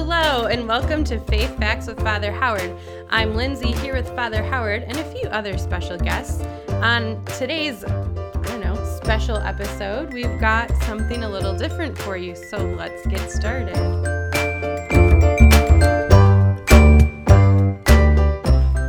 Hello, 0.00 0.46
and 0.46 0.68
welcome 0.68 1.02
to 1.02 1.18
Faith 1.18 1.58
Facts 1.58 1.88
with 1.88 1.98
Father 1.98 2.30
Howard. 2.30 2.72
I'm 3.10 3.34
Lindsay 3.34 3.72
here 3.72 3.94
with 3.94 4.08
Father 4.14 4.44
Howard 4.44 4.84
and 4.84 4.96
a 4.96 5.04
few 5.12 5.28
other 5.30 5.58
special 5.58 5.98
guests. 5.98 6.40
On 6.68 7.22
today's, 7.24 7.82
I 7.82 7.90
don't 8.44 8.60
know, 8.60 8.76
special 9.02 9.38
episode, 9.38 10.12
we've 10.14 10.38
got 10.38 10.70
something 10.84 11.24
a 11.24 11.28
little 11.28 11.52
different 11.52 11.98
for 11.98 12.16
you, 12.16 12.36
so 12.36 12.58
let's 12.58 13.04
get 13.08 13.28
started. 13.28 13.74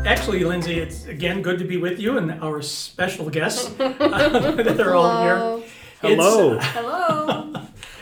Actually, 0.05 0.44
Lindsay, 0.44 0.78
it's 0.78 1.07
again 1.07 1.41
good 1.41 1.57
to 1.57 1.66
be 1.66 1.78
with 1.78 2.00
you 2.00 2.20
and 2.20 2.39
our 2.44 2.62
special 2.62 3.32
guests 3.32 3.68
that 3.78 4.80
are 4.80 4.94
all 4.94 5.23
here. 5.23 5.68
Hello. 6.02 6.54
It's, 6.54 6.66
Hello. 6.66 7.54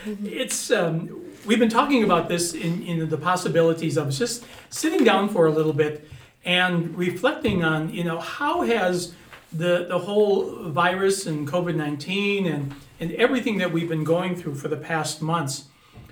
it's 0.25 0.71
um, 0.71 1.26
we've 1.47 1.59
been 1.59 1.69
talking 1.69 2.03
about 2.03 2.27
this 2.27 2.53
in, 2.53 2.83
in 2.83 3.09
the 3.09 3.17
possibilities 3.17 3.97
of 3.97 4.11
just 4.11 4.43
sitting 4.69 5.03
down 5.03 5.29
for 5.29 5.47
a 5.47 5.51
little 5.51 5.73
bit 5.73 6.07
and 6.45 6.95
reflecting 6.95 7.63
on 7.63 7.89
you 7.89 8.03
know 8.03 8.19
how 8.19 8.61
has 8.61 9.13
the 9.53 9.85
the 9.87 9.97
whole 9.97 10.69
virus 10.69 11.25
and 11.25 11.47
COVID 11.47 11.75
nineteen 11.75 12.45
and 12.45 12.75
and 12.99 13.11
everything 13.13 13.57
that 13.59 13.71
we've 13.71 13.89
been 13.89 14.03
going 14.03 14.35
through 14.35 14.55
for 14.55 14.67
the 14.67 14.77
past 14.77 15.21
months, 15.21 15.65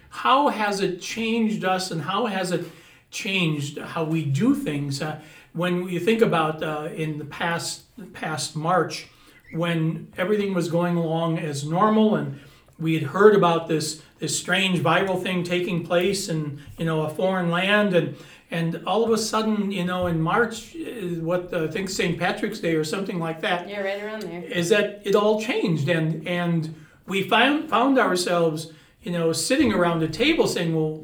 how 0.09 0.47
has 0.47 0.79
it 0.79 1.01
changed 1.01 1.65
us 1.65 1.91
and 1.91 2.01
how 2.01 2.27
has 2.27 2.51
it 2.51 2.65
changed 3.11 3.77
how 3.77 4.03
we 4.03 4.23
do 4.23 4.55
things? 4.55 5.01
Uh, 5.01 5.19
when 5.53 5.87
you 5.87 5.99
think 5.99 6.21
about 6.21 6.63
uh, 6.63 6.89
in 6.95 7.17
the 7.17 7.25
past 7.25 7.83
past 8.13 8.55
March, 8.55 9.07
when 9.53 10.07
everything 10.17 10.53
was 10.53 10.69
going 10.69 10.95
along 10.95 11.39
as 11.39 11.65
normal 11.65 12.15
and 12.15 12.39
we 12.79 12.93
had 12.95 13.03
heard 13.03 13.35
about 13.35 13.67
this 13.67 14.01
this 14.19 14.37
strange 14.37 14.79
viral 14.79 15.21
thing 15.21 15.43
taking 15.43 15.85
place 15.85 16.29
in 16.29 16.59
you 16.77 16.85
know 16.85 17.01
a 17.03 17.09
foreign 17.09 17.49
land 17.51 17.93
and 17.93 18.15
and 18.51 18.81
all 18.85 19.03
of 19.03 19.11
a 19.11 19.17
sudden 19.17 19.71
you 19.71 19.83
know 19.85 20.07
in 20.07 20.19
March 20.21 20.75
uh, 20.75 21.19
what 21.21 21.53
uh, 21.53 21.63
I 21.65 21.67
think 21.67 21.89
St. 21.89 22.17
Patrick's 22.19 22.59
Day 22.59 22.75
or 22.75 22.83
something 22.83 23.19
like 23.19 23.41
that 23.41 23.67
Yeah, 23.69 23.81
right 23.81 24.01
around 24.03 24.23
there. 24.23 24.43
is 24.43 24.69
that 24.69 25.01
it 25.05 25.15
all 25.15 25.41
changed 25.41 25.87
and 25.89 26.27
and 26.27 26.73
we 27.07 27.23
found 27.27 27.69
found 27.69 27.97
ourselves 27.99 28.71
you 29.03 29.11
know 29.11 29.31
sitting 29.33 29.71
around 29.73 29.99
the 29.99 30.07
table 30.07 30.47
saying 30.47 30.75
well 30.75 31.03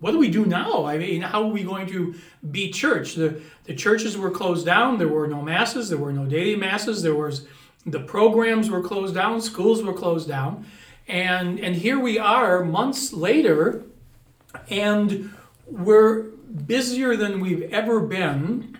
what 0.00 0.12
do 0.12 0.18
we 0.18 0.30
do 0.30 0.46
now 0.46 0.86
i 0.86 0.96
mean 0.96 1.20
how 1.20 1.42
are 1.42 1.52
we 1.52 1.62
going 1.62 1.86
to 1.86 2.14
be 2.50 2.70
church 2.70 3.14
the 3.16 3.40
the 3.64 3.74
churches 3.74 4.16
were 4.16 4.30
closed 4.30 4.64
down 4.64 4.96
there 4.98 5.08
were 5.08 5.26
no 5.28 5.42
masses 5.42 5.90
there 5.90 5.98
were 5.98 6.12
no 6.12 6.24
daily 6.24 6.56
masses 6.56 7.02
there 7.02 7.14
was 7.14 7.46
the 7.86 8.00
programs 8.00 8.70
were 8.70 8.82
closed 8.82 9.14
down 9.14 9.40
schools 9.40 9.82
were 9.82 9.92
closed 9.92 10.28
down 10.28 10.64
and 11.08 11.58
and 11.60 11.76
here 11.76 11.98
we 11.98 12.18
are 12.18 12.64
months 12.64 13.12
later 13.12 13.82
and 14.68 15.30
we're 15.66 16.22
busier 16.66 17.16
than 17.16 17.40
we've 17.40 17.62
ever 17.72 18.00
been 18.00 18.76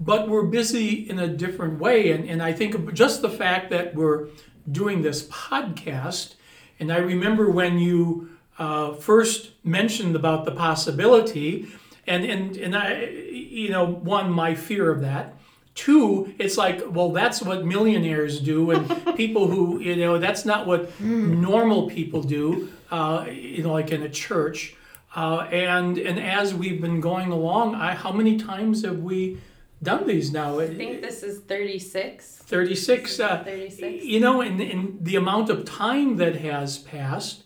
but 0.00 0.28
we're 0.28 0.44
busy 0.44 1.08
in 1.08 1.18
a 1.18 1.28
different 1.28 1.80
way. 1.80 2.12
And, 2.12 2.28
and 2.28 2.42
I 2.42 2.52
think 2.52 2.92
just 2.94 3.22
the 3.22 3.30
fact 3.30 3.70
that 3.70 3.94
we're 3.94 4.28
doing 4.70 5.02
this 5.02 5.26
podcast, 5.28 6.34
and 6.78 6.92
I 6.92 6.98
remember 6.98 7.50
when 7.50 7.78
you 7.78 8.30
uh, 8.58 8.94
first 8.94 9.50
mentioned 9.64 10.14
about 10.14 10.44
the 10.44 10.52
possibility, 10.52 11.68
and, 12.06 12.24
and, 12.24 12.56
and 12.56 12.76
I, 12.76 13.04
you 13.04 13.70
know, 13.70 13.84
one, 13.86 14.30
my 14.30 14.54
fear 14.54 14.90
of 14.90 15.00
that. 15.00 15.37
Two, 15.78 16.34
it's 16.40 16.56
like, 16.56 16.82
well, 16.90 17.12
that's 17.12 17.40
what 17.40 17.64
millionaires 17.64 18.40
do, 18.40 18.72
and 18.72 19.16
people 19.16 19.46
who, 19.46 19.78
you 19.78 19.94
know, 19.94 20.18
that's 20.18 20.44
not 20.44 20.66
what 20.66 21.00
normal 21.00 21.88
people 21.88 22.20
do, 22.20 22.72
uh, 22.90 23.26
you 23.30 23.62
know, 23.62 23.74
like 23.74 23.92
in 23.92 24.02
a 24.02 24.08
church. 24.08 24.74
Uh, 25.14 25.46
and 25.52 25.96
and 25.96 26.18
as 26.18 26.52
we've 26.52 26.80
been 26.80 27.00
going 27.00 27.30
along, 27.30 27.76
I, 27.76 27.94
how 27.94 28.10
many 28.10 28.38
times 28.38 28.84
have 28.84 28.98
we 28.98 29.38
done 29.80 30.04
these 30.08 30.32
now? 30.32 30.58
I 30.58 30.66
think 30.74 31.00
this 31.00 31.22
is 31.22 31.42
36. 31.42 32.38
36. 32.38 33.20
Uh, 33.20 33.44
36. 33.44 34.04
you 34.04 34.18
know, 34.18 34.40
and, 34.40 34.60
and 34.60 34.98
the 35.00 35.14
amount 35.14 35.48
of 35.48 35.64
time 35.64 36.16
that 36.16 36.34
has 36.40 36.78
passed. 36.78 37.44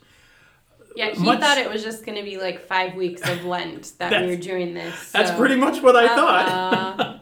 Yeah, 0.96 1.10
he 1.10 1.22
much- 1.22 1.40
thought 1.40 1.58
it 1.58 1.68
was 1.68 1.82
just 1.82 2.06
going 2.06 2.16
to 2.16 2.24
be 2.24 2.38
like 2.38 2.66
five 2.66 2.94
weeks 2.94 3.20
of 3.28 3.44
Lent 3.44 3.92
that 3.98 4.22
we 4.22 4.28
were 4.28 4.36
doing 4.36 4.72
this. 4.72 5.12
That's 5.12 5.32
pretty 5.32 5.56
much 5.56 5.82
what 5.82 5.96
I 5.96 6.08
thought. 6.08 7.18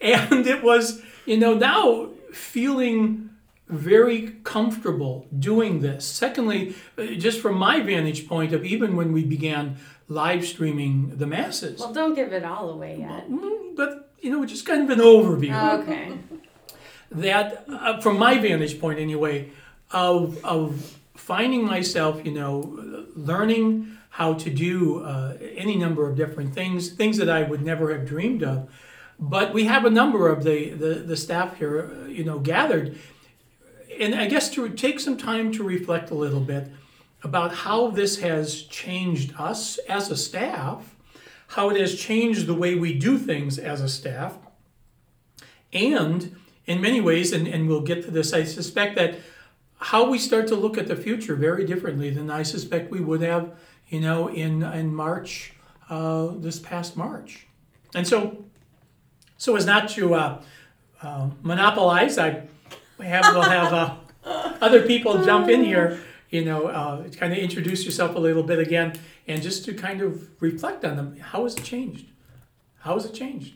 And 0.00 0.46
it 0.46 0.62
was, 0.62 1.02
you 1.26 1.36
know, 1.36 1.54
now 1.54 2.08
feeling 2.32 3.30
very 3.68 4.36
comfortable 4.44 5.26
doing 5.38 5.80
this. 5.80 6.04
Secondly, 6.06 6.74
uh, 6.98 7.04
just 7.18 7.40
from 7.40 7.56
my 7.56 7.80
vantage 7.80 8.26
point 8.26 8.52
of 8.52 8.64
even 8.64 8.96
when 8.96 9.12
we 9.12 9.24
began 9.24 9.76
live 10.08 10.44
streaming 10.44 11.16
the 11.18 11.26
masses, 11.26 11.78
Well, 11.80 11.92
don't 11.92 12.14
give 12.14 12.32
it 12.32 12.44
all 12.44 12.70
away 12.70 12.98
yet. 12.98 13.30
Mm, 13.30 13.76
but 13.76 14.10
you 14.20 14.30
know, 14.30 14.44
just 14.44 14.66
kind 14.66 14.82
of 14.82 14.90
an 14.98 15.04
overview. 15.04 15.80
Okay. 15.82 16.12
that 17.10 17.64
uh, 17.68 18.00
from 18.00 18.18
my 18.18 18.38
vantage 18.38 18.80
point 18.80 18.98
anyway 18.98 19.50
of 19.90 20.42
of 20.44 20.96
finding 21.14 21.64
myself 21.64 22.24
you 22.24 22.32
know 22.32 23.04
learning 23.16 23.96
how 24.10 24.32
to 24.34 24.50
do 24.50 25.02
uh, 25.04 25.36
any 25.56 25.76
number 25.76 26.08
of 26.08 26.16
different 26.16 26.54
things 26.54 26.90
things 26.90 27.16
that 27.16 27.28
i 27.28 27.42
would 27.42 27.62
never 27.62 27.92
have 27.92 28.06
dreamed 28.06 28.42
of 28.44 28.68
but 29.20 29.52
we 29.52 29.64
have 29.64 29.84
a 29.84 29.90
number 29.90 30.28
of 30.28 30.42
the 30.44 30.70
the, 30.70 30.94
the 30.94 31.16
staff 31.16 31.56
here 31.58 31.90
uh, 31.92 32.06
you 32.06 32.24
know 32.24 32.38
gathered 32.38 32.98
and 34.00 34.14
i 34.14 34.26
guess 34.26 34.50
to 34.50 34.68
take 34.70 34.98
some 34.98 35.16
time 35.16 35.52
to 35.52 35.62
reflect 35.62 36.10
a 36.10 36.14
little 36.14 36.40
bit 36.40 36.68
about 37.22 37.54
how 37.54 37.88
this 37.88 38.20
has 38.20 38.62
changed 38.62 39.32
us 39.38 39.78
as 39.88 40.10
a 40.10 40.16
staff 40.16 40.96
how 41.48 41.68
it 41.68 41.78
has 41.78 41.94
changed 41.94 42.46
the 42.46 42.54
way 42.54 42.74
we 42.74 42.98
do 42.98 43.18
things 43.18 43.58
as 43.58 43.80
a 43.80 43.88
staff 43.88 44.38
and 45.72 46.36
in 46.70 46.80
many 46.80 47.00
ways, 47.00 47.32
and, 47.32 47.48
and 47.48 47.68
we'll 47.68 47.80
get 47.80 48.04
to 48.04 48.10
this, 48.10 48.32
I 48.32 48.44
suspect 48.44 48.96
that 48.96 49.18
how 49.78 50.08
we 50.08 50.18
start 50.18 50.46
to 50.48 50.54
look 50.54 50.76
at 50.78 50.86
the 50.88 50.96
future 50.96 51.34
very 51.34 51.64
differently 51.64 52.10
than 52.10 52.30
I 52.30 52.42
suspect 52.42 52.90
we 52.90 53.00
would 53.00 53.22
have, 53.22 53.58
you 53.88 54.00
know, 54.00 54.28
in 54.28 54.62
in 54.62 54.94
March, 54.94 55.54
uh, 55.88 56.28
this 56.36 56.58
past 56.58 56.96
March. 56.96 57.46
And 57.94 58.06
so, 58.06 58.44
so 59.40 59.56
as 59.56 59.64
not 59.64 59.88
to 59.88 60.14
uh, 60.14 60.42
uh, 61.00 61.30
monopolize, 61.42 62.18
I 62.18 62.42
have 63.02 63.24
we'll 63.32 63.40
have 63.40 63.72
uh, 63.72 63.96
other 64.60 64.86
people 64.86 65.24
jump 65.24 65.48
in 65.48 65.64
here, 65.64 65.98
you 66.28 66.44
know, 66.44 66.66
uh, 66.66 67.08
kind 67.08 67.32
of 67.32 67.38
introduce 67.38 67.86
yourself 67.86 68.14
a 68.16 68.18
little 68.18 68.42
bit 68.42 68.58
again, 68.58 68.92
and 69.26 69.40
just 69.40 69.64
to 69.64 69.72
kind 69.72 70.02
of 70.02 70.28
reflect 70.42 70.84
on 70.84 70.96
them. 70.96 71.16
How 71.18 71.44
has 71.44 71.54
it 71.54 71.64
changed? 71.64 72.04
How 72.80 72.92
has 72.94 73.06
it 73.06 73.14
changed? 73.14 73.54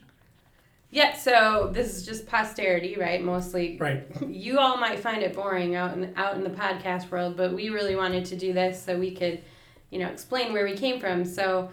Yeah, 0.90 1.14
so 1.14 1.68
this 1.70 1.94
is 1.94 2.06
just 2.06 2.26
posterity, 2.26 2.96
right? 2.98 3.22
Mostly. 3.22 3.76
Right. 3.78 4.06
You 4.26 4.58
all 4.60 4.78
might 4.78 5.00
find 5.00 5.22
it 5.22 5.34
boring 5.34 5.74
out 5.74 5.92
in 5.92 6.14
out 6.16 6.34
in 6.34 6.44
the 6.44 6.50
podcast 6.50 7.10
world, 7.10 7.36
but 7.36 7.52
we 7.52 7.68
really 7.68 7.94
wanted 7.94 8.24
to 8.26 8.36
do 8.36 8.54
this 8.54 8.82
so 8.82 8.98
we 8.98 9.14
could, 9.14 9.42
you 9.90 9.98
know, 9.98 10.08
explain 10.08 10.54
where 10.54 10.64
we 10.64 10.78
came 10.78 10.98
from. 10.98 11.26
So 11.26 11.70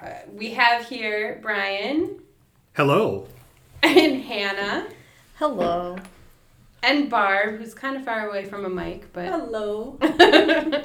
uh, 0.00 0.10
we 0.32 0.52
have 0.52 0.86
here 0.86 1.40
Brian 1.42 2.21
Hello. 2.74 3.26
and 3.82 4.22
Hannah 4.22 4.86
Hello. 5.36 5.96
and 6.82 7.10
Barb, 7.10 7.58
who's 7.58 7.74
kind 7.74 7.96
of 7.96 8.04
far 8.04 8.28
away 8.28 8.44
from 8.44 8.64
a 8.64 8.68
mic, 8.68 9.12
but 9.12 9.26
Hello. 9.28 9.98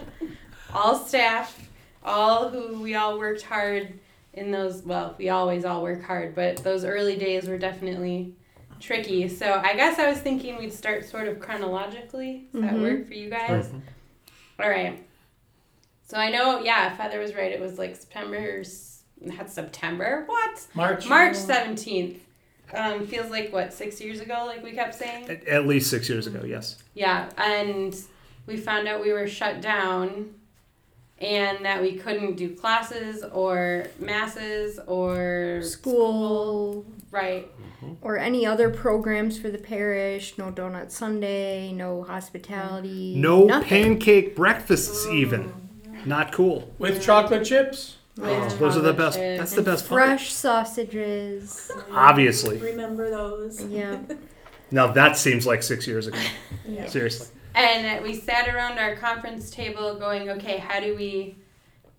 all 0.73 0.95
staff, 0.97 1.69
all 2.03 2.49
who 2.49 2.81
we 2.81 2.95
all 2.95 3.17
worked 3.17 3.43
hard 3.43 3.99
in 4.33 4.51
those. 4.51 4.81
Well, 4.83 5.15
we 5.17 5.29
always 5.29 5.63
all 5.65 5.81
work 5.83 6.03
hard, 6.03 6.35
but 6.35 6.57
those 6.57 6.83
early 6.85 7.15
days 7.17 7.47
were 7.47 7.57
definitely 7.57 8.35
tricky. 8.79 9.27
So 9.29 9.53
I 9.63 9.75
guess 9.75 9.97
I 9.99 10.09
was 10.09 10.19
thinking 10.19 10.57
we'd 10.57 10.73
start 10.73 11.05
sort 11.05 11.27
of 11.27 11.39
chronologically. 11.39 12.47
Does 12.53 12.61
that 12.61 12.73
Mhm. 12.73 12.81
work 12.81 13.07
for 13.07 13.13
you 13.13 13.29
guys? 13.29 13.69
All 14.59 14.69
right. 14.69 15.03
So 16.07 16.17
I 16.17 16.29
know, 16.31 16.61
yeah, 16.61 16.95
Father 16.95 17.19
was 17.19 17.33
right. 17.35 17.51
It 17.51 17.59
was 17.59 17.77
like 17.77 17.95
September. 17.95 18.59
s- 18.61 18.96
Not 19.21 19.49
September. 19.49 20.23
What? 20.25 20.67
March. 20.73 21.07
March 21.07 21.35
seventeenth. 21.35 22.23
Um, 22.73 23.07
feels 23.07 23.31
like 23.31 23.53
what 23.53 23.73
six 23.73 24.01
years 24.01 24.19
ago, 24.19 24.43
like 24.45 24.61
we 24.63 24.73
kept 24.73 24.93
saying. 24.95 25.29
At, 25.29 25.47
at 25.47 25.67
least 25.67 25.89
six 25.89 26.09
years 26.09 26.27
ago, 26.27 26.43
yes. 26.45 26.77
Yeah, 26.93 27.29
and 27.37 27.95
we 28.45 28.57
found 28.57 28.87
out 28.87 29.01
we 29.01 29.13
were 29.13 29.27
shut 29.27 29.61
down 29.61 30.33
and 31.19 31.65
that 31.65 31.81
we 31.81 31.93
couldn't 31.95 32.35
do 32.35 32.55
classes 32.55 33.23
or 33.23 33.87
masses 33.99 34.79
or 34.85 35.61
School 35.63 36.85
right. 37.11 37.49
or 38.01 38.17
any 38.17 38.45
other 38.45 38.69
programs 38.69 39.39
for 39.39 39.49
the 39.49 39.57
parish. 39.57 40.37
No 40.37 40.51
donut 40.51 40.91
Sunday. 40.91 41.71
No 41.71 42.03
hospitality. 42.03 43.15
No 43.15 43.45
nothing. 43.45 43.67
pancake 43.67 44.35
breakfasts, 44.35 45.07
even. 45.07 45.53
Not 46.05 46.31
cool. 46.31 46.73
with 46.77 47.03
chocolate 47.03 47.45
chips. 47.45 47.96
Oh, 48.21 48.49
those 48.49 48.77
are 48.77 48.81
the 48.81 48.93
best. 48.93 49.17
chips. 49.17 49.39
That's 49.39 49.53
the 49.53 49.61
best 49.61 49.87
part. 49.87 50.01
Fresh 50.03 50.31
sausages. 50.33 51.71
Obviously. 51.91 52.57
Remember 52.57 53.09
those? 53.09 53.63
Yeah. 53.65 53.99
Now 54.69 54.87
that 54.87 55.15
seems 55.15 55.47
like 55.47 55.63
six 55.63 55.87
years 55.87 56.07
ago. 56.07 56.19
Yeah. 56.67 56.87
Seriously. 56.87 57.27
And 57.55 58.03
we 58.03 58.13
sat 58.13 58.53
around 58.53 58.77
our 58.77 58.97
conference 58.97 59.49
table 59.49 59.95
going, 59.95 60.29
okay, 60.31 60.57
how 60.57 60.81
do 60.81 60.93
we 60.93 61.37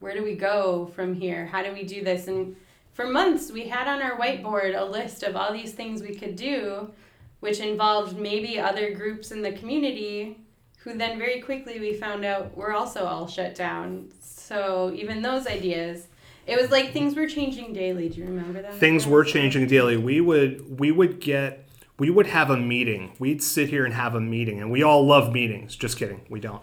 where 0.01 0.15
do 0.15 0.23
we 0.23 0.35
go 0.35 0.87
from 0.95 1.15
here? 1.15 1.47
How 1.47 1.63
do 1.63 1.73
we 1.73 1.83
do 1.85 2.05
this? 2.05 2.29
And 2.29 2.57
for 2.93 3.07
months, 3.07 3.51
we 3.51 3.69
had 3.69 3.89
on 3.89 4.03
our 4.03 4.19
whiteboard 4.19 4.79
a 4.79 4.85
list 4.85 5.23
of 5.23 5.35
all 5.35 5.53
these 5.53 5.73
things 5.73 6.03
we 6.03 6.15
could 6.15 6.37
do, 6.37 6.91
which 7.41 7.59
involved 7.59 8.19
maybe 8.19 8.61
other 8.61 8.95
groups 8.95 9.33
in 9.33 9.43
the 9.43 9.53
community 9.53 10.39
who 10.89 10.97
then 10.97 11.19
very 11.19 11.41
quickly 11.41 11.79
we 11.79 11.93
found 11.95 12.25
out 12.25 12.57
were 12.57 12.73
also 12.73 13.05
all 13.05 13.27
shut 13.27 13.55
down. 13.55 14.09
So 14.21 14.93
even 14.95 15.21
those 15.21 15.47
ideas, 15.47 16.07
it 16.47 16.59
was 16.61 16.71
like 16.71 16.93
things 16.93 17.15
were 17.15 17.27
changing 17.27 17.75
daily. 17.75 18.09
Do 18.09 18.21
you 18.21 18.27
remember 18.27 18.63
that? 18.63 18.75
Things 18.75 19.07
were 19.07 19.25
changing 19.25 19.67
daily. 19.67 19.97
We 19.99 20.21
would 20.21 20.79
we 20.79 20.91
would 20.91 21.21
get 21.21 21.69
we 21.99 22.09
would 22.09 22.27
have 22.29 22.49
a 22.49 22.57
meeting. 22.57 23.13
We'd 23.19 23.43
sit 23.43 23.69
here 23.69 23.85
and 23.85 23.93
have 23.93 24.15
a 24.15 24.21
meeting, 24.21 24.61
and 24.61 24.71
we 24.71 24.83
all 24.83 25.07
love 25.07 25.33
meetings. 25.33 25.77
Just 25.77 25.99
kidding, 25.99 26.23
we 26.31 26.41
don't, 26.41 26.63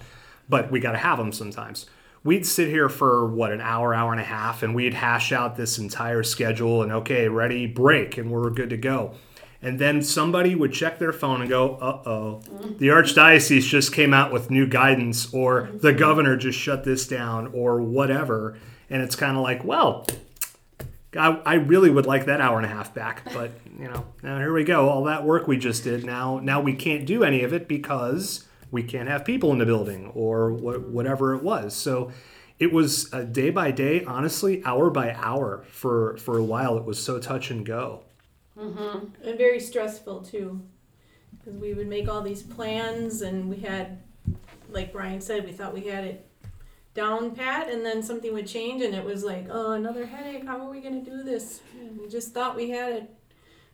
but 0.49 0.71
we 0.71 0.79
got 0.79 0.93
to 0.93 0.97
have 0.97 1.19
them 1.19 1.31
sometimes. 1.31 1.85
We'd 2.23 2.47
sit 2.47 2.69
here 2.69 2.89
for 2.89 3.27
what 3.27 3.51
an 3.51 3.61
hour, 3.61 3.93
hour 3.93 4.11
and 4.11 4.19
a 4.19 4.25
half, 4.25 4.63
and 4.63 4.73
we'd 4.73 4.95
hash 4.95 5.31
out 5.31 5.55
this 5.55 5.77
entire 5.77 6.23
schedule. 6.23 6.81
And 6.81 6.91
okay, 6.91 7.27
ready, 7.27 7.67
break, 7.67 8.17
and 8.17 8.31
we're 8.31 8.49
good 8.49 8.71
to 8.71 8.77
go. 8.77 9.13
And 9.65 9.79
then 9.79 10.03
somebody 10.03 10.53
would 10.53 10.73
check 10.73 10.99
their 10.99 11.11
phone 11.11 11.41
and 11.41 11.49
go, 11.49 11.75
"Uh 11.77 12.07
oh, 12.07 12.41
the 12.77 12.89
archdiocese 12.89 13.67
just 13.67 13.91
came 13.91 14.13
out 14.13 14.31
with 14.31 14.51
new 14.51 14.67
guidance, 14.67 15.33
or 15.33 15.71
the 15.73 15.91
governor 15.91 16.37
just 16.37 16.59
shut 16.59 16.83
this 16.83 17.07
down, 17.07 17.47
or 17.51 17.81
whatever." 17.81 18.59
And 18.91 19.01
it's 19.01 19.15
kind 19.15 19.35
of 19.35 19.41
like, 19.41 19.63
well, 19.63 20.05
I, 21.17 21.41
I 21.43 21.53
really 21.55 21.89
would 21.89 22.05
like 22.05 22.25
that 22.25 22.41
hour 22.41 22.57
and 22.57 22.65
a 22.65 22.69
half 22.69 22.93
back, 22.93 23.23
but 23.33 23.51
you 23.79 23.87
know, 23.87 24.05
now 24.21 24.37
here 24.37 24.53
we 24.53 24.63
go. 24.63 24.87
All 24.87 25.03
that 25.05 25.25
work 25.25 25.47
we 25.47 25.57
just 25.57 25.83
did 25.83 26.05
now, 26.05 26.39
now 26.39 26.61
we 26.61 26.73
can't 26.73 27.05
do 27.07 27.23
any 27.23 27.43
of 27.43 27.51
it 27.51 27.67
because 27.67 28.45
we 28.69 28.83
can't 28.83 29.09
have 29.09 29.25
people 29.25 29.51
in 29.51 29.57
the 29.57 29.65
building 29.65 30.11
or 30.13 30.51
wh- 30.51 30.93
whatever 30.93 31.33
it 31.33 31.41
was. 31.41 31.73
So 31.73 32.11
it 32.59 32.71
was 32.71 33.05
day 33.31 33.49
by 33.49 33.71
day, 33.71 34.03
honestly, 34.05 34.63
hour 34.63 34.91
by 34.91 35.13
hour 35.13 35.65
for 35.69 36.17
for 36.17 36.37
a 36.37 36.43
while. 36.43 36.77
It 36.77 36.85
was 36.85 37.01
so 37.01 37.17
touch 37.19 37.49
and 37.49 37.65
go. 37.65 38.04
And 39.23 39.37
very 39.37 39.59
stressful 39.59 40.21
too. 40.21 40.61
Because 41.37 41.59
we 41.59 41.73
would 41.73 41.87
make 41.87 42.07
all 42.07 42.21
these 42.21 42.41
plans 42.43 43.21
and 43.21 43.49
we 43.49 43.57
had 43.57 44.01
like 44.69 44.91
brian 44.91 45.21
said 45.21 45.45
we 45.45 45.51
thought 45.51 45.73
we 45.73 45.85
had 45.85 46.03
it 46.03 46.27
down 46.95 47.35
pat 47.35 47.69
and 47.69 47.85
then 47.85 48.01
something 48.01 48.33
would 48.33 48.47
change 48.47 48.81
and 48.81 48.95
it 48.95 49.03
was 49.03 49.23
like 49.23 49.47
oh 49.51 49.73
another 49.73 50.05
headache. 50.05 50.45
How 50.45 50.59
are 50.59 50.69
we 50.69 50.79
going 50.79 51.03
to 51.03 51.09
do 51.09 51.23
this? 51.23 51.61
And 51.79 51.99
we 51.99 52.07
just 52.07 52.33
thought 52.33 52.55
we 52.55 52.69
had 52.69 52.93
it. 52.93 53.15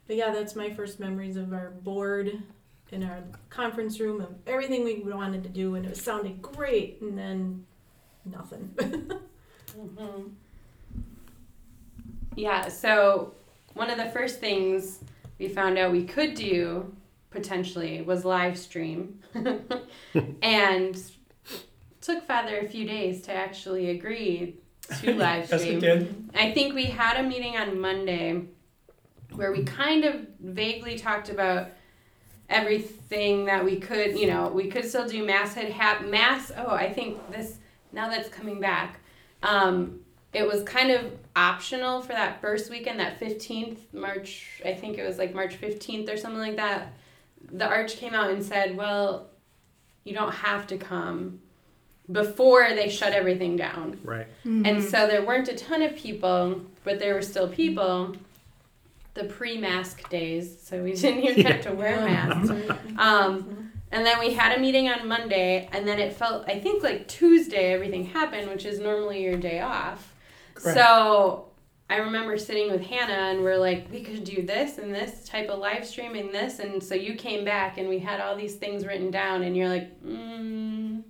But 0.08 0.16
yeah 0.16 0.32
that's 0.32 0.56
my 0.56 0.70
first 0.72 1.00
memories 1.00 1.38
of 1.38 1.54
our 1.54 1.70
board 1.70 2.42
in 2.92 3.04
our 3.04 3.24
conference 3.50 4.00
room 4.02 4.20
of 4.20 4.36
everything 4.46 4.84
we 4.84 5.00
wanted 5.00 5.44
to 5.44 5.50
do 5.50 5.76
and 5.76 5.86
it 5.86 5.90
was 5.90 6.02
sounding 6.02 6.40
great 6.42 7.02
and 7.02 7.18
then 7.18 7.66
nothing. 8.26 8.76
Hmm 9.74 10.24
Yeah, 12.36 12.68
so 12.68 13.34
one 13.74 13.90
of 13.90 13.98
the 13.98 14.10
first 14.10 14.40
things 14.40 15.00
we 15.40 15.48
found 15.48 15.78
out 15.78 15.92
we 15.92 16.04
could 16.04 16.36
do 16.36 16.96
potentially 17.30 18.02
was 18.02 18.26
live 18.26 18.58
stream. 18.58 19.20
and 20.42 21.02
took 22.02 22.26
Father 22.26 22.60
a 22.60 22.68
few 22.68 22.86
days 22.86 23.22
to 23.24 23.34
actually 23.34 23.90
agree 23.92 24.56
to 25.02 25.14
live 25.16 25.48
stream. 25.48 25.80
did. 25.80 26.30
I 26.36 26.52
think 26.52 26.76
we 26.76 26.86
had 26.86 27.24
a 27.24 27.28
meeting 27.28 27.56
on 27.56 27.80
Monday 27.80 28.44
where 29.34 29.52
we 29.52 29.64
kind 29.64 30.04
of 30.04 30.16
vaguely 30.40 30.98
talked 30.98 31.30
about 31.30 31.70
everything 32.50 33.46
that 33.46 33.64
we 33.64 33.80
could, 33.80 34.20
you 34.20 34.28
know, 34.28 34.50
we 34.50 34.68
could 34.68 34.84
still 34.84 35.08
do 35.08 35.26
mass 35.26 35.54
had 35.54 35.70
hap 35.70 36.06
mass. 36.06 36.52
Oh, 36.58 36.72
I 36.72 36.92
think 36.92 37.32
this 37.32 37.58
now 37.94 38.10
that's 38.10 38.30
coming 38.30 38.60
back. 38.60 39.00
Um, 39.42 40.02
it 40.34 40.46
was 40.46 40.64
kind 40.64 40.92
of 40.92 41.12
optional 41.36 42.02
for 42.02 42.14
that 42.14 42.42
first 42.42 42.70
weekend, 42.70 43.00
that 43.00 43.20
15th 43.20 43.78
March, 43.94 44.62
I 44.66 44.74
think 44.74 44.98
it 44.98 45.06
was 45.06 45.18
like 45.18 45.34
March 45.34 45.60
15th 45.60 46.12
or 46.12 46.18
something 46.18 46.40
like 46.40 46.58
that. 46.58 46.94
The 47.52 47.66
arch 47.68 47.98
came 47.98 48.14
out 48.14 48.30
and 48.30 48.44
said, 48.44 48.78
"Well, 48.78 49.30
you 50.04 50.14
don't 50.14 50.32
have 50.32 50.68
to 50.68 50.78
come." 50.78 51.40
Before 52.12 52.70
they 52.70 52.90
shut 52.90 53.14
everything 53.14 53.56
down. 53.56 53.98
Right. 54.04 54.28
And 54.44 54.84
so 54.84 55.08
there 55.08 55.24
weren't 55.26 55.48
a 55.48 55.56
ton 55.56 55.82
of 55.82 55.96
people, 55.96 56.62
but 56.84 57.00
there 57.00 57.14
were 57.14 57.22
still 57.22 57.48
people. 57.48 58.16
The 59.14 59.24
pre-mask 59.26 60.10
days, 60.10 60.58
so 60.62 60.84
we 60.84 60.94
didn't 60.96 61.24
even 61.24 61.46
have 61.46 61.62
to 61.64 61.74
wear 61.74 61.98
masks. 61.98 62.52
Um, 62.98 63.72
and 63.92 64.06
then 64.06 64.20
we 64.20 64.34
had 64.34 64.58
a 64.58 64.62
meeting 64.62 64.88
on 64.88 65.08
Monday, 65.08 65.68
and 65.72 65.88
then 65.88 66.00
it 66.00 66.14
felt 66.14 66.48
I 66.48 66.60
think 66.60 66.84
like 66.84 67.08
Tuesday 67.08 67.74
everything 67.74 68.06
happened, 68.06 68.50
which 68.50 68.66
is 68.66 68.80
normally 68.80 69.24
your 69.24 69.38
day 69.38 69.60
off. 69.62 70.11
Correct. 70.62 70.78
So 70.78 71.48
I 71.90 71.98
remember 71.98 72.38
sitting 72.38 72.72
with 72.72 72.82
Hannah, 72.82 73.32
and 73.32 73.42
we're 73.42 73.58
like, 73.58 73.88
we 73.92 74.02
could 74.02 74.24
do 74.24 74.44
this 74.44 74.78
and 74.78 74.94
this 74.94 75.26
type 75.26 75.50
of 75.50 75.60
live 75.60 75.86
streaming 75.86 76.32
this, 76.32 76.60
and 76.60 76.82
so 76.82 76.96
you 76.96 77.16
came 77.16 77.44
back, 77.44 77.78
and 77.78 77.90
we 77.90 78.00
had 78.00 78.22
all 78.22 78.36
these 78.36 78.56
things 78.56 78.86
written 78.86 79.12
down, 79.12 79.44
and 79.44 79.58
you're 79.58 79.70
like, 79.70 80.02
mm, 80.04 81.04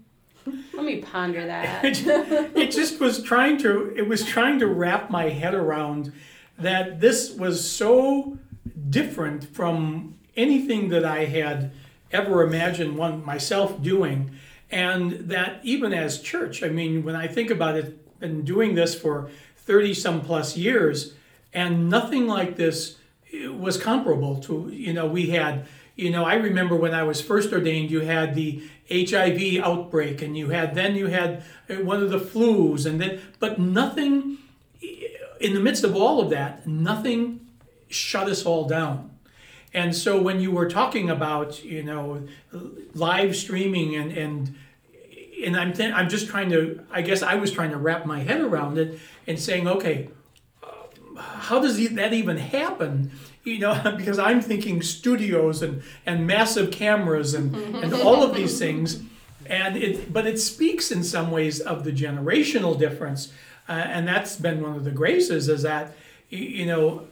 let 0.73 0.85
me 0.85 1.01
ponder 1.01 1.45
that. 1.45 1.83
it, 1.85 2.57
it 2.57 2.71
just 2.71 2.99
was 2.99 3.21
trying 3.21 3.57
to 3.59 3.93
it 3.95 4.07
was 4.07 4.25
trying 4.25 4.59
to 4.59 4.67
wrap 4.67 5.09
my 5.09 5.29
head 5.29 5.53
around 5.53 6.11
that 6.57 6.99
this 6.99 7.31
was 7.31 7.69
so 7.69 8.37
different 8.89 9.43
from 9.43 10.15
anything 10.35 10.89
that 10.89 11.05
I 11.05 11.25
had 11.25 11.71
ever 12.11 12.43
imagined 12.43 12.97
one 12.97 13.23
myself 13.23 13.81
doing 13.81 14.31
and 14.69 15.11
that 15.29 15.59
even 15.63 15.93
as 15.93 16.21
church 16.21 16.63
I 16.63 16.69
mean 16.69 17.03
when 17.03 17.15
I 17.15 17.27
think 17.27 17.49
about 17.49 17.77
it 17.77 17.97
been 18.21 18.43
doing 18.43 18.75
this 18.75 18.95
for 18.95 19.29
30 19.57 19.93
some 19.93 20.21
plus 20.21 20.55
years 20.55 21.13
and 21.53 21.89
nothing 21.89 22.27
like 22.27 22.55
this 22.55 22.97
was 23.49 23.77
comparable 23.77 24.39
to 24.39 24.69
you 24.71 24.93
know 24.93 25.05
we 25.05 25.27
had 25.27 25.67
you 25.95 26.09
know 26.09 26.23
i 26.23 26.35
remember 26.35 26.75
when 26.75 26.93
i 26.93 27.03
was 27.03 27.21
first 27.21 27.51
ordained 27.51 27.91
you 27.91 28.01
had 28.01 28.35
the 28.35 28.63
hiv 28.89 29.63
outbreak 29.63 30.21
and 30.21 30.37
you 30.37 30.49
had 30.49 30.75
then 30.75 30.95
you 30.95 31.07
had 31.07 31.43
uh, 31.69 31.75
one 31.75 32.01
of 32.01 32.09
the 32.09 32.19
flus 32.19 32.85
and 32.85 33.01
then 33.01 33.19
but 33.39 33.59
nothing 33.59 34.37
in 35.39 35.53
the 35.53 35.59
midst 35.59 35.83
of 35.83 35.95
all 35.95 36.21
of 36.21 36.29
that 36.29 36.65
nothing 36.67 37.41
shut 37.91 38.29
us 38.29 38.45
all 38.45 38.67
down. 38.67 39.09
And 39.73 39.95
so 39.95 40.21
when 40.21 40.41
you 40.41 40.51
were 40.51 40.69
talking 40.69 41.09
about 41.09 41.63
you 41.63 41.83
know 41.83 42.27
live 42.93 43.35
streaming 43.35 43.95
and 43.95 44.11
and 44.11 44.55
and 45.43 45.57
I'm 45.57 45.73
th- 45.73 45.93
I'm 45.93 46.09
just 46.09 46.27
trying 46.27 46.49
to 46.49 46.83
I 46.91 47.01
guess 47.01 47.21
I 47.23 47.35
was 47.35 47.51
trying 47.51 47.71
to 47.71 47.77
wrap 47.77 48.05
my 48.05 48.19
head 48.19 48.41
around 48.41 48.77
it 48.77 48.99
and 49.27 49.39
saying 49.39 49.67
okay 49.67 50.09
how 51.21 51.59
does 51.59 51.89
that 51.89 52.13
even 52.13 52.37
happen? 52.37 53.11
You 53.43 53.59
know, 53.59 53.93
because 53.97 54.19
I'm 54.19 54.41
thinking 54.41 54.81
studios 54.81 55.61
and, 55.61 55.83
and 56.05 56.27
massive 56.27 56.71
cameras 56.71 57.33
and, 57.33 57.55
and 57.55 57.93
all 57.93 58.23
of 58.23 58.35
these 58.35 58.59
things, 58.59 59.01
and 59.45 59.75
it 59.75 60.13
but 60.13 60.27
it 60.27 60.39
speaks 60.39 60.91
in 60.91 61.03
some 61.03 61.31
ways 61.31 61.59
of 61.59 61.83
the 61.83 61.91
generational 61.91 62.77
difference, 62.77 63.31
uh, 63.67 63.73
and 63.73 64.07
that's 64.07 64.35
been 64.35 64.61
one 64.61 64.75
of 64.75 64.83
the 64.83 64.91
graces 64.91 65.49
is 65.49 65.63
that 65.63 65.93
you 66.29 66.65
know 66.65 67.07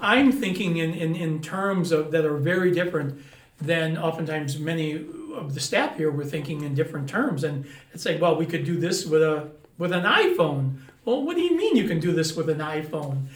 I'm 0.00 0.32
thinking 0.32 0.78
in, 0.78 0.94
in, 0.94 1.14
in 1.14 1.42
terms 1.42 1.92
of 1.92 2.10
that 2.12 2.24
are 2.24 2.36
very 2.36 2.70
different 2.72 3.22
than 3.60 3.96
oftentimes 3.96 4.58
many 4.58 5.04
of 5.38 5.54
the 5.54 5.60
staff 5.60 5.96
here 5.96 6.10
were 6.10 6.24
thinking 6.24 6.62
in 6.62 6.74
different 6.74 7.08
terms, 7.08 7.44
and 7.44 7.66
it's 7.92 8.04
like 8.04 8.20
well 8.20 8.36
we 8.36 8.46
could 8.46 8.64
do 8.64 8.78
this 8.78 9.06
with 9.06 9.22
a 9.22 9.48
with 9.78 9.92
an 9.92 10.04
iPhone. 10.04 10.78
Well, 11.04 11.22
what 11.22 11.36
do 11.36 11.42
you 11.42 11.56
mean 11.56 11.76
you 11.76 11.86
can 11.86 12.00
do 12.00 12.12
this 12.12 12.34
with 12.34 12.48
an 12.48 12.58
iPhone? 12.58 13.26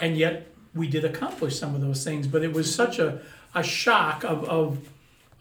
And 0.00 0.16
yet 0.16 0.48
we 0.74 0.88
did 0.88 1.04
accomplish 1.04 1.58
some 1.58 1.74
of 1.74 1.80
those 1.80 2.04
things, 2.04 2.26
but 2.26 2.42
it 2.42 2.52
was 2.52 2.72
such 2.74 2.98
a, 2.98 3.20
a 3.54 3.62
shock 3.62 4.24
of, 4.24 4.44
of, 4.44 4.88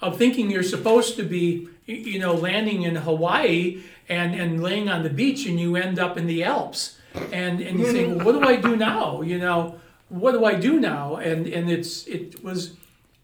of 0.01 0.17
thinking 0.17 0.49
you're 0.51 0.63
supposed 0.63 1.15
to 1.17 1.23
be, 1.23 1.67
you 1.85 2.19
know, 2.19 2.33
landing 2.33 2.83
in 2.83 2.95
Hawaii 2.95 3.81
and, 4.07 4.35
and 4.35 4.61
laying 4.61 4.89
on 4.89 5.03
the 5.03 5.09
beach 5.09 5.45
and 5.45 5.59
you 5.59 5.75
end 5.75 5.99
up 5.99 6.17
in 6.17 6.27
the 6.27 6.43
Alps. 6.43 6.97
And, 7.31 7.59
and 7.59 7.79
you 7.79 7.91
think, 7.91 8.17
well, 8.17 8.25
what 8.25 8.31
do 8.33 8.43
I 8.47 8.55
do 8.55 8.75
now? 8.75 9.21
You 9.21 9.39
know, 9.39 9.79
what 10.09 10.33
do 10.33 10.45
I 10.45 10.55
do 10.55 10.79
now? 10.79 11.15
And, 11.15 11.47
and 11.47 11.69
it's, 11.69 12.05
it 12.07 12.43
was, 12.43 12.75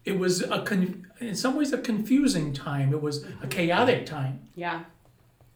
it 0.06 0.20
was 0.20 0.42
a 0.44 0.62
con- 0.62 1.08
in 1.20 1.36
some 1.36 1.56
ways 1.56 1.74
a 1.74 1.80
confusing 1.80 2.54
time. 2.54 2.94
It 2.94 3.02
was 3.02 3.26
a 3.42 3.48
chaotic 3.48 4.06
time. 4.06 4.48
Yeah. 4.56 4.84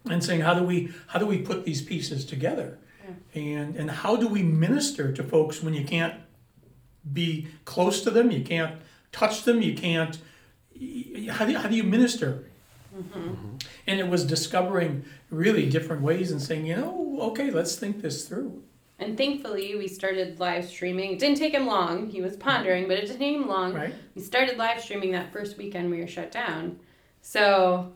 and 0.09 0.23
saying 0.23 0.41
how 0.41 0.53
do 0.53 0.63
we 0.63 0.91
how 1.07 1.19
do 1.19 1.25
we 1.25 1.37
put 1.39 1.65
these 1.65 1.81
pieces 1.81 2.25
together? 2.25 2.79
And 3.33 3.75
and 3.75 3.89
how 3.91 4.15
do 4.15 4.27
we 4.27 4.43
minister 4.43 5.11
to 5.13 5.23
folks 5.23 5.61
when 5.63 5.73
you 5.73 5.85
can't 5.85 6.15
be 7.11 7.47
close 7.65 8.01
to 8.03 8.11
them 8.11 8.29
you 8.29 8.43
can't 8.43 8.81
touch 9.11 9.43
them 9.43 9.61
you 9.61 9.73
can't 9.73 10.17
how 11.31 11.45
do 11.45 11.51
you, 11.51 11.57
how 11.57 11.69
do 11.69 11.75
you 11.75 11.83
minister? 11.83 12.45
Mm-hmm. 12.95 13.57
And 13.87 13.99
it 13.99 14.07
was 14.07 14.25
discovering 14.25 15.05
really 15.29 15.69
different 15.69 16.01
ways 16.01 16.31
and 16.31 16.41
saying 16.41 16.65
you 16.65 16.75
know 16.75 17.17
okay 17.21 17.49
let's 17.51 17.75
think 17.75 18.01
this 18.01 18.27
through 18.27 18.63
And 18.99 19.17
thankfully, 19.17 19.75
we 19.75 19.87
started 19.87 20.39
live 20.39 20.65
streaming. 20.65 21.13
It 21.13 21.19
didn't 21.19 21.37
take 21.37 21.53
him 21.53 21.65
long. 21.65 22.09
He 22.09 22.21
was 22.21 22.35
pondering, 22.35 22.87
but 22.87 22.97
it 22.97 23.01
didn't 23.01 23.19
take 23.19 23.35
him 23.35 23.47
long. 23.47 23.73
right 23.73 23.93
We 24.13 24.21
started 24.21 24.57
live 24.57 24.81
streaming 24.81 25.11
that 25.13 25.31
first 25.31 25.57
weekend 25.57 25.89
we 25.89 26.01
were 26.01 26.07
shut 26.07 26.31
down. 26.31 26.79
So 27.21 27.93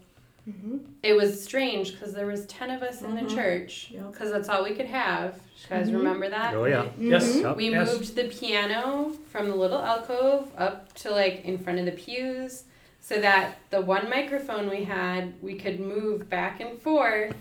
mm-hmm. 0.49 0.77
it 1.01 1.13
was 1.13 1.43
strange 1.43 1.91
because 1.91 2.13
there 2.13 2.25
was 2.25 2.45
10 2.45 2.69
of 2.69 2.83
us 2.83 3.01
in 3.01 3.15
the 3.15 3.21
mm-hmm. 3.21 3.35
church 3.35 3.89
Yep. 3.91 4.11
because 4.11 4.31
that's 4.31 4.47
all 4.47 4.63
we 4.63 4.75
could 4.75 4.85
have. 4.85 5.35
You 5.35 5.69
guys 5.69 5.87
mm-hmm. 5.87 5.97
remember 5.97 6.29
that? 6.29 6.53
Oh 6.55 6.65
yeah. 6.65 6.87
Yes. 6.97 7.35
Yep. 7.35 7.57
We 7.57 7.69
Yes. 7.69 7.91
moved 7.91 8.15
the 8.15 8.25
piano 8.25 9.11
from 9.29 9.49
the 9.49 9.55
little 9.55 9.79
alcove 9.79 10.51
up 10.57 10.93
to 10.95 11.11
like 11.11 11.43
in 11.43 11.57
front 11.57 11.79
of 11.79 11.85
the 11.85 11.91
pews 11.91 12.63
so 13.01 13.19
that 13.19 13.57
the 13.71 13.81
one 13.81 14.09
microphone 14.09 14.69
we 14.69 14.85
had 14.85 15.33
we 15.41 15.55
could 15.55 15.81
move 15.81 16.29
back 16.29 16.61
and 16.61 16.81
forth 16.81 17.35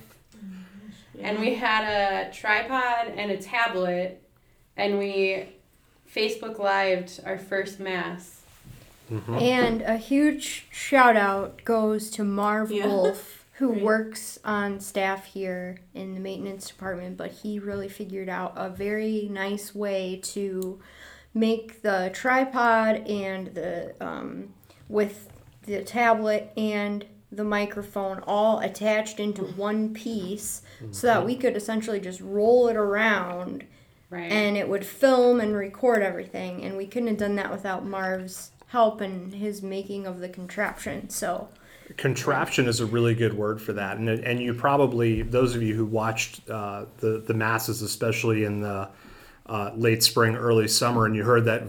and 1.20 1.38
we 1.38 1.54
had 1.54 1.84
a 2.28 2.32
tripod 2.32 3.08
and 3.16 3.30
a 3.30 3.36
tablet 3.36 4.22
and 4.76 4.98
we 4.98 5.48
Facebook 6.12 6.58
lived 6.58 7.20
our 7.24 7.38
first 7.38 7.80
mass. 7.80 8.40
And 9.28 9.82
a 9.82 9.96
huge 9.98 10.66
shout 10.70 11.16
out 11.16 11.64
goes 11.64 12.10
to 12.12 12.24
Marv 12.24 12.70
Yeah. 12.70 12.86
Wolf, 12.86 13.44
who 13.54 13.72
Right. 13.72 13.82
works 13.82 14.38
on 14.44 14.80
staff 14.80 15.26
here 15.26 15.78
in 15.94 16.14
the 16.14 16.20
maintenance 16.20 16.68
department, 16.68 17.16
but 17.18 17.30
he 17.30 17.58
really 17.58 17.88
figured 17.88 18.28
out 18.30 18.54
a 18.56 18.70
very 18.70 19.28
nice 19.30 19.74
way 19.74 20.18
to 20.24 20.80
make 21.34 21.82
the 21.82 22.10
tripod 22.14 23.06
and 23.08 23.48
the 23.48 23.94
um, 24.00 24.54
with 24.88 25.28
the 25.64 25.82
tablet 25.82 26.50
and 26.56 27.04
the 27.32 27.42
microphone 27.44 28.20
all 28.26 28.60
attached 28.60 29.18
into 29.18 29.42
one 29.42 29.94
piece 29.94 30.62
so 30.90 31.06
that 31.06 31.24
we 31.24 31.34
could 31.34 31.56
essentially 31.56 31.98
just 31.98 32.20
roll 32.20 32.68
it 32.68 32.76
around 32.76 33.64
Right. 34.10 34.30
and 34.30 34.58
it 34.58 34.68
would 34.68 34.84
film 34.84 35.40
and 35.40 35.56
record 35.56 36.02
everything 36.02 36.62
and 36.62 36.76
we 36.76 36.86
couldn't 36.86 37.08
have 37.08 37.16
done 37.16 37.36
that 37.36 37.50
without 37.50 37.86
marv's 37.86 38.50
help 38.66 39.00
and 39.00 39.32
his 39.32 39.62
making 39.62 40.06
of 40.06 40.20
the 40.20 40.28
contraption 40.28 41.08
so 41.08 41.48
Contraption 41.96 42.68
is 42.68 42.80
a 42.80 42.86
really 42.86 43.14
good 43.14 43.34
word 43.34 43.60
for 43.60 43.74
that, 43.74 43.98
and 43.98 44.08
and 44.08 44.40
you 44.40 44.54
probably 44.54 45.20
those 45.20 45.54
of 45.54 45.62
you 45.62 45.74
who 45.74 45.84
watched 45.84 46.48
uh, 46.48 46.86
the 47.00 47.22
the 47.26 47.34
masses, 47.34 47.82
especially 47.82 48.44
in 48.44 48.60
the 48.60 48.88
uh, 49.44 49.72
late 49.76 50.02
spring, 50.02 50.34
early 50.34 50.68
summer, 50.68 51.04
and 51.04 51.14
you 51.14 51.22
heard 51.22 51.44
that 51.44 51.64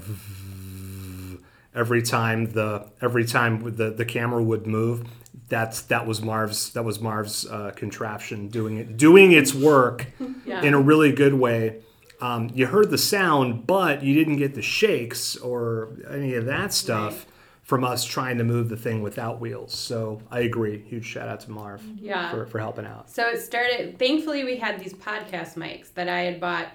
every 1.76 2.02
time 2.02 2.52
the 2.52 2.86
every 3.02 3.26
time 3.26 3.76
the 3.76 3.92
the 3.92 4.06
camera 4.06 4.42
would 4.42 4.66
move. 4.68 5.06
That's 5.50 5.82
that 5.84 6.08
was 6.08 6.22
Marv's 6.22 6.72
that 6.74 6.84
was 6.84 7.00
Marv's 7.00 7.46
uh, 7.46 7.72
contraption 7.76 8.48
doing 8.48 8.78
it 8.78 8.98
doing 8.98 9.32
its 9.32 9.54
work 9.54 10.08
yeah. 10.46 10.62
in 10.62 10.74
a 10.74 10.80
really 10.80 11.12
good 11.12 11.34
way. 11.34 11.82
Um, 12.22 12.50
you 12.54 12.68
heard 12.68 12.90
the 12.90 12.98
sound, 12.98 13.68
but 13.68 14.02
you 14.04 14.14
didn't 14.16 14.38
get 14.38 14.56
the 14.56 14.62
shakes 14.62 15.36
or 15.36 15.90
any 16.10 16.36
of 16.36 16.46
that 16.46 16.72
stuff 16.74 17.26
from 17.64 17.84
us 17.84 18.04
trying 18.06 18.38
to 18.38 18.44
move 18.44 18.70
the 18.70 18.78
thing 18.78 19.02
without 19.02 19.40
wheels. 19.42 19.74
So 19.74 20.22
I 20.32 20.42
agree. 20.42 20.80
Huge 20.84 21.06
shout 21.06 21.28
out 21.28 21.40
to 21.42 21.52
Marv 21.52 21.82
Yeah. 21.98 22.30
for, 22.32 22.46
for 22.46 22.60
helping 22.60 22.86
out. 22.86 23.10
So 23.10 23.28
it 23.30 23.42
started. 23.42 23.98
Thankfully, 24.00 24.44
we 24.44 24.58
had 24.58 24.80
these 24.80 24.94
podcast 24.94 25.56
mics 25.56 25.94
that 25.94 26.08
I 26.10 26.22
had 26.22 26.40
bought 26.40 26.68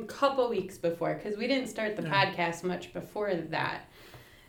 a 0.00 0.04
couple 0.04 0.48
weeks 0.48 0.76
before 0.78 1.14
because 1.14 1.36
we 1.36 1.46
didn't 1.46 1.68
start 1.68 1.96
the 1.96 2.02
podcast 2.02 2.62
much 2.64 2.92
before 2.92 3.34
that. 3.34 3.82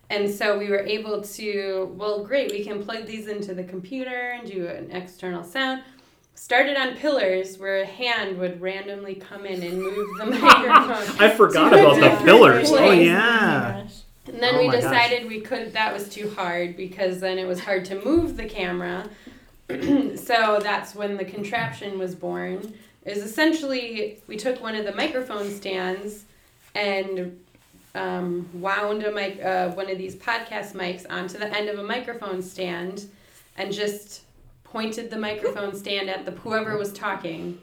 And 0.09 0.29
so 0.29 0.57
we 0.57 0.69
were 0.69 0.79
able 0.79 1.21
to, 1.21 1.93
well, 1.95 2.23
great, 2.23 2.51
we 2.51 2.63
can 2.63 2.83
plug 2.83 3.05
these 3.05 3.27
into 3.27 3.53
the 3.53 3.63
computer 3.63 4.31
and 4.31 4.49
do 4.49 4.65
an 4.67 4.89
external 4.91 5.43
sound. 5.43 5.83
Started 6.33 6.77
on 6.77 6.95
pillars 6.95 7.57
where 7.59 7.81
a 7.81 7.85
hand 7.85 8.37
would 8.39 8.59
randomly 8.61 9.13
come 9.15 9.45
in 9.45 9.61
and 9.61 9.81
move 9.81 10.17
the 10.17 10.25
microphone. 10.41 11.21
I 11.21 11.29
forgot 11.29 11.73
about 11.73 11.99
the 11.99 12.23
pillars. 12.23 12.71
Oh, 12.71 12.75
oh 12.75 12.77
place. 12.77 13.05
yeah. 13.05 13.85
And 14.25 14.41
then 14.41 14.55
Oh 14.55 14.59
we 14.59 14.67
my 14.67 14.73
gosh. 14.73 14.83
decided 14.83 15.27
we 15.27 15.41
could 15.41 15.73
that 15.73 15.93
was 15.93 16.07
too 16.09 16.29
hard 16.35 16.77
because 16.77 17.19
then 17.19 17.37
it 17.37 17.45
was 17.47 17.59
hard 17.59 17.83
to 17.85 18.03
move 18.03 18.37
the 18.37 18.45
camera. 18.45 19.09
so 19.69 20.59
that's 20.61 20.95
when 20.95 21.17
the 21.17 21.25
contraption 21.25 21.99
was 21.99 22.15
born. 22.15 22.73
Is 23.05 23.23
essentially 23.23 24.21
we 24.27 24.37
took 24.37 24.61
one 24.61 24.75
of 24.75 24.85
the 24.85 24.93
microphone 24.95 25.49
stands 25.51 26.25
and 26.73 27.39
um, 27.95 28.49
wound 28.53 29.03
a 29.03 29.11
mic 29.11 29.43
uh, 29.43 29.69
one 29.71 29.89
of 29.89 29.97
these 29.97 30.15
podcast 30.15 30.73
mics 30.73 31.05
onto 31.09 31.37
the 31.37 31.47
end 31.55 31.69
of 31.69 31.79
a 31.79 31.83
microphone 31.83 32.41
stand 32.41 33.09
and 33.57 33.71
just 33.73 34.21
pointed 34.63 35.09
the 35.09 35.17
microphone 35.17 35.75
stand 35.75 36.09
at 36.09 36.25
the 36.25 36.31
whoever 36.31 36.77
was 36.77 36.93
talking. 36.93 37.59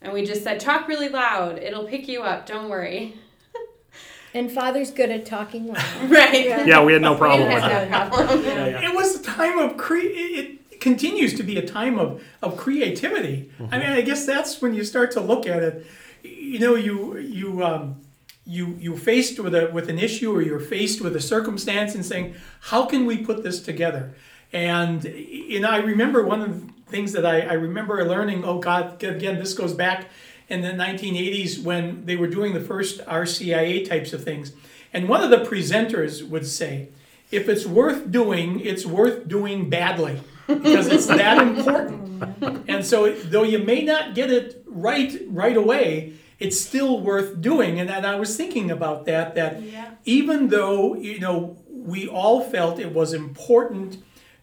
And 0.00 0.12
we 0.12 0.24
just 0.24 0.44
said, 0.44 0.60
talk 0.60 0.86
really 0.86 1.08
loud. 1.08 1.58
It'll 1.58 1.86
pick 1.86 2.08
you 2.08 2.22
up. 2.22 2.46
Don't 2.46 2.68
worry. 2.68 3.16
and 4.34 4.50
father's 4.50 4.90
good 4.90 5.10
at 5.10 5.26
talking 5.26 5.66
loud 5.68 5.84
Right. 6.10 6.66
Yeah, 6.66 6.84
we 6.84 6.92
had 6.92 7.02
no 7.02 7.16
problem 7.16 7.48
with 7.48 7.62
have 7.62 7.90
that. 7.90 7.90
that 7.90 8.12
problem. 8.12 8.44
Yeah, 8.44 8.66
yeah. 8.66 8.90
It 8.90 8.94
was 8.94 9.18
a 9.18 9.22
time 9.22 9.58
of 9.58 9.76
cre. 9.76 9.96
It 9.96 10.60
it 10.70 10.80
continues 10.80 11.34
to 11.34 11.42
be 11.42 11.56
a 11.56 11.66
time 11.66 11.98
of 11.98 12.22
of 12.42 12.56
creativity. 12.56 13.50
I 13.70 13.78
mean, 13.78 13.90
I 13.90 14.02
guess 14.02 14.26
that's 14.26 14.60
when 14.60 14.74
you 14.74 14.84
start 14.84 15.12
to 15.12 15.20
look 15.20 15.46
at 15.46 15.62
it. 15.62 15.86
You 16.22 16.58
know, 16.58 16.74
you 16.74 17.16
you 17.16 17.64
um, 17.64 18.00
you 18.46 18.76
you 18.78 18.96
faced 18.96 19.40
with 19.40 19.54
a 19.54 19.70
with 19.72 19.88
an 19.88 19.98
issue 19.98 20.34
or 20.34 20.42
you're 20.42 20.60
faced 20.60 21.00
with 21.00 21.16
a 21.16 21.20
circumstance 21.20 21.94
and 21.94 22.04
saying, 22.04 22.34
how 22.60 22.86
can 22.86 23.06
we 23.06 23.18
put 23.18 23.42
this 23.42 23.62
together? 23.62 24.14
And 24.52 25.04
you 25.04 25.60
know, 25.60 25.70
I 25.70 25.78
remember 25.78 26.24
one 26.24 26.42
of 26.42 26.60
the 26.60 26.72
things 26.90 27.12
that 27.12 27.24
I, 27.24 27.40
I 27.40 27.54
remember 27.54 28.04
learning. 28.04 28.44
Oh 28.44 28.58
God, 28.58 29.02
again, 29.02 29.38
this 29.38 29.54
goes 29.54 29.72
back 29.72 30.06
in 30.48 30.60
the 30.60 30.68
1980s 30.68 31.62
when 31.62 32.04
they 32.04 32.16
were 32.16 32.26
doing 32.26 32.52
the 32.52 32.60
first 32.60 33.00
RCIA 33.06 33.88
types 33.88 34.12
of 34.12 34.22
things. 34.22 34.52
And 34.92 35.08
one 35.08 35.24
of 35.24 35.30
the 35.30 35.38
presenters 35.38 36.26
would 36.28 36.46
say, 36.46 36.88
if 37.30 37.48
it's 37.48 37.66
worth 37.66 38.10
doing, 38.10 38.60
it's 38.60 38.86
worth 38.86 39.26
doing 39.26 39.68
badly 39.68 40.20
because 40.46 40.86
it's 40.86 41.06
that 41.06 41.38
important. 41.38 42.02
And 42.68 42.84
so, 42.84 43.12
though 43.12 43.42
you 43.42 43.58
may 43.58 43.82
not 43.82 44.14
get 44.14 44.30
it 44.30 44.62
right 44.66 45.20
right 45.28 45.56
away, 45.56 46.14
it's 46.44 46.58
still 46.60 47.00
worth 47.10 47.30
doing. 47.50 47.72
And, 47.80 47.88
and 47.96 48.04
I 48.06 48.16
was 48.24 48.30
thinking 48.40 48.70
about 48.70 48.98
that. 49.10 49.34
That 49.34 49.52
Yeah. 49.62 49.90
even 50.04 50.38
though 50.48 50.94
you 51.08 51.18
know 51.24 51.36
we 51.68 52.00
all 52.20 52.38
felt 52.54 52.78
it 52.78 52.92
was 53.00 53.12
important 53.12 53.90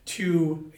to 0.05 0.25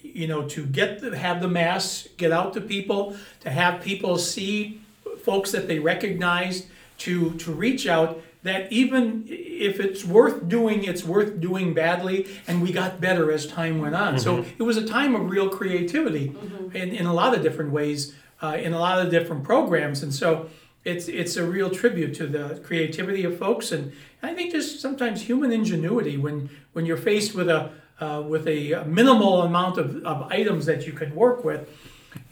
you 0.01 0.27
know 0.27 0.41
to 0.55 0.65
get 0.79 0.89
the, 1.01 1.17
have 1.17 1.37
the 1.41 1.47
mass 1.47 2.07
get 2.17 2.31
out 2.39 2.53
to 2.55 2.61
people, 2.61 3.01
to 3.45 3.49
have 3.49 3.81
people 3.81 4.17
see 4.17 4.81
folks 5.27 5.51
that 5.51 5.65
they 5.69 5.79
recognized, 5.79 6.61
to 6.99 7.13
to 7.43 7.51
reach 7.65 7.87
out. 7.87 8.11
That 8.43 8.69
even 8.73 9.23
if 9.29 9.79
it's 9.79 10.03
worth 10.03 10.49
doing, 10.49 10.83
it's 10.83 11.03
worth 11.05 11.39
doing 11.39 11.73
badly, 11.73 12.17
and 12.45 12.61
we 12.61 12.73
got 12.73 12.99
better 12.99 13.31
as 13.31 13.47
time 13.47 13.75
went 13.79 13.95
on. 13.95 14.19
So 14.19 14.31
it 14.59 14.63
was 14.63 14.75
a 14.75 14.85
time 14.85 15.15
of 15.15 15.29
real 15.35 15.47
creativity 15.59 16.25
in, 16.73 16.89
in 16.99 17.05
a 17.05 17.13
lot 17.13 17.33
of 17.35 17.41
different 17.41 17.71
ways, 17.71 17.99
uh, 18.41 18.57
in 18.65 18.73
a 18.73 18.79
lot 18.87 18.97
of 19.01 19.09
different 19.09 19.45
programs, 19.45 20.03
and 20.03 20.13
so 20.13 20.49
it's 20.85 21.07
it's 21.07 21.37
a 21.37 21.45
real 21.45 21.69
tribute 21.69 22.13
to 22.15 22.27
the 22.27 22.59
creativity 22.63 23.23
of 23.23 23.37
folks, 23.37 23.71
and 23.71 23.91
I 24.21 24.33
think 24.33 24.51
just 24.51 24.81
sometimes 24.81 25.21
human 25.21 25.51
ingenuity 25.51 26.17
when 26.17 26.49
when 26.73 26.85
you're 26.85 26.97
faced 26.97 27.33
with 27.35 27.49
a 27.49 27.71
uh, 27.99 28.21
with 28.27 28.47
a 28.47 28.83
minimal 28.85 29.43
amount 29.43 29.77
of, 29.77 30.03
of 30.05 30.23
items 30.31 30.65
that 30.65 30.85
you 30.85 30.93
can 30.93 31.15
work 31.15 31.45
with, 31.45 31.69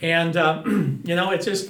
and 0.01 0.35
uh, 0.35 0.63
you 0.65 1.15
know 1.15 1.31
it's 1.31 1.45
just 1.45 1.69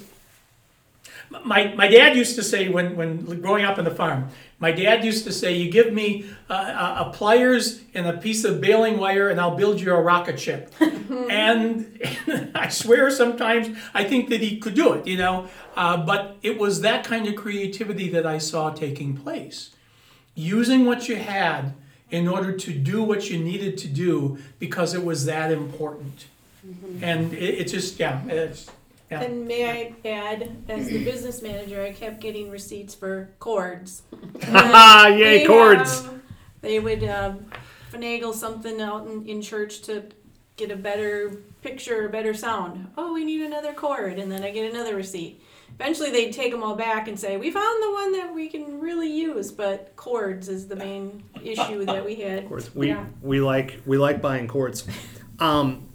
my, 1.46 1.74
my 1.76 1.88
dad 1.88 2.16
used 2.16 2.36
to 2.36 2.44
say 2.44 2.68
when, 2.68 2.96
when 2.96 3.42
growing 3.42 3.64
up 3.64 3.78
on 3.78 3.86
the 3.86 3.92
farm, 3.92 4.30
my 4.60 4.72
dad 4.72 5.04
used 5.04 5.24
to 5.26 5.32
say, 5.32 5.54
"You 5.54 5.72
give 5.72 5.92
me 5.92 6.26
uh, 6.50 6.54
a, 6.54 7.10
a 7.10 7.14
pliers 7.14 7.82
and 7.94 8.06
a 8.06 8.14
piece 8.18 8.44
of 8.44 8.62
baling 8.62 8.98
wire, 8.98 9.30
and 9.30 9.40
I'll 9.40 9.56
build 9.56 9.80
you 9.80 9.94
a 9.94 10.02
rocket 10.02 10.40
ship." 10.40 10.74
and, 10.80 12.00
I 12.56 12.68
swear, 12.70 13.10
sometimes 13.10 13.76
I 13.94 14.04
think 14.04 14.30
that 14.30 14.42
he 14.42 14.60
could 14.60 14.76
do 14.76 14.94
it, 14.94 15.08
you 15.08 15.18
know. 15.18 15.48
Uh, 15.76 15.98
but 15.98 16.38
it 16.44 16.60
was 16.60 16.82
that 16.82 17.06
kind 17.06 17.28
of 17.28 17.36
creativity 17.36 18.10
that 18.10 18.26
I 18.26 18.38
saw 18.38 18.70
taking 18.72 19.16
place, 19.16 19.74
using 20.36 20.86
what 20.86 21.08
you 21.10 21.16
had 21.16 21.74
in 22.12 22.28
order 22.28 22.52
to 22.52 22.74
do 22.74 23.02
what 23.02 23.30
you 23.30 23.40
needed 23.40 23.78
to 23.78 23.88
do 23.88 24.38
because 24.60 24.94
it 24.94 25.04
was 25.04 25.26
that 25.26 25.52
important. 25.52 26.26
And 27.02 27.34
it, 27.34 27.62
it 27.62 27.68
just, 27.70 28.00
yeah, 28.00 28.22
it's, 28.28 28.70
yeah. 29.12 29.22
And 29.22 29.46
may 29.48 29.70
I 29.70 30.08
add, 30.08 30.64
as 30.70 30.88
the 30.88 31.04
business 31.04 31.42
manager, 31.42 31.82
I 31.84 31.92
kept 31.92 32.22
getting 32.22 32.50
receipts 32.50 32.96
for 32.96 33.30
cords. 33.40 34.04
Ah, 34.44 35.08
yay, 35.08 35.40
They, 35.40 35.46
cords. 35.46 36.08
um, 36.08 36.22
they 36.62 36.80
would 36.80 37.04
um, 37.04 37.46
finagle 37.92 38.34
something 38.34 38.82
out 38.82 39.06
in, 39.08 39.26
in 39.28 39.42
church 39.42 39.82
to 39.84 40.04
get 40.58 40.72
a 40.72 40.76
better 40.76 41.30
picture, 41.62 42.08
a 42.08 42.10
better 42.10 42.34
sound. 42.34 42.88
Oh, 42.98 43.14
we 43.14 43.24
need 43.26 43.42
another 43.42 43.74
cord, 43.74 44.18
and 44.20 44.32
then 44.32 44.44
I 44.44 44.52
get 44.52 44.72
another 44.72 44.96
receipt. 44.96 45.42
Eventually, 45.80 46.12
they'd 46.12 46.32
take 46.34 46.52
them 46.52 46.62
all 46.64 46.76
back 46.76 47.08
and 47.08 47.20
say, 47.20 47.38
"We 47.38 47.50
found 47.50 47.82
the 47.82 47.92
one 47.92 48.12
that 48.14 48.34
we 48.36 48.50
can 48.50 48.80
really 48.80 49.12
use." 49.12 49.52
But 49.52 49.96
cords 49.96 50.48
is 50.50 50.68
the 50.68 50.76
main 50.76 51.24
issue 51.44 51.86
that 51.86 52.06
we 52.06 52.16
had. 52.16 52.48
Cords. 52.48 52.74
We 52.76 52.90
Yeah. 52.90 53.06
we 53.22 53.40
like 53.42 53.82
we 53.86 53.98
like 53.98 54.22
buying 54.22 54.48
cords. 54.48 54.86
Um, 55.40 55.88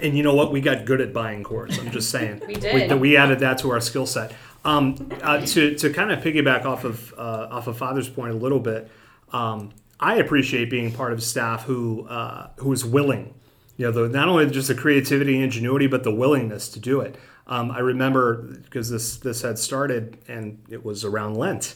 and 0.00 0.16
you 0.16 0.22
know 0.22 0.34
what? 0.34 0.52
We 0.52 0.60
got 0.60 0.84
good 0.84 1.00
at 1.00 1.12
buying 1.12 1.42
cords. 1.44 1.78
I'm 1.78 1.90
just 1.90 2.10
saying. 2.10 2.42
We 2.46 2.54
did. 2.54 2.90
We, 2.92 2.96
we 2.98 3.16
added 3.16 3.40
that 3.40 3.58
to 3.58 3.70
our 3.70 3.80
skill 3.80 4.06
set. 4.06 4.34
Um, 4.64 5.10
uh, 5.22 5.44
to 5.46 5.74
to 5.74 5.92
kind 5.92 6.12
of 6.12 6.20
piggyback 6.20 6.64
off 6.64 6.84
of 6.84 7.12
uh, 7.18 7.48
off 7.50 7.66
of 7.66 7.76
Father's 7.76 8.08
point 8.08 8.32
a 8.32 8.36
little 8.36 8.60
bit. 8.60 8.90
Um, 9.32 9.70
I 9.98 10.16
appreciate 10.16 10.70
being 10.70 10.92
part 10.92 11.12
of 11.12 11.22
staff 11.22 11.64
who 11.64 12.06
uh, 12.08 12.50
who 12.56 12.72
is 12.72 12.84
willing. 12.84 13.34
you 13.76 13.86
know, 13.86 13.92
the, 13.92 14.08
not 14.08 14.28
only 14.28 14.48
just 14.50 14.68
the 14.68 14.74
creativity 14.74 15.34
and 15.34 15.44
ingenuity, 15.44 15.86
but 15.88 16.04
the 16.04 16.14
willingness 16.14 16.68
to 16.70 16.80
do 16.80 17.00
it. 17.00 17.16
Um, 17.48 17.70
I 17.72 17.80
remember 17.80 18.34
because 18.62 18.88
this 18.90 19.16
this 19.16 19.42
had 19.42 19.58
started 19.58 20.18
and 20.28 20.62
it 20.70 20.84
was 20.84 21.04
around 21.04 21.34
Lent, 21.36 21.74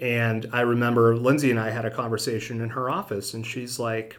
and 0.00 0.46
I 0.52 0.60
remember 0.62 1.16
Lindsay 1.16 1.50
and 1.50 1.60
I 1.60 1.70
had 1.70 1.84
a 1.84 1.90
conversation 1.90 2.60
in 2.60 2.70
her 2.70 2.90
office, 2.90 3.34
and 3.34 3.46
she's 3.46 3.78
like, 3.78 4.16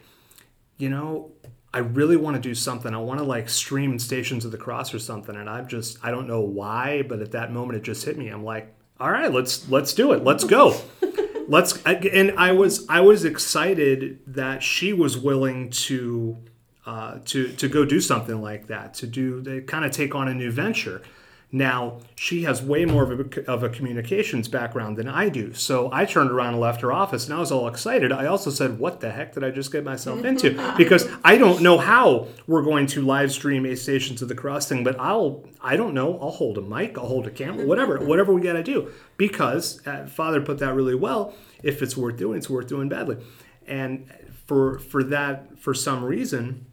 you 0.77 0.89
know, 0.89 1.31
I 1.73 1.79
really 1.79 2.17
want 2.17 2.35
to 2.35 2.41
do 2.41 2.55
something. 2.55 2.93
I 2.93 2.97
want 2.97 3.19
to 3.19 3.25
like 3.25 3.47
stream 3.47 3.99
Stations 3.99 4.43
of 4.43 4.51
the 4.51 4.57
Cross 4.57 4.93
or 4.93 4.99
something, 4.99 5.35
and 5.35 5.49
I'm 5.49 5.67
just 5.67 5.97
I 6.03 6.11
don't 6.11 6.27
know 6.27 6.41
why, 6.41 7.03
but 7.03 7.21
at 7.21 7.31
that 7.31 7.51
moment 7.51 7.77
it 7.77 7.83
just 7.83 8.05
hit 8.05 8.17
me. 8.17 8.29
I'm 8.29 8.43
like, 8.43 8.73
all 8.99 9.11
right, 9.11 9.31
let's 9.31 9.69
let's 9.69 9.93
do 9.93 10.11
it. 10.13 10.23
Let's 10.23 10.43
go. 10.43 10.75
let's 11.47 11.81
and 11.83 12.31
I 12.37 12.53
was 12.53 12.87
I 12.89 13.01
was 13.01 13.23
excited 13.23 14.19
that 14.27 14.63
she 14.63 14.93
was 14.93 15.17
willing 15.17 15.69
to 15.71 16.37
uh, 16.85 17.19
to 17.25 17.49
to 17.49 17.69
go 17.69 17.85
do 17.85 18.01
something 18.01 18.41
like 18.41 18.67
that 18.67 18.95
to 18.95 19.07
do 19.07 19.43
to 19.43 19.61
kind 19.61 19.85
of 19.85 19.91
take 19.91 20.15
on 20.15 20.27
a 20.27 20.33
new 20.33 20.51
venture. 20.51 21.03
Now 21.51 21.97
she 22.15 22.43
has 22.43 22.61
way 22.61 22.85
more 22.85 23.11
of 23.11 23.19
a, 23.19 23.51
of 23.51 23.63
a 23.63 23.69
communications 23.69 24.47
background 24.47 24.97
than 24.97 25.07
I 25.07 25.29
do, 25.29 25.51
so 25.55 25.89
I 25.91 26.05
turned 26.05 26.29
around 26.29 26.53
and 26.53 26.59
left 26.59 26.81
her 26.81 26.91
office, 26.91 27.25
and 27.25 27.33
I 27.33 27.39
was 27.39 27.51
all 27.51 27.67
excited. 27.67 28.11
I 28.11 28.27
also 28.27 28.51
said, 28.51 28.77
"What 28.77 28.99
the 28.99 29.09
heck 29.09 29.33
did 29.33 29.43
I 29.43 29.49
just 29.49 29.71
get 29.71 29.83
myself 29.83 30.23
into?" 30.23 30.59
Because 30.77 31.09
I 31.23 31.37
don't 31.37 31.61
know 31.61 31.79
how 31.79 32.27
we're 32.45 32.61
going 32.61 32.85
to 32.87 33.01
live 33.01 33.31
stream 33.31 33.65
a 33.65 33.75
Stations 33.75 34.21
of 34.21 34.27
the 34.27 34.35
Cross 34.35 34.69
thing, 34.69 34.83
but 34.83 34.99
I'll 34.99 35.43
I 35.59 35.75
don't 35.75 35.95
know. 35.95 36.19
I'll 36.19 36.29
hold 36.29 36.59
a 36.59 36.61
mic, 36.61 36.97
I'll 36.99 37.07
hold 37.07 37.25
a 37.25 37.31
camera, 37.31 37.65
whatever, 37.65 37.97
whatever 38.05 38.31
we 38.31 38.41
got 38.41 38.53
to 38.53 38.63
do. 38.63 38.91
Because 39.17 39.85
uh, 39.87 40.05
Father 40.05 40.41
put 40.41 40.59
that 40.59 40.75
really 40.75 40.95
well. 40.95 41.33
If 41.63 41.81
it's 41.81 41.97
worth 41.97 42.17
doing, 42.17 42.37
it's 42.37 42.49
worth 42.49 42.67
doing 42.67 42.89
badly, 42.89 43.17
and 43.65 44.05
for 44.45 44.77
for 44.77 45.03
that 45.05 45.57
for 45.57 45.73
some 45.73 46.03
reason, 46.03 46.67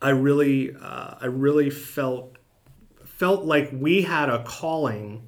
I 0.00 0.10
really 0.10 0.74
uh, 0.74 1.16
I 1.20 1.26
really 1.26 1.68
felt 1.68 2.36
felt 3.20 3.44
like 3.44 3.68
we 3.70 4.00
had 4.00 4.30
a 4.30 4.42
calling 4.44 5.20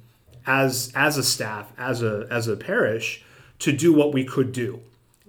as 0.47 0.91
as 0.95 1.15
a 1.15 1.23
staff 1.23 1.71
as 1.77 2.01
a 2.01 2.27
as 2.31 2.47
a 2.47 2.57
parish 2.57 3.23
to 3.59 3.71
do 3.71 3.93
what 3.93 4.11
we 4.11 4.25
could 4.25 4.51
do. 4.51 4.79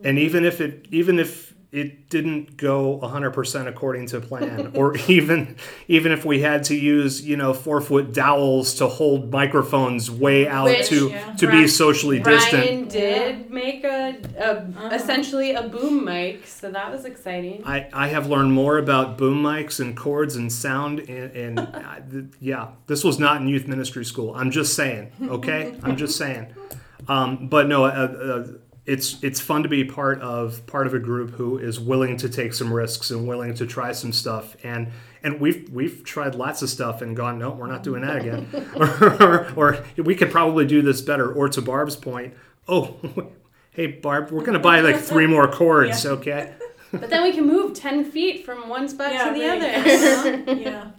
And 0.02 0.18
even 0.18 0.46
if 0.46 0.62
it 0.62 0.86
even 0.90 1.18
if 1.18 1.53
it 1.74 2.08
didn't 2.08 2.56
go 2.56 2.98
100% 3.02 3.66
according 3.66 4.06
to 4.06 4.20
plan 4.20 4.70
or 4.74 4.96
even 5.08 5.56
even 5.88 6.12
if 6.12 6.24
we 6.24 6.40
had 6.40 6.62
to 6.64 6.74
use 6.76 7.22
you 7.26 7.36
know 7.36 7.52
four 7.52 7.80
foot 7.80 8.12
dowels 8.12 8.74
to 8.74 8.86
hold 8.86 9.30
microphones 9.32 10.10
way 10.10 10.46
out 10.46 10.66
Which, 10.66 10.88
to 10.88 11.08
yeah. 11.08 11.32
to 11.34 11.50
be 11.50 11.66
socially 11.66 12.20
distant 12.20 12.62
Brian 12.64 12.88
did 12.88 13.50
make 13.50 13.82
a, 13.84 14.16
a 14.38 14.50
Uh-huh. 14.54 14.90
essentially 14.92 15.50
a 15.54 15.62
boom 15.68 16.04
mic, 16.04 16.46
so 16.46 16.70
that 16.70 16.90
was 16.92 17.04
exciting. 17.04 17.62
I, 17.66 17.88
I 17.92 18.06
have 18.08 18.28
learned 18.28 18.52
more 18.52 18.78
about 18.78 19.18
boom 19.18 19.42
mics 19.42 19.80
and 19.80 19.96
cords 19.96 20.36
and 20.36 20.52
sound 20.52 21.00
and, 21.00 21.30
and 21.32 21.58
uh, 21.84 22.00
th- 22.10 22.24
yeah 22.40 22.68
this 22.86 23.02
was 23.02 23.18
not 23.18 23.40
in 23.40 23.48
youth 23.48 23.66
ministry 23.66 24.04
school 24.04 24.34
i'm 24.34 24.50
just 24.50 24.74
saying 24.74 25.10
okay 25.36 25.74
i'm 25.82 25.96
just 25.96 26.16
saying 26.16 26.46
um, 27.08 27.48
but 27.48 27.66
no 27.68 27.84
uh, 27.84 27.88
uh, 27.88 28.46
it's 28.86 29.22
it's 29.22 29.40
fun 29.40 29.62
to 29.62 29.68
be 29.68 29.82
part 29.84 30.20
of 30.20 30.64
part 30.66 30.86
of 30.86 30.94
a 30.94 30.98
group 30.98 31.30
who 31.30 31.58
is 31.58 31.80
willing 31.80 32.16
to 32.18 32.28
take 32.28 32.52
some 32.52 32.72
risks 32.72 33.10
and 33.10 33.26
willing 33.26 33.54
to 33.54 33.66
try 33.66 33.92
some 33.92 34.12
stuff 34.12 34.56
and 34.62 34.90
and 35.22 35.40
we've 35.40 35.70
we've 35.70 36.04
tried 36.04 36.34
lots 36.34 36.60
of 36.60 36.68
stuff 36.68 37.00
and 37.00 37.16
gone 37.16 37.38
no 37.38 37.50
we're 37.50 37.66
not 37.66 37.82
doing 37.82 38.02
that 38.02 38.16
again 38.16 38.46
or, 38.76 39.52
or 39.56 39.84
we 39.96 40.14
could 40.14 40.30
probably 40.30 40.66
do 40.66 40.82
this 40.82 41.00
better 41.00 41.32
or 41.32 41.48
to 41.48 41.62
barb's 41.62 41.96
point 41.96 42.34
oh 42.68 42.94
hey 43.70 43.86
barb 43.86 44.30
we're 44.30 44.44
gonna 44.44 44.58
buy 44.58 44.80
like 44.80 44.96
three 44.98 45.26
more 45.26 45.48
cords 45.60 46.04
okay 46.04 46.52
But 46.92 47.08
then 47.10 47.22
we 47.22 47.32
can 47.32 47.46
move 47.46 47.72
ten 47.74 48.04
feet 48.04 48.44
from 48.44 48.68
one 48.68 48.86
spot 48.88 49.12
Yeah, 49.12 49.24
to 49.32 49.38
the 49.38 49.48
right. 49.48 49.62
other. 49.62 50.42
Uh-huh. 50.42 50.54
yeah. 50.60 50.90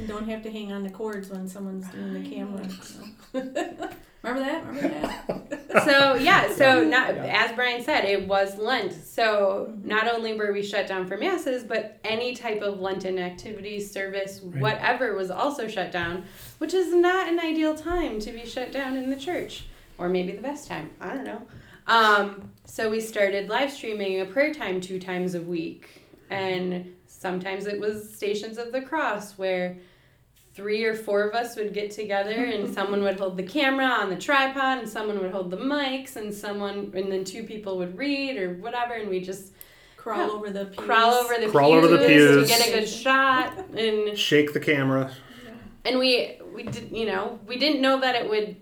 You 0.00 0.06
don't 0.06 0.28
have 0.28 0.42
to 0.44 0.50
hang 0.50 0.72
on 0.72 0.82
the 0.82 0.90
cords 0.90 1.28
when 1.28 1.46
someone's 1.46 1.88
doing 1.90 2.22
the 2.22 2.28
camera. 2.28 2.68
so. 2.70 3.04
Remember 4.22 4.42
that? 4.44 4.66
Remember 4.66 4.88
that? 4.98 5.84
so 5.84 6.14
yeah, 6.14 6.52
so 6.52 6.84
not 6.84 7.10
as 7.10 7.52
Brian 7.52 7.82
said, 7.82 8.04
it 8.04 8.26
was 8.28 8.58
Lent. 8.58 8.92
So 8.92 9.72
not 9.82 10.08
only 10.08 10.34
were 10.34 10.52
we 10.52 10.62
shut 10.62 10.86
down 10.86 11.06
for 11.06 11.16
masses, 11.16 11.64
but 11.64 11.98
any 12.04 12.34
type 12.34 12.60
of 12.60 12.80
Lenten 12.80 13.18
activities, 13.18 13.90
service, 13.90 14.40
Right. 14.42 14.60
whatever 14.60 15.14
was 15.14 15.30
also 15.30 15.68
shut 15.68 15.90
down, 15.90 16.24
which 16.58 16.74
is 16.74 16.92
not 16.94 17.28
an 17.28 17.38
ideal 17.40 17.74
time 17.74 18.20
to 18.20 18.32
be 18.32 18.44
shut 18.44 18.72
down 18.72 18.96
in 18.96 19.08
the 19.08 19.16
church, 19.16 19.66
or 19.96 20.08
maybe 20.10 20.32
the 20.32 20.42
best 20.42 20.68
time. 20.68 20.90
I 21.00 21.14
don't 21.14 21.24
know. 21.24 21.42
Um, 21.86 22.50
so 22.66 22.90
we 22.90 23.00
started 23.00 23.48
live 23.48 23.70
streaming 23.72 24.20
a 24.20 24.26
prayer 24.26 24.52
time 24.52 24.80
two 24.82 25.00
times 25.00 25.34
a 25.34 25.40
week, 25.40 25.88
and 26.28 26.94
sometimes 27.06 27.66
it 27.66 27.80
was 27.80 28.14
Stations 28.14 28.58
of 28.58 28.70
the 28.72 28.82
Cross 28.82 29.38
where 29.38 29.78
three 30.54 30.84
or 30.84 30.94
four 30.94 31.22
of 31.28 31.34
us 31.34 31.56
would 31.56 31.72
get 31.72 31.90
together 31.90 32.32
and 32.44 32.72
someone 32.74 33.02
would 33.02 33.18
hold 33.18 33.36
the 33.36 33.42
camera 33.42 33.86
on 33.86 34.10
the 34.10 34.16
tripod 34.16 34.78
and 34.78 34.88
someone 34.88 35.18
would 35.20 35.30
hold 35.30 35.50
the 35.50 35.56
mics 35.56 36.16
and 36.16 36.32
someone 36.34 36.90
and 36.94 37.10
then 37.10 37.24
two 37.24 37.42
people 37.44 37.78
would 37.78 37.96
read 37.96 38.36
or 38.36 38.54
whatever 38.54 38.94
and 38.94 39.08
we 39.08 39.20
just 39.20 39.52
Crawl 39.96 40.26
Yeah. 40.28 40.32
over 40.32 40.50
the 40.50 40.64
pews. 40.64 40.76
crawl 40.86 41.12
over 41.12 41.34
the 41.38 41.48
Crawl 41.48 41.72
pews, 41.72 41.84
over 41.84 41.96
the 41.98 42.06
pews. 42.06 42.50
to 42.50 42.58
get 42.58 42.68
a 42.68 42.72
good 42.80 42.88
shot 42.88 43.52
and 43.76 44.16
shake 44.18 44.52
the 44.54 44.60
camera 44.60 45.12
and 45.84 45.98
we 45.98 46.38
we 46.54 46.62
did 46.64 46.90
you 46.90 47.06
know 47.06 47.38
we 47.46 47.56
didn't 47.58 47.80
know 47.82 48.00
that 48.00 48.14
it 48.14 48.28
would 48.28 48.56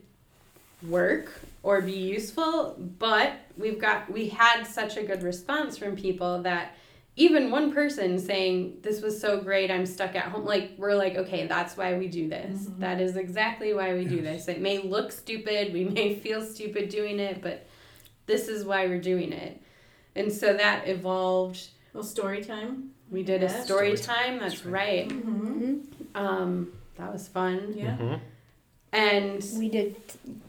work 0.88 1.40
or 1.62 1.81
be 1.81 1.92
useful 1.92 2.77
but 2.98 3.33
we've 3.57 3.81
got 3.81 4.11
we 4.11 4.29
had 4.29 4.64
such 4.64 4.96
a 4.96 5.03
good 5.03 5.22
response 5.22 5.77
from 5.79 5.96
people 5.96 6.42
that 6.42 6.74
even 7.19 7.51
one 7.51 7.73
person 7.73 8.17
saying 8.19 8.79
this 8.83 9.03
was 9.03 9.21
so 9.21 9.41
great 9.41 9.71
i'm 9.71 9.85
stuck 9.85 10.15
at 10.15 10.25
home 10.25 10.45
like 10.45 10.71
we're 10.79 10.95
like 10.95 11.17
okay 11.17 11.47
that's 11.47 11.77
why 11.77 11.99
we 11.99 12.07
do 12.09 12.29
this. 12.29 12.69
That 12.79 13.01
is 13.01 13.17
exactly 13.17 13.75
why 13.75 13.93
we 13.95 14.05
do 14.05 14.23
this. 14.23 14.47
It 14.49 14.61
may 14.61 14.79
look 14.79 15.11
stupid 15.13 15.73
we 15.73 15.85
may 15.85 16.15
feel 16.25 16.41
stupid 16.43 16.89
doing 16.89 17.19
it 17.19 17.43
but 17.43 17.67
this 18.27 18.49
is 18.49 18.65
why 18.65 18.87
we're 18.87 19.01
doing 19.01 19.33
it. 19.33 19.61
And 20.15 20.33
so 20.33 20.53
that 20.55 20.87
evolved. 20.89 21.69
Well, 21.93 22.03
story 22.05 22.43
time. 22.45 22.91
we 23.11 23.23
did 23.23 23.43
a 23.43 23.49
story 23.49 23.97
story 23.97 24.17
time 24.17 24.39
that's 24.39 24.65
right. 24.65 25.09
Mm-hmm. 25.09 25.79
um 26.15 26.73
that 26.97 27.13
was 27.13 27.27
fun. 27.29 27.75
Yeah. 27.77 28.19
and 28.93 29.45
We 29.57 29.69
did 29.69 29.97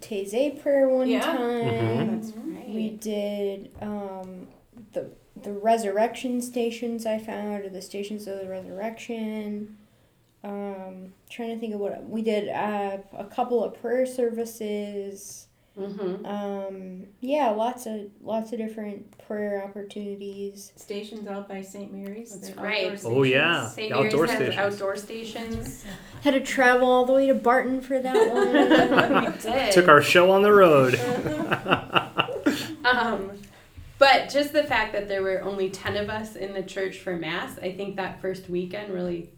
Taizé 0.02 0.62
prayer 0.62 0.88
one 0.88 1.08
Yeah. 1.10 1.22
time. 1.22 2.22
That's 2.22 2.32
right. 2.36 2.70
We 2.70 2.90
did 2.92 3.72
um, 3.82 4.48
the 4.94 5.10
the 5.44 5.54
resurrection 5.54 6.42
stations 6.42 7.06
I 7.06 7.18
found, 7.20 7.66
or 7.66 7.70
the 7.70 7.82
stations 7.82 8.28
of 8.28 8.40
the 8.40 8.48
resurrection. 8.50 9.78
Um, 10.44 11.14
trying 11.30 11.54
to 11.54 11.60
think 11.60 11.74
of 11.74 11.80
what 11.82 12.08
we 12.10 12.22
did. 12.22 12.50
Uh, 12.50 12.98
a 13.18 13.26
couple 13.26 13.64
of 13.64 13.80
prayer 13.82 14.06
services. 14.06 15.48
Mm-hmm. 15.78 16.26
Um, 16.26 17.06
yeah, 17.22 17.50
lots 17.52 17.86
of 17.86 18.08
lots 18.22 18.52
of 18.52 18.58
different 18.58 19.18
prayer 19.28 19.64
opportunities. 19.64 20.74
Stations 20.76 21.26
out 21.28 21.48
by 21.48 21.62
St. 21.62 21.94
Mary's. 21.94 22.38
That's 22.38 22.58
right. 22.58 23.00
Oh, 23.06 23.24
yeah. 23.24 23.68
St. 23.70 23.90
The 23.92 23.98
outdoor 23.98 24.26
Mary's 24.28 24.32
has 24.32 24.54
stations. 24.54 24.74
outdoor 24.74 24.96
stations. 24.98 25.86
Had 26.22 26.34
to 26.34 26.42
travel 26.42 26.90
all 26.90 27.06
the 27.06 27.14
way 27.14 27.28
to 27.28 27.34
Barton 27.34 27.80
for 27.82 27.98
that 28.00 28.34
one. 28.34 29.26
we 29.34 29.38
did. 29.40 29.72
took 29.72 29.88
our 29.88 30.02
show 30.02 30.32
on 30.32 30.42
the 30.42 30.52
road 30.52 30.96
Um, 32.86 33.32
but 34.00 34.30
just 34.30 34.54
the 34.54 34.64
fact 34.64 34.94
that 34.94 35.08
there 35.08 35.22
were 35.22 35.42
only 35.42 35.70
ten 35.70 35.96
of 35.98 36.10
us 36.10 36.36
in 36.36 36.54
the 36.54 36.64
church 36.64 36.98
for 36.98 37.16
mass, 37.16 37.60
I 37.60 37.74
think 37.74 37.98
that 37.98 38.22
first 38.22 38.50
weekend 38.50 38.92
really, 38.94 39.30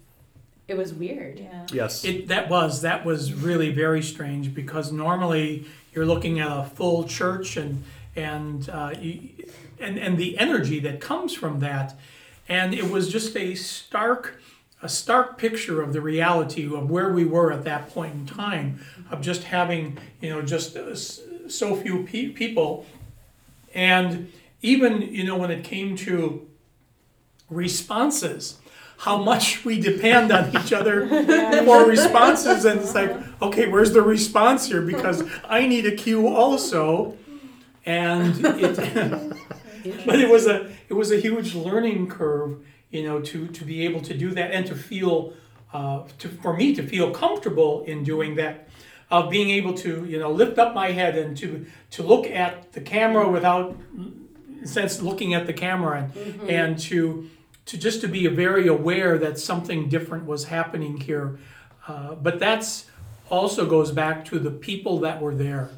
it 0.68 0.78
was 0.78 0.94
weird. 0.94 1.40
Yeah. 1.40 1.66
yes 1.74 2.06
It, 2.06 2.28
that 2.30 2.48
was 2.50 2.82
that 2.82 3.04
was 3.04 3.34
really 3.34 3.74
very 3.74 4.04
strange 4.04 4.54
because 4.54 4.92
normally 4.92 5.66
you're 5.94 6.06
looking 6.06 6.40
at 6.40 6.48
a 6.48 6.64
full 6.64 7.04
church 7.04 7.58
and 7.58 7.84
and 8.16 8.70
uh, 8.70 8.94
you, 9.00 9.30
and 9.80 9.98
and 9.98 10.18
the 10.18 10.38
energy 10.38 10.80
that 10.80 11.02
comes 11.02 11.34
from 11.34 11.60
that, 11.60 11.96
and 12.48 12.74
it 12.74 12.90
was 12.90 13.12
just 13.12 13.36
a 13.36 13.56
stark 13.56 14.40
a 14.84 14.90
stark 14.90 15.38
picture 15.38 15.82
of 15.82 15.94
the 15.94 16.02
reality 16.02 16.66
of 16.66 16.90
where 16.90 17.12
we 17.12 17.24
were 17.24 17.52
at 17.52 17.64
that 17.64 17.90
point 17.90 18.14
in 18.14 18.26
time 18.26 18.80
of 19.10 19.22
just 19.22 19.44
having 19.44 19.98
you 20.22 20.30
know 20.30 20.42
just 20.42 20.78
uh, 20.78 20.96
so 20.96 21.76
few 21.76 22.04
pe- 22.04 22.30
people, 22.30 22.86
and 23.74 24.32
even 24.62 25.02
you 25.02 25.24
know 25.24 25.38
when 25.38 25.52
it 25.52 25.64
came 25.64 25.96
to 25.96 26.48
responses 27.50 28.58
how 28.98 29.18
much 29.18 29.66
we 29.66 29.80
depend 29.82 30.32
on 30.32 30.56
each 30.56 30.72
other 30.72 31.08
for 31.66 31.86
responses. 31.86 32.66
And 32.66 32.82
it's 32.82 32.94
like 32.94 33.12
okay 33.42 33.68
where's 33.68 33.92
the 33.94 34.02
response 34.02 34.68
here? 34.68 34.82
Because 34.82 35.24
i 35.48 35.68
need 35.68 35.86
a 35.86 35.96
cue 35.96 36.28
also. 36.28 37.18
And 37.86 38.46
it 38.46 38.78
but 40.06 40.20
it 40.20 40.30
was 40.30 40.48
a 40.48 40.72
it 40.88 40.94
was 40.94 41.12
a 41.12 41.18
huge 41.18 41.56
learning 41.56 42.08
curve 42.08 42.64
you 42.92 43.04
know 43.04 43.20
to 43.22 43.48
to 43.48 43.66
be 43.66 43.84
able 43.86 44.02
to 44.02 44.16
do 44.16 44.32
that 44.32 44.52
and 44.52 44.66
to 44.68 44.76
feel 44.76 45.34
uh, 45.74 46.04
to, 46.20 46.28
for 46.28 46.56
me 46.56 46.76
to 46.76 46.84
feel 46.84 47.12
comfortable 47.12 47.84
in 47.86 48.04
doing 48.04 48.36
that 48.36 48.68
of 49.10 49.30
being 49.30 49.50
able 49.50 49.74
to 49.74 50.06
you 50.06 50.20
know 50.20 50.32
lift 50.32 50.60
up 50.60 50.76
my 50.76 50.92
head 50.92 51.18
and 51.18 51.36
to 51.38 51.66
to 51.90 52.04
look 52.04 52.28
at 52.28 52.72
the 52.74 52.82
camera 52.82 53.28
without 53.28 53.76
sense 54.64 55.02
looking 55.02 55.34
at 55.34 55.48
the 55.48 55.54
camera 55.54 56.12
and, 56.16 56.50
and 56.50 56.80
to 56.80 57.30
to 57.66 57.78
just 57.78 58.02
to 58.02 58.08
be 58.08 58.28
very 58.28 58.68
aware 58.68 59.18
that 59.18 59.40
something 59.40 59.88
different 59.88 60.26
was 60.26 60.46
happening 60.46 61.00
here. 61.00 61.40
Uh, 61.88 62.16
but 62.16 62.40
that's 62.40 62.86
also 63.30 63.66
goes 63.66 63.92
back 63.92 64.26
to 64.26 64.40
the 64.40 64.52
people 64.52 65.00
that 65.00 65.22
were 65.22 65.36
there, 65.36 65.70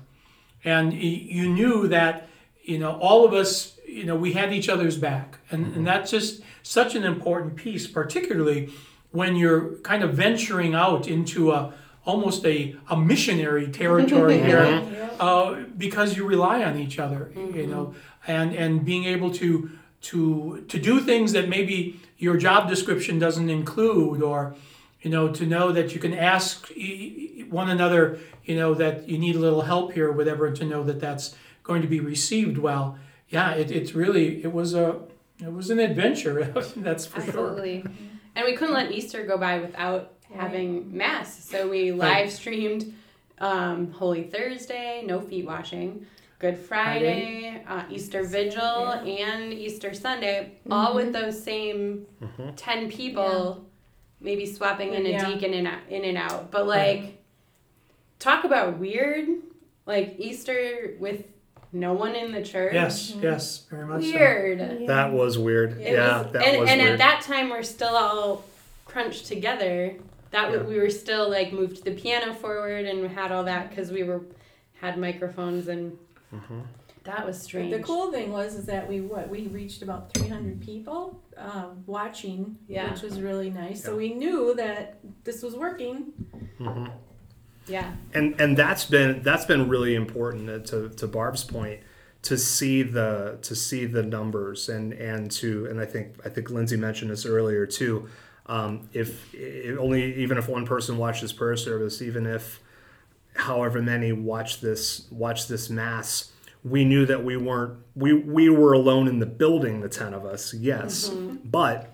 and 0.63 0.93
you 0.93 1.50
knew 1.50 1.88
that 1.88 2.28
you 2.63 2.80
know 2.80 2.98
all 3.00 3.26
of 3.26 3.34
us 3.34 3.78
you 3.88 4.06
know 4.06 4.15
we 4.15 4.34
had 4.34 4.54
each 4.54 4.69
other's 4.69 4.98
back, 4.98 5.39
and, 5.52 5.76
and 5.76 5.86
that's 5.86 6.12
just 6.12 6.41
such 6.63 6.96
an 6.96 7.04
important 7.04 7.56
piece, 7.56 7.88
particularly 7.88 8.69
when 9.12 9.36
you're 9.36 9.76
kind 9.78 10.04
of 10.04 10.13
venturing 10.13 10.74
out 10.74 11.08
into 11.08 11.52
a 11.52 11.74
almost 12.06 12.46
a, 12.46 12.76
a 12.89 12.98
missionary 12.98 13.67
territory 13.67 14.38
here 14.50 14.84
uh, 15.19 15.56
because 15.78 16.17
you 16.17 16.26
rely 16.26 16.62
on 16.63 16.78
each 16.78 17.00
other 17.00 17.32
you 17.36 17.65
know 17.67 17.96
and 18.27 18.53
and 18.53 18.86
being 18.86 19.05
able 19.05 19.31
to 19.31 19.71
to 20.01 20.65
to 20.67 20.79
do 20.79 20.99
things 20.99 21.31
that 21.33 21.49
maybe 21.49 21.99
your 22.17 22.38
job 22.38 22.69
description 22.69 23.19
doesn't 23.19 23.49
include 23.49 24.21
or 24.21 24.55
you 25.01 25.09
know 25.09 25.31
to 25.31 25.45
know 25.45 25.71
that 25.71 25.93
you 25.93 25.99
can 25.99 26.13
ask 26.13 26.71
one 27.49 27.69
another 27.69 28.19
you 28.45 28.55
know 28.55 28.73
that 28.73 29.07
you 29.07 29.17
need 29.17 29.36
a 29.36 29.39
little 29.39 29.62
help 29.62 29.93
here 29.93 30.09
or 30.09 30.12
whatever 30.12 30.51
to 30.51 30.65
know 30.65 30.83
that 30.83 30.99
that's 30.99 31.36
going 31.63 31.81
to 31.81 31.88
be 31.88 31.99
received 31.99 32.57
well. 32.57 32.97
Yeah 33.29 33.51
it, 33.51 33.71
it's 33.71 33.93
really 33.93 34.43
it 34.43 34.51
was 34.51 34.73
a 34.73 34.99
it 35.39 35.51
was 35.51 35.69
an 35.69 35.79
adventure 35.79 36.43
that's 36.77 37.05
for 37.05 37.21
sure. 37.21 37.29
Absolutely. 37.29 37.86
And 38.36 38.45
we 38.45 38.55
couldn't 38.55 38.73
let 38.73 38.91
Easter 38.91 39.25
go 39.25 39.38
by 39.38 39.59
without 39.59 40.13
having 40.33 40.95
mass. 40.95 41.43
So 41.43 41.69
we 41.69 41.91
live 41.91 42.31
streamed 42.31 42.93
um, 43.39 43.91
Holy 43.91 44.23
Thursday, 44.23 45.03
no 45.05 45.19
feet 45.21 45.45
washing, 45.45 46.05
Good 46.43 46.58
Friday, 46.58 47.63
uh, 47.65 47.84
Easter 47.89 48.25
Vigil, 48.25 48.89
and 48.91 49.53
Easter 49.53 49.93
Sunday, 49.93 50.51
all 50.69 50.88
mm-hmm. 50.88 50.95
with 50.97 51.13
those 51.13 51.41
same 51.41 52.06
mm-hmm. 52.21 52.49
10 52.53 52.91
people, 52.91 53.65
maybe 54.19 54.45
swapping 54.45 54.93
in 54.93 55.06
a 55.06 55.10
Yeah. 55.12 55.25
deacon 55.25 55.53
in, 55.53 55.69
in 55.88 56.03
and 56.03 56.17
out. 56.17 56.51
But 56.51 56.67
like, 56.67 57.23
talk 58.19 58.43
about 58.43 58.77
weird, 58.77 59.29
like 59.86 60.15
Easter 60.17 60.95
with 60.99 61.23
no 61.71 61.93
one 61.93 62.13
in 62.13 62.34
the 62.34 62.43
church. 62.43 62.73
yes 62.73 63.12
mm-hmm. 63.12 63.23
yes 63.23 63.65
very 63.69 63.86
much 63.86 64.03
so. 64.03 64.12
Weird. 64.12 64.88
That 64.88 65.13
was 65.13 65.38
weird. 65.38 65.79
It 65.79 65.93
yeah, 65.93 66.23
was- 66.23 66.34
that 66.34 66.45
and, 66.45 66.60
was 66.60 66.69
and 66.69 66.82
weird. 66.82 66.91
at 66.91 66.97
that 66.99 67.21
time 67.21 67.51
we're 67.51 67.63
still 67.63 67.95
all 67.95 68.43
crunched 68.84 69.27
together. 69.27 69.95
That 70.32 70.51
Yeah. 70.51 70.63
we 70.63 70.77
were 70.77 70.89
still 70.89 71.29
like 71.29 71.53
moved 71.53 71.86
the 71.86 71.91
piano 71.91 72.34
forward 72.34 72.84
and 72.84 73.10
had 73.12 73.32
all 73.32 73.45
that 73.45 73.69
because 73.69 73.93
we 73.93 74.03
were 74.03 74.19
had 74.82 74.97
microphones 74.97 75.69
and 75.69 75.97
Mm-hmm. 76.34 76.60
that 77.04 77.26
was 77.26 77.41
strange. 77.41 77.72
The 77.72 77.84
cool 77.84 78.12
thing 78.12 78.32
was 78.32 78.56
is 78.56 78.65
that 78.65 78.88
we 78.88 79.02
what 79.02 79.30
we 79.30 79.48
reached 79.48 79.82
about 79.82 80.13
300 80.13 80.62
people 80.62 81.22
um, 81.38 81.84
watching, 81.86 82.58
Yeah. 82.67 82.91
which 82.91 83.02
was 83.02 83.19
really 83.22 83.50
nice. 83.50 83.84
So 83.84 83.96
we 83.96 84.13
knew 84.13 84.54
that 84.56 85.00
this 85.24 85.41
was 85.43 85.56
working. 85.56 86.13
hmm 86.58 86.86
Yeah, 87.67 87.93
and 88.13 88.39
and 88.41 88.58
that's 88.58 88.86
been 88.86 89.22
that's 89.24 89.46
been 89.46 89.69
really 89.69 89.96
important 89.96 90.50
uh, 90.50 90.60
to, 90.69 90.89
to 90.89 91.08
Barb's 91.08 91.43
point 91.43 91.80
to 92.24 92.38
see 92.38 92.84
the 92.84 93.38
to 93.41 93.54
see 93.56 93.86
the 93.86 94.02
numbers 94.04 94.69
and 94.69 94.93
and 94.93 95.30
to 95.32 95.65
and 95.69 95.80
I 95.80 95.86
think 95.86 96.15
I 96.26 96.30
think 96.30 96.50
Lindsay 96.50 96.78
mentioned 96.78 97.12
this 97.12 97.26
earlier 97.26 97.65
too. 97.65 98.08
Um, 98.46 98.89
if, 98.91 99.34
if 99.34 99.80
only 99.80 100.15
even 100.15 100.38
if 100.38 100.50
one 100.50 100.65
person 100.65 100.98
watches 100.98 101.32
prayer 101.32 101.56
service, 101.56 102.02
even 102.02 102.26
if 102.26 102.60
however 103.36 103.82
many 103.82 104.12
watch 104.12 104.62
this 104.62 105.08
watch 105.12 105.48
this 105.48 105.69
mass, 105.69 106.32
we 106.63 106.86
knew 106.86 107.06
that 107.06 107.24
we 107.24 107.38
weren't 107.38 107.80
we 107.96 108.13
we 108.13 108.50
were 108.50 108.74
alone 108.74 109.08
in 109.08 109.19
the 109.19 109.26
building, 109.26 109.82
the 109.82 109.89
ten 109.89 110.13
of 110.13 110.26
us, 110.26 110.54
yes, 110.54 111.10
but 111.43 111.89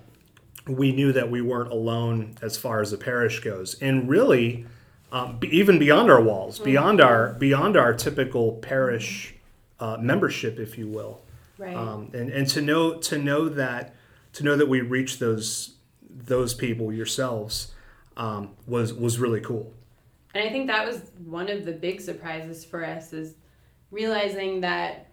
we 0.66 0.92
knew 0.92 1.12
that 1.12 1.30
we 1.30 1.40
weren't 1.40 1.72
alone 1.72 2.36
as 2.42 2.56
far 2.56 2.80
as 2.80 2.90
the 2.90 2.98
parish 2.98 3.40
goes, 3.40 3.80
and 3.80 4.08
really 4.08 4.66
um, 5.12 5.40
even 5.50 5.78
beyond 5.78 6.10
our 6.10 6.22
walls, 6.22 6.58
beyond 6.58 7.00
our 7.00 7.32
beyond 7.34 7.76
our 7.76 7.92
typical 7.94 8.52
parish 8.54 9.34
uh, 9.80 9.96
membership, 10.00 10.58
if 10.58 10.78
you 10.78 10.86
will, 10.86 11.22
right. 11.58 11.74
um, 11.74 12.10
and 12.12 12.30
and 12.30 12.46
to 12.48 12.60
know 12.60 12.94
to 12.94 13.18
know 13.18 13.48
that 13.48 13.94
to 14.34 14.44
know 14.44 14.56
that 14.56 14.68
we 14.68 14.80
reached 14.80 15.18
those 15.18 15.74
those 16.08 16.54
people 16.54 16.92
yourselves 16.92 17.72
um, 18.16 18.50
was 18.66 18.92
was 18.92 19.18
really 19.18 19.40
cool. 19.40 19.72
And 20.34 20.46
I 20.46 20.50
think 20.50 20.66
that 20.68 20.86
was 20.86 21.00
one 21.24 21.48
of 21.48 21.64
the 21.64 21.72
big 21.72 22.00
surprises 22.00 22.64
for 22.64 22.84
us 22.84 23.12
is 23.12 23.34
realizing 23.90 24.60
that 24.60 25.06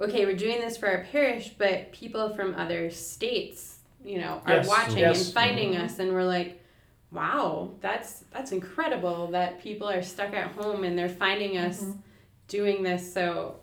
okay, 0.00 0.24
we're 0.26 0.36
doing 0.36 0.60
this 0.60 0.76
for 0.76 0.88
our 0.88 1.04
parish, 1.10 1.54
but 1.58 1.90
people 1.92 2.32
from 2.34 2.54
other 2.54 2.88
states, 2.90 3.78
you 4.04 4.18
know, 4.20 4.40
are 4.46 4.56
Yes, 4.56 4.68
watching 4.68 4.98
yes. 4.98 5.26
and 5.26 5.34
finding 5.34 5.72
mm-hmm. 5.72 5.84
us, 5.84 5.98
and 5.98 6.12
we're 6.12 6.22
like, 6.24 6.62
wow, 7.10 7.70
that's 7.80 8.24
that's 8.32 8.52
incredible 8.52 9.28
that 9.28 9.60
people 9.60 9.88
are 9.88 10.02
stuck 10.02 10.32
at 10.34 10.52
home 10.52 10.84
and 10.84 10.96
they're 10.98 11.08
finding 11.08 11.56
us 11.58 11.82
mm-hmm. 11.82 11.98
doing 12.48 12.82
this. 12.82 13.12
So 13.12 13.56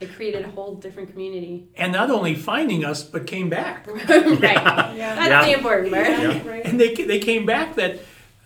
it 0.00 0.12
created 0.14 0.44
a 0.44 0.50
whole 0.50 0.74
different 0.74 1.10
community. 1.10 1.68
and 1.76 1.92
not 1.92 2.10
only 2.10 2.34
finding 2.34 2.84
us 2.84 3.04
but 3.04 3.26
came 3.26 3.48
back 3.48 3.86
right. 3.88 4.08
Yeah. 4.08 4.92
That's 4.94 4.96
Yeah. 4.96 5.44
the 5.44 5.52
important 5.52 5.92
part. 5.92 6.08
Yeah, 6.08 6.48
right. 6.48 6.64
and 6.66 6.80
they, 6.80 6.94
they 6.94 7.18
came 7.20 7.46
back 7.46 7.76
that 7.76 8.00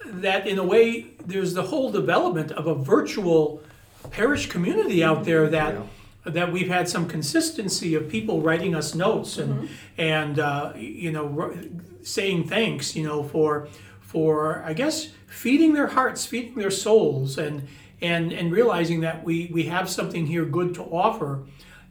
that 0.05 0.47
in 0.47 0.59
a 0.59 0.65
way 0.65 1.07
there's 1.27 1.55
the 1.55 1.65
whole 1.65 1.91
development 1.91 2.53
of 2.53 2.67
a 2.67 2.75
virtual 2.75 3.63
parish 4.11 4.49
community 4.49 5.03
out 5.03 5.25
there 5.25 5.49
that 5.49 5.75
that 6.25 6.51
we've 6.53 6.69
had 6.69 6.89
some 6.89 7.07
consistency 7.09 7.95
of 7.95 8.09
people 8.09 8.41
writing 8.41 8.75
us 8.75 8.95
notes 8.95 9.39
and 9.39 9.69
and 9.99 10.39
uh, 10.39 10.73
you 10.77 11.13
know 11.13 11.35
r- 11.39 11.55
saying 12.03 12.47
thanks 12.49 12.97
you 12.97 13.05
know 13.05 13.23
for 13.23 13.69
for 14.01 14.63
I 14.65 14.73
guess 14.73 15.09
feeding 15.27 15.75
their 15.75 15.89
hearts 15.89 16.27
feeding 16.27 16.55
their 16.55 16.71
souls 16.71 17.39
and 17.39 17.69
and 18.01 18.33
and 18.33 18.53
realizing 18.53 19.01
that 19.01 19.25
we 19.25 19.51
we 19.53 19.65
have 19.65 19.89
something 19.89 20.27
here 20.27 20.45
good 20.45 20.75
to 20.75 20.83
offer 20.83 21.43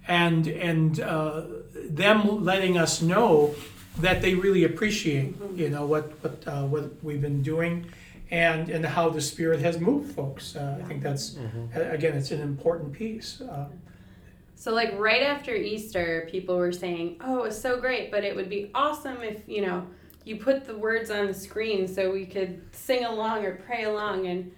and 0.08 0.48
and 0.48 1.00
uh, 1.00 1.44
them 1.90 2.44
letting 2.44 2.78
us 2.78 3.02
know 3.02 3.56
that 4.00 4.22
they 4.22 4.36
really 4.36 4.64
appreciate 4.66 5.36
you 5.56 5.70
know 5.70 5.86
what 5.86 6.12
what 6.22 6.44
uh, 6.48 6.64
what 6.64 7.04
we've 7.04 7.22
been 7.22 7.42
doing 7.42 7.86
and 8.32 8.70
and 8.70 8.86
how 8.86 9.10
the 9.10 9.22
spirit 9.22 9.60
has 9.60 9.80
moved 9.80 10.14
folks 10.16 10.56
uh, 10.56 10.78
I 10.82 10.84
think 10.88 11.04
that's 11.04 11.38
a- 11.76 11.92
again 11.92 12.16
it's 12.18 12.32
an 12.32 12.42
important 12.42 12.92
piece 12.94 13.42
uh, 13.42 13.68
So 14.56 14.74
like 14.74 14.98
right 14.98 15.22
after 15.22 15.54
Easter, 15.54 16.28
people 16.32 16.56
were 16.58 16.72
saying, 16.72 17.18
"Oh, 17.22 17.40
it 17.40 17.44
was 17.44 17.62
so 17.62 17.80
great, 17.80 18.10
but 18.10 18.24
it 18.24 18.36
would 18.36 18.50
be 18.50 18.72
awesome 18.74 19.22
if 19.22 19.42
you 19.48 19.62
know 19.66 19.86
you 20.24 20.38
put 20.38 20.66
the 20.66 20.76
words 20.76 21.12
on 21.12 21.28
the 21.28 21.34
screen 21.34 21.88
so 21.88 22.10
we 22.12 22.26
could 22.26 22.62
sing 22.72 23.04
along 23.06 23.46
or 23.46 23.56
pray 23.68 23.84
along." 23.84 24.26
And 24.28 24.52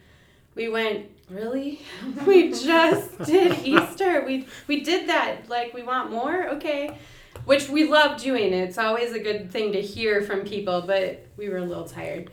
we 0.56 0.69
went, 0.69 1.08
"Really? 1.30 1.82
we 2.27 2.51
just 2.51 3.17
did 3.25 3.51
Easter. 3.65 4.23
We 4.25 4.47
we 4.67 4.82
did 4.82 5.10
that. 5.10 5.49
Like 5.49 5.73
we 5.73 5.84
want 5.84 6.12
more? 6.12 6.49
Okay." 6.58 6.97
Which 7.45 7.69
we 7.69 7.88
love 7.88 8.19
doing. 8.21 8.51
It's 8.53 8.77
always 8.77 9.13
a 9.13 9.19
good 9.19 9.51
thing 9.51 9.71
to 9.73 9.82
hear 9.82 10.21
from 10.21 10.41
people, 10.41 10.82
but 10.82 11.25
we 11.38 11.49
were 11.49 11.58
a 11.60 11.65
little 11.65 11.86
tired. 11.88 12.30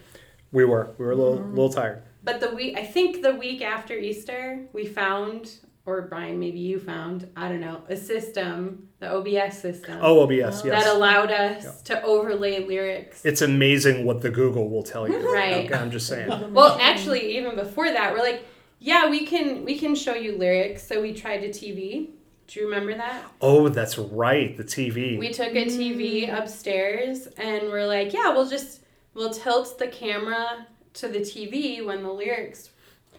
We 0.54 0.64
were 0.64 0.94
we 0.96 1.04
were 1.04 1.12
a 1.12 1.16
little 1.16 1.38
mm. 1.38 1.50
little 1.50 1.72
tired. 1.72 2.02
But 2.22 2.40
the 2.40 2.54
week, 2.54 2.78
I 2.78 2.84
think 2.84 3.22
the 3.22 3.34
week 3.34 3.60
after 3.60 3.94
Easter, 3.94 4.66
we 4.72 4.86
found, 4.86 5.58
or 5.84 6.02
Brian, 6.02 6.38
maybe 6.40 6.58
you 6.58 6.80
found, 6.80 7.28
I 7.36 7.50
don't 7.50 7.60
know, 7.60 7.82
a 7.90 7.96
system, 7.96 8.88
the 8.98 9.12
OBS 9.12 9.58
system, 9.58 9.98
Oh, 10.00 10.22
OBS, 10.22 10.62
that 10.62 10.68
yes. 10.68 10.84
That 10.84 10.94
allowed 10.94 11.30
us 11.30 11.82
to 11.82 12.02
overlay 12.02 12.66
lyrics. 12.66 13.26
It's 13.26 13.42
amazing 13.42 14.06
what 14.06 14.22
the 14.22 14.30
Google 14.30 14.70
will 14.70 14.82
tell 14.82 15.06
you. 15.06 15.34
Right. 15.34 15.66
Okay, 15.66 15.74
I'm 15.74 15.90
just 15.90 16.06
saying. 16.06 16.30
Well, 16.54 16.78
actually, 16.80 17.36
even 17.36 17.56
before 17.56 17.90
that, 17.90 18.14
we're 18.14 18.20
like, 18.22 18.46
yeah, 18.78 19.10
we 19.10 19.26
can 19.26 19.64
we 19.64 19.78
can 19.78 19.94
show 19.94 20.14
you 20.14 20.38
lyrics. 20.38 20.86
So 20.86 21.02
we 21.02 21.12
tried 21.12 21.42
a 21.42 21.48
TV. 21.48 22.10
Do 22.46 22.60
you 22.60 22.66
remember 22.66 22.94
that? 22.94 23.24
Oh, 23.40 23.68
that's 23.68 23.98
right. 23.98 24.56
The 24.56 24.64
TV. 24.64 25.18
We 25.18 25.32
took 25.32 25.52
a 25.54 25.64
TV 25.64 26.28
mm. 26.28 26.38
upstairs 26.38 27.26
and 27.38 27.68
we're 27.68 27.86
like, 27.86 28.12
yeah, 28.12 28.32
we'll 28.32 28.48
just 28.48 28.80
we'll 29.14 29.30
tilt 29.30 29.78
the 29.78 29.86
camera 29.86 30.66
to 30.94 31.08
the 31.08 31.20
TV 31.20 31.84
when 31.84 32.02
the 32.02 32.12
lyrics 32.12 32.70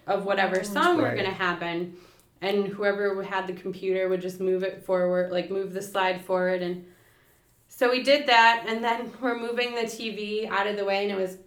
of 0.08 0.26
whatever 0.26 0.60
oh, 0.60 0.64
song 0.64 0.98
were 0.98 1.16
gonna 1.16 1.32
happen, 1.32 1.96
and 2.42 2.68
whoever 2.68 3.24
had 3.24 3.48
the 3.48 3.54
computer 3.54 4.08
would 4.08 4.22
just 4.22 4.40
move 4.40 4.64
it 4.64 4.86
forward, 4.86 5.32
like 5.32 5.50
move 5.50 5.74
the 5.74 5.82
slide 5.82 6.24
forward, 6.24 6.62
and 6.62 6.86
so 7.68 7.90
we 7.90 8.04
did 8.04 8.28
that, 8.28 8.66
and 8.68 8.84
then 8.84 9.12
we're 9.22 9.40
moving 9.40 9.76
the 9.76 9.82
TV 9.82 10.50
out 10.50 10.68
of 10.68 10.78
the 10.78 10.86
way, 10.86 11.04
and 11.04 11.12
it 11.12 11.22
was 11.22 11.38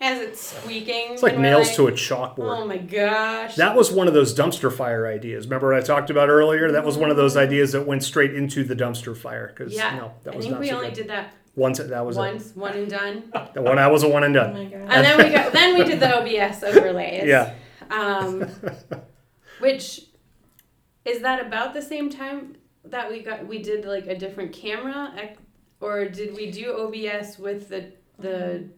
as 0.00 0.20
it's 0.20 0.40
squeaking. 0.40 1.12
it's 1.12 1.22
like 1.22 1.38
nails 1.38 1.68
like, 1.68 1.76
to 1.76 1.86
a 1.86 1.92
chalkboard. 1.92 2.58
Oh 2.58 2.66
my 2.66 2.78
gosh! 2.78 3.54
That 3.54 3.76
was 3.76 3.92
one 3.92 4.08
of 4.08 4.14
those 4.14 4.34
dumpster 4.34 4.72
fire 4.72 5.06
ideas. 5.06 5.46
Remember 5.46 5.72
what 5.72 5.76
I 5.76 5.80
talked 5.80 6.10
about 6.10 6.28
earlier? 6.28 6.72
That 6.72 6.84
was 6.84 6.98
one 6.98 7.10
of 7.10 7.16
those 7.16 7.32
mm-hmm. 7.32 7.46
ideas 7.46 7.72
that 7.72 7.86
went 7.86 8.02
straight 8.02 8.34
into 8.34 8.64
the 8.64 8.74
dumpster 8.74 9.16
fire 9.16 9.54
because 9.54 9.72
yeah, 9.72 9.94
no, 9.94 10.12
that 10.24 10.32
I 10.32 10.36
was 10.36 10.44
think 10.44 10.54
not 10.54 10.60
we 10.60 10.68
so 10.70 10.76
only 10.76 10.88
good. 10.88 10.94
did 10.94 11.08
that 11.08 11.32
Once 11.54 11.78
it- 11.80 11.88
that 11.90 12.04
was 12.06 12.16
it. 12.16 12.20
once, 12.20 12.56
one 12.56 12.72
and 12.74 12.88
done. 12.90 13.32
The 13.54 13.62
one 13.62 13.78
I 13.78 13.88
was 13.88 14.02
a 14.02 14.08
one 14.08 14.24
and 14.24 14.34
done. 14.34 14.50
Oh 14.56 14.64
my 14.64 14.64
god. 14.64 14.88
And 14.90 15.04
then 15.04 15.18
we 15.18 15.34
got 15.34 15.52
then 15.58 15.78
we 15.78 15.84
did 15.84 16.00
the 16.00 16.16
OBS 16.18 16.62
overlays. 16.64 17.24
Yeah. 17.26 17.54
Um, 17.90 18.48
which 19.60 20.06
is 21.04 21.20
that 21.22 21.44
about 21.44 21.74
the 21.74 21.82
same 21.82 22.08
time 22.08 22.56
that 22.84 23.10
we 23.10 23.20
got 23.22 23.46
we 23.46 23.62
did 23.62 23.84
like 23.84 24.06
a 24.06 24.16
different 24.16 24.52
camera, 24.52 25.12
or 25.80 26.06
did 26.06 26.34
we 26.34 26.50
do 26.50 26.72
OBS 26.72 27.38
with 27.38 27.68
the 27.68 27.92
the 28.18 28.68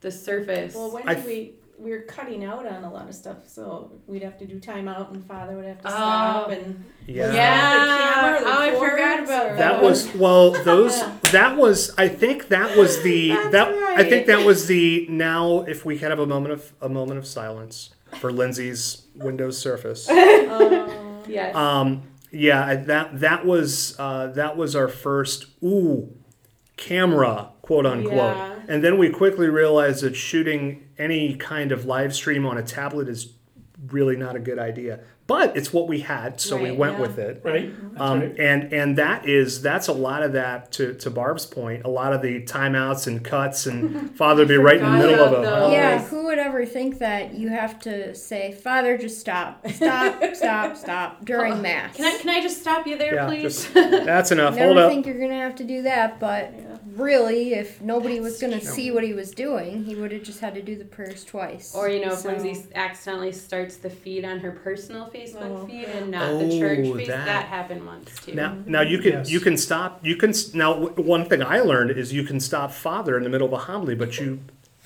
the 0.00 0.10
surface? 0.10 0.74
Well, 0.74 0.90
when 0.92 1.08
I 1.08 1.14
we? 1.24 1.54
We 1.80 1.90
were 1.92 2.00
cutting 2.02 2.44
out 2.44 2.66
on 2.66 2.84
a 2.84 2.92
lot 2.92 3.08
of 3.08 3.14
stuff, 3.14 3.38
so 3.48 3.90
we'd 4.06 4.22
have 4.22 4.38
to 4.38 4.46
do 4.46 4.60
timeout, 4.60 5.12
and 5.12 5.24
father 5.26 5.56
would 5.56 5.64
have 5.64 5.80
to 5.80 5.88
Oh. 5.88 5.90
stop, 5.90 6.50
and 6.50 6.84
Yeah. 7.06 7.32
Yeah. 7.32 7.70
the 7.84 8.14
camera, 8.14 8.40
the 8.40 8.46
Oh, 8.46 8.60
I 8.60 8.90
forgot 8.90 9.24
about 9.24 9.50
or- 9.52 9.56
That 9.56 9.82
was 9.82 10.14
well. 10.14 10.50
Those 10.64 10.98
Yeah. 10.98 11.12
that 11.32 11.56
was. 11.56 11.92
I 11.96 12.08
think 12.08 12.48
that 12.48 12.76
was 12.76 13.02
the 13.02 13.28
That's 13.34 13.50
that. 13.52 13.68
I 13.98 14.04
think 14.04 14.26
that 14.26 14.44
was 14.44 14.66
the. 14.66 15.06
Now, 15.08 15.62
if 15.62 15.84
we 15.86 15.98
could 15.98 16.10
have 16.10 16.18
a 16.20 16.26
moment 16.26 16.52
of 16.52 16.72
a 16.82 16.88
moment 16.88 17.18
of 17.18 17.26
silence 17.26 17.90
for 18.18 18.30
Lindsay's 18.30 19.02
Windows 19.14 19.56
Surface. 19.58 20.06
Oh. 20.52 21.22
yes. 21.28 21.54
Um, 21.54 22.02
yeah, 22.32 22.74
that 22.76 23.20
that 23.20 23.46
was 23.46 23.96
uh, 23.98 24.26
that 24.28 24.56
was 24.56 24.76
our 24.76 24.88
first 24.88 25.46
ooh 25.64 26.12
camera 26.76 27.48
quote 27.70 27.86
unquote, 27.86 28.14
Yeah. 28.16 28.54
and 28.66 28.82
then 28.82 28.98
we 28.98 29.08
quickly 29.10 29.48
realized 29.48 30.02
that 30.02 30.16
shooting 30.16 30.88
any 30.98 31.36
kind 31.36 31.70
of 31.70 31.84
live 31.84 32.12
stream 32.12 32.44
on 32.44 32.58
a 32.58 32.64
tablet 32.64 33.08
is 33.08 33.34
really 33.92 34.16
not 34.16 34.34
a 34.34 34.40
good 34.40 34.58
idea. 34.58 34.98
But 35.30 35.56
it's 35.56 35.72
what 35.72 35.86
we 35.86 36.00
had, 36.00 36.40
so 36.40 36.56
we 36.56 36.72
went 36.72 36.94
yeah. 36.94 37.00
with 37.00 37.18
it. 37.18 37.40
Right? 37.44 37.70
That's 37.92 38.00
Um, 38.00 38.20
right. 38.20 38.38
and 38.40 38.72
and 38.72 38.98
that 38.98 39.28
is 39.28 39.62
that's 39.62 39.86
a 39.86 39.92
lot 39.92 40.24
of 40.24 40.32
that 40.32 40.72
to, 40.72 40.94
to 40.94 41.08
Barb's 41.10 41.46
point. 41.46 41.84
A 41.84 41.88
lot 41.88 42.12
of 42.12 42.20
the 42.20 42.42
timeouts 42.42 43.06
and 43.06 43.24
cuts 43.24 43.66
and 43.66 44.14
father 44.16 44.44
be 44.44 44.56
right 44.56 44.78
in 44.78 44.84
the 44.84 44.98
middle 44.98 45.24
of 45.24 45.32
about 45.32 45.44
a 45.44 45.46
those. 45.60 45.72
Yeah, 45.72 45.90
Always. 45.92 46.08
who 46.10 46.24
would 46.26 46.38
ever 46.38 46.66
think 46.66 46.98
that 46.98 47.34
you 47.34 47.48
have 47.48 47.78
to 47.80 48.12
say, 48.14 48.50
Father, 48.52 48.98
just 48.98 49.20
stop, 49.20 49.64
stop, 49.68 50.20
stop, 50.34 50.76
stop 50.76 51.24
during 51.24 51.62
Mass? 51.62 51.94
Can 51.96 52.06
I 52.06 52.18
can 52.18 52.28
I 52.30 52.40
just 52.40 52.60
stop 52.60 52.86
you 52.88 52.98
there, 52.98 53.14
Yeah, 53.14 53.26
please? 53.28 53.42
just- 53.42 53.74
that's 53.74 54.32
enough. 54.32 54.56
Hold 54.58 54.74
Never 54.74 54.86
up. 54.86 54.90
think 54.90 55.06
you're 55.06 55.20
gonna 55.20 55.34
have 55.40 55.54
to 55.56 55.64
do 55.64 55.82
that, 55.82 56.18
but 56.18 56.52
Yeah. 56.58 56.76
really, 56.96 57.54
if 57.54 57.80
nobody 57.80 58.18
was 58.20 58.40
gonna 58.40 58.60
see 58.60 58.90
what 58.90 59.04
he 59.04 59.12
was 59.14 59.30
doing, 59.30 59.84
he 59.84 59.94
would 59.94 60.10
have 60.10 60.24
just 60.24 60.40
had 60.40 60.54
to 60.54 60.62
do 60.62 60.76
the 60.76 60.84
prayers 60.84 61.24
twice. 61.24 61.72
or 61.74 61.88
you 61.88 62.04
know, 62.04 62.12
if 62.14 62.24
Lindsay 62.24 62.64
accidentally 62.74 63.30
starts 63.32 63.76
the 63.76 63.90
feed 63.90 64.24
on 64.24 64.40
her 64.40 64.50
personal 64.50 65.06
Facebook 65.20 65.62
Oh. 65.62 65.66
feed 65.66 65.84
and 65.84 66.10
not 66.10 66.38
the 66.38 66.44
oh, 66.46 66.58
church 66.58 66.78
Oh, 66.86 66.96
feed, 66.96 67.08
that. 67.08 67.26
that. 67.26 67.44
happened 67.46 67.86
once 67.86 68.14
too. 68.24 68.34
Now, 68.34 68.56
now 68.66 68.80
you 68.80 68.98
can 68.98 69.12
Yes. 69.12 69.30
you 69.30 69.40
can 69.40 69.56
stop. 69.56 70.00
You 70.04 70.16
can 70.16 70.30
s- 70.30 70.54
now. 70.54 70.74
w- 70.74 70.94
One 71.02 71.24
thing 71.26 71.42
I 71.42 71.60
learned 71.60 71.90
is 71.92 72.12
you 72.12 72.22
can 72.22 72.40
stop 72.40 72.72
father 72.72 73.16
in 73.16 73.24
the 73.24 73.30
middle 73.30 73.46
of 73.46 73.52
a 73.52 73.58
homily, 73.58 73.94
but 73.94 74.18
you 74.18 74.40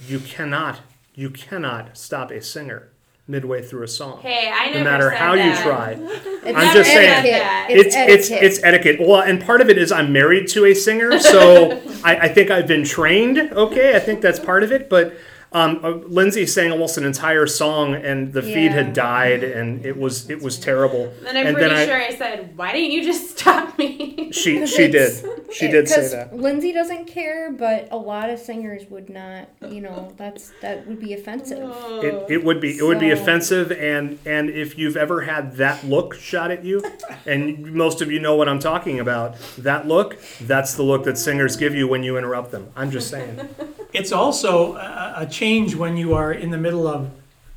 you 0.06 0.18
cannot 0.18 0.80
you 1.14 1.30
cannot 1.30 1.96
stop 1.96 2.30
a 2.32 2.40
singer 2.42 2.88
midway 3.26 3.62
through 3.62 3.82
a 3.84 3.88
song. 3.88 4.18
hey, 4.22 4.50
I 4.52 4.66
never 4.66 4.78
no 4.78 4.84
matter 4.84 5.08
said 5.10 5.18
how 5.18 5.34
that. 5.34 5.56
you 5.58 5.62
try. 5.62 5.98
It's 6.46 6.58
I'm 6.58 6.74
just 6.74 6.90
saying. 6.90 7.08
etiquette. 7.10 7.40
that. 7.40 7.66
It's, 7.70 7.86
it's 7.86 7.96
it's 7.96 8.30
etiquette. 8.30 8.42
it's 8.44 8.62
etiquette. 8.64 8.96
Well, 9.08 9.20
and 9.22 9.40
part 9.42 9.62
of 9.62 9.70
it 9.70 9.78
is 9.78 9.90
I'm 9.90 10.12
married 10.12 10.46
to 10.48 10.66
a 10.66 10.74
singer, 10.74 11.18
so 11.18 11.80
I, 12.04 12.16
I 12.16 12.28
think 12.28 12.50
I've 12.50 12.66
been 12.66 12.84
trained. 12.84 13.38
Okay, 13.38 13.96
I 13.96 13.98
think 14.00 14.20
that's 14.20 14.38
part 14.38 14.62
of 14.62 14.70
it. 14.72 14.90
But 14.90 15.14
um, 15.54 15.80
uh, 15.84 15.90
Lindsay 16.08 16.46
sang 16.46 16.72
almost 16.72 16.98
an 16.98 17.04
entire 17.04 17.46
song, 17.46 17.94
and 17.94 18.32
the 18.32 18.42
feed 18.42 18.72
had 18.72 18.92
died, 18.92 19.44
and 19.44 19.86
it 19.86 19.96
was 19.96 20.28
it 20.28 20.42
was 20.42 20.58
terrible. 20.58 21.12
Then 21.22 21.36
I'm 21.36 21.46
and 21.46 21.56
pretty 21.56 21.70
then 21.70 21.78
I- 21.78 21.86
sure 21.86 21.96
I 22.02 22.10
said, 22.14 22.56
"Why 22.56 22.72
didn't 22.72 22.90
you 22.90 23.04
just 23.04 23.38
stop 23.38 23.78
me?" 23.78 24.30
She 24.32 24.58
'Cause 24.58 24.70
she 24.70 24.88
did 24.88 25.24
she 25.52 25.68
did 25.68 25.88
say 25.88 26.08
that. 26.08 26.36
Lindsay 26.36 26.72
doesn't 26.72 27.06
care, 27.06 27.52
but 27.52 27.88
a 27.92 27.96
lot 27.96 28.30
of 28.30 28.38
singers 28.40 28.82
would 28.90 29.08
not. 29.08 29.48
You 29.70 29.80
know, 29.80 30.12
that's 30.16 30.52
that 30.60 30.86
would 30.88 30.98
be 31.00 31.14
offensive. 31.14 31.70
It, 32.02 32.30
it 32.30 32.44
would 32.44 32.60
be 32.60 32.76
it 32.76 32.82
would 32.82 32.98
be 32.98 33.12
offensive 33.12 33.70
and 33.70 34.18
and 34.26 34.50
if 34.50 34.76
you've 34.76 34.96
ever 34.96 35.22
had 35.22 35.56
that 35.56 35.84
look 35.84 36.14
shot 36.14 36.50
at 36.50 36.64
you 36.64 36.82
and 37.26 37.72
most 37.74 38.02
of 38.02 38.10
you 38.10 38.18
know 38.18 38.34
what 38.34 38.48
I'm 38.48 38.58
talking 38.58 38.98
about 38.98 39.36
that 39.58 39.86
look 39.86 40.16
that's 40.40 40.74
the 40.74 40.82
look 40.82 41.04
that 41.04 41.16
singers 41.16 41.56
give 41.56 41.74
you 41.74 41.86
when 41.86 42.02
you 42.02 42.16
interrupt 42.16 42.50
them 42.50 42.68
I'm 42.74 42.90
just 42.90 43.08
saying 43.08 43.48
It's 43.92 44.10
also 44.10 44.74
a, 44.74 45.14
a 45.18 45.26
change 45.44 45.74
when 45.74 45.94
you 45.98 46.14
are 46.14 46.32
in 46.32 46.48
the 46.50 46.56
middle 46.56 46.86
of 46.86 47.10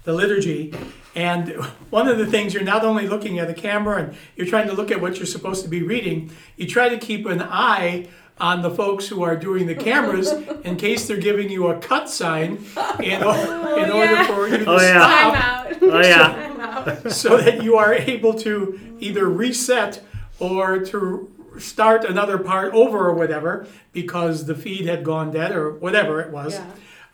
the 0.03 0.11
liturgy. 0.11 0.73
And 1.15 1.53
one 1.89 2.09
of 2.09 2.17
the 2.17 2.25
things 2.25 2.53
you're 2.53 2.61
not 2.75 2.83
only 2.83 3.07
looking 3.07 3.39
at 3.39 3.47
the 3.47 3.53
camera 3.53 4.03
and 4.03 4.17
you're 4.35 4.45
trying 4.45 4.67
to 4.67 4.73
look 4.73 4.91
at 4.91 4.99
what 4.99 5.15
you're 5.15 5.25
supposed 5.37 5.63
to 5.63 5.69
be 5.69 5.81
reading, 5.81 6.29
you 6.57 6.67
try 6.67 6.89
to 6.89 6.97
keep 6.97 7.25
an 7.25 7.41
eye 7.41 8.07
on 8.41 8.61
the 8.61 8.69
folks 8.69 9.07
who 9.07 9.23
are 9.23 9.37
doing 9.37 9.67
the 9.67 9.73
cameras 9.73 10.31
in 10.65 10.75
case 10.75 11.07
they're 11.07 11.15
giving 11.29 11.49
you 11.49 11.67
a 11.67 11.79
cut 11.79 12.09
sign 12.09 12.57
in, 12.99 13.23
o- 13.23 13.75
in 13.83 13.89
order 13.89 14.13
yeah. 14.13 14.27
for 14.27 14.47
you 14.49 14.57
to 14.57 14.65
Oh, 14.69 14.79
yeah. 14.81 15.01
I'm 15.01 15.33
stop 15.33 15.81
out. 15.81 15.93
oh 15.95 16.01
yeah 16.01 16.93
I'm 17.05 17.09
so 17.09 17.37
that 17.37 17.63
you 17.63 17.77
are 17.77 17.93
able 17.93 18.33
to 18.47 18.77
either 18.99 19.27
reset 19.29 20.03
or 20.39 20.79
to 20.91 21.31
start 21.57 22.03
another 22.05 22.37
part 22.37 22.73
over 22.73 22.99
or 23.07 23.13
whatever 23.13 23.65
because 23.93 24.45
the 24.45 24.53
feed 24.55 24.85
had 24.85 25.03
gone 25.05 25.31
dead 25.31 25.51
or 25.55 25.71
whatever 25.71 26.19
it 26.21 26.31
was. 26.31 26.53
Yeah. 26.53 26.65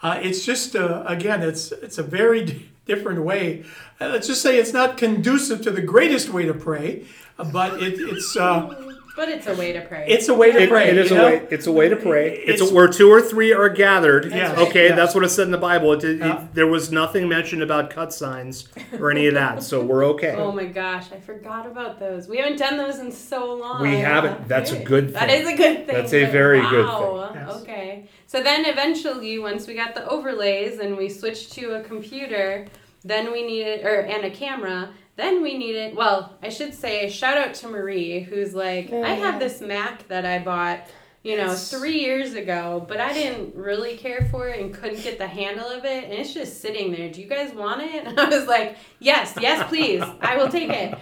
Uh, 0.04 0.20
it's 0.22 0.46
just 0.46 0.76
uh, 0.76 1.04
again, 1.08 1.42
it's 1.42 1.72
it's 1.72 1.98
a 1.98 2.04
very 2.04 2.44
d- 2.46 2.70
different 2.86 3.24
way. 3.24 3.64
Uh, 4.02 4.10
let's 4.10 4.28
just 4.28 4.42
say 4.42 4.60
it's 4.60 4.74
not 4.74 4.98
conducive 4.98 5.62
to 5.62 5.72
the 5.72 5.82
greatest 5.82 6.30
way 6.30 6.46
to 6.46 6.54
pray, 6.54 7.06
uh, 7.40 7.46
but 7.46 7.82
it, 7.82 7.94
it's 7.98 8.36
uh, 8.36 8.83
But 9.16 9.30
it's 9.30 9.46
a 9.46 9.54
way 9.56 9.74
to 9.74 9.82
pray. 9.82 10.06
it's 10.08 10.28
a 10.28 10.34
way 10.34 10.52
to 10.52 10.64
It- 10.64 10.70
pray. 10.70 10.90
it 10.90 10.98
is 10.98 11.12
a 11.12 11.16
know? 11.16 11.26
way 11.26 11.48
it's 11.52 11.68
a 11.68 11.72
way 11.72 11.88
to 11.88 11.96
pray 11.96 12.32
it's, 12.32 12.56
It's- 12.62 12.72
a, 12.72 12.74
where 12.74 12.88
two 12.88 13.12
or 13.12 13.22
three 13.22 13.54
are 13.54 13.70
gathered 13.70 14.32
Yes, 14.32 14.58
okay 14.58 14.86
yes. 14.88 14.96
that's 14.96 15.14
what 15.14 15.24
it 15.24 15.30
said 15.30 15.46
in 15.46 15.52
the 15.52 15.58
Bible 15.60 15.94
it, 15.94 16.04
it- 16.04 16.18
Yeah. 16.18 16.46
there 16.54 16.66
was 16.66 16.92
nothing 16.92 17.28
mentioned 17.30 17.62
about 17.62 17.92
cut 17.92 18.12
signs 18.12 18.68
or 19.00 19.12
any 19.12 19.28
of 19.28 19.36
that 19.36 19.62
so 19.62 19.82
we're 19.84 20.04
okay 20.06 20.36
oh 20.38 20.52
my 20.52 20.66
gosh, 20.66 21.12
I 21.12 21.20
forgot 21.20 21.68
about 21.68 22.00
those. 22.00 22.28
We 22.28 22.38
haven't 22.38 22.58
done 22.58 22.78
those 22.78 22.98
in 23.00 23.12
so 23.12 23.54
long. 23.54 23.82
we 23.84 23.98
haven't 23.98 24.48
that's 24.48 24.72
a 24.72 24.80
good 24.80 25.06
thing 25.12 25.14
That 25.14 25.30
is 25.30 25.48
a 25.48 25.56
good 25.56 25.86
thing. 25.86 25.96
That's 25.96 26.14
a 26.14 26.24
but 26.24 26.32
very 26.32 26.62
good 26.62 26.88
thing. 26.88 27.20
Yes. 27.36 27.62
Okay. 27.62 28.10
So 28.28 28.42
then 28.42 28.66
eventually, 28.66 29.38
once 29.38 29.68
we 29.68 29.76
got 29.76 29.94
the 29.94 30.08
overlays 30.10 30.80
and 30.80 30.98
we 30.98 31.08
switched 31.10 31.52
to 31.54 31.76
a 31.76 31.82
computer, 31.84 32.66
then 33.04 33.32
we 33.32 33.46
needed, 33.46 33.86
or 33.86 34.00
and 34.02 34.24
a 34.26 34.32
camera. 34.32 34.90
Then 35.16 35.42
we 35.44 35.58
needed. 35.58 35.96
Well, 35.96 36.36
I 36.42 36.50
should 36.50 36.74
say, 36.74 37.10
shout 37.10 37.38
out 37.38 37.54
to 37.56 37.68
Marie, 37.68 38.22
who's 38.22 38.54
like, 38.56 38.90
Oh, 38.92 39.04
I 39.04 39.10
have 39.10 39.36
yeah. 39.36 39.40
this 39.40 39.62
Mac 39.62 40.08
that 40.08 40.26
I 40.26 40.40
bought. 40.40 40.88
You 41.26 41.38
know, 41.38 41.56
three 41.56 42.02
years 42.02 42.34
ago, 42.34 42.84
but 42.86 43.00
I 43.00 43.14
didn't 43.14 43.56
really 43.56 43.96
care 43.96 44.28
for 44.30 44.50
it 44.50 44.60
and 44.60 44.74
couldn't 44.74 45.02
get 45.04 45.18
the 45.18 45.26
handle 45.28 45.66
of 45.70 45.86
it, 45.86 46.04
and 46.04 46.12
it's 46.12 46.34
just 46.34 46.60
sitting 46.60 46.92
there. 46.92 47.10
Do 47.10 47.22
you 47.22 47.28
guys 47.30 47.54
want 47.54 47.82
it? 47.82 48.06
And 48.06 48.20
I 48.20 48.28
was 48.28 48.46
like, 48.46 48.76
yes, 49.00 49.34
yes, 49.40 49.66
please, 49.70 50.04
I 50.20 50.36
will 50.36 50.50
take 50.50 50.70
it. 50.70 50.98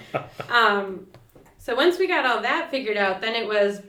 Um, 0.52 1.08
so 1.58 1.74
once 1.74 1.97
we 1.97 2.08
got 2.08 2.24
all 2.28 2.43
that 2.43 2.69
figured 2.69 2.97
out, 2.97 3.19
then 3.19 3.34
it 3.34 3.47
was, 3.47 3.82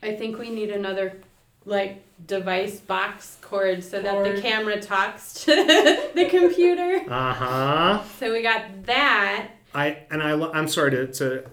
I 0.00 0.14
think 0.14 0.38
we 0.38 0.50
need 0.50 0.70
another 0.70 1.20
like 1.64 2.04
device 2.26 2.80
box 2.80 3.38
cord 3.40 3.82
so 3.82 4.02
that 4.02 4.24
the 4.24 4.40
camera 4.40 4.80
talks 4.80 5.44
to 5.44 5.54
the 6.14 6.26
computer. 6.28 7.10
uh-huh 7.10 8.02
So 8.18 8.32
we 8.32 8.42
got 8.42 8.84
that. 8.86 9.50
I 9.74 9.98
and 10.10 10.22
I 10.22 10.32
I'm 10.50 10.68
sorry 10.68 10.90
to, 10.92 11.06
to 11.06 11.50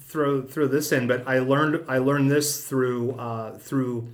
throw 0.00 0.42
throw 0.42 0.66
this 0.66 0.92
in, 0.92 1.06
but 1.06 1.26
I 1.26 1.38
learned 1.38 1.84
I 1.88 1.98
learned 1.98 2.30
this 2.30 2.66
through 2.66 3.12
uh, 3.12 3.58
through 3.58 4.08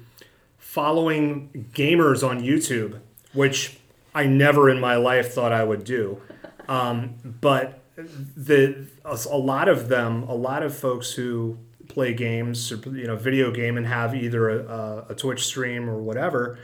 following 0.59 1.69
gamers 1.75 2.27
on 2.27 2.41
YouTube, 2.41 3.01
which 3.33 3.79
I 4.15 4.27
never 4.27 4.69
in 4.71 4.81
my 4.81 4.97
life 4.97 5.33
thought 5.33 5.53
I 5.53 5.65
would 5.65 5.85
do. 5.85 6.21
Um, 6.69 7.15
but 7.41 7.81
the 7.97 8.87
a 9.07 9.37
lot 9.37 9.69
of 9.69 9.89
them, 9.89 10.23
a 10.25 10.35
lot 10.35 10.63
of 10.63 10.77
folks 10.77 11.13
who 11.13 11.59
play 11.91 12.15
games 12.15 12.73
or 12.73 12.77
you 12.97 13.07
know 13.07 13.17
video 13.17 13.51
game 13.51 13.77
and 13.77 13.87
have 13.87 14.15
either 14.15 14.49
a, 14.49 15.07
a 15.11 15.15
Twitch 15.15 15.45
stream 15.45 15.89
or 15.89 15.99
whatever 15.99 16.59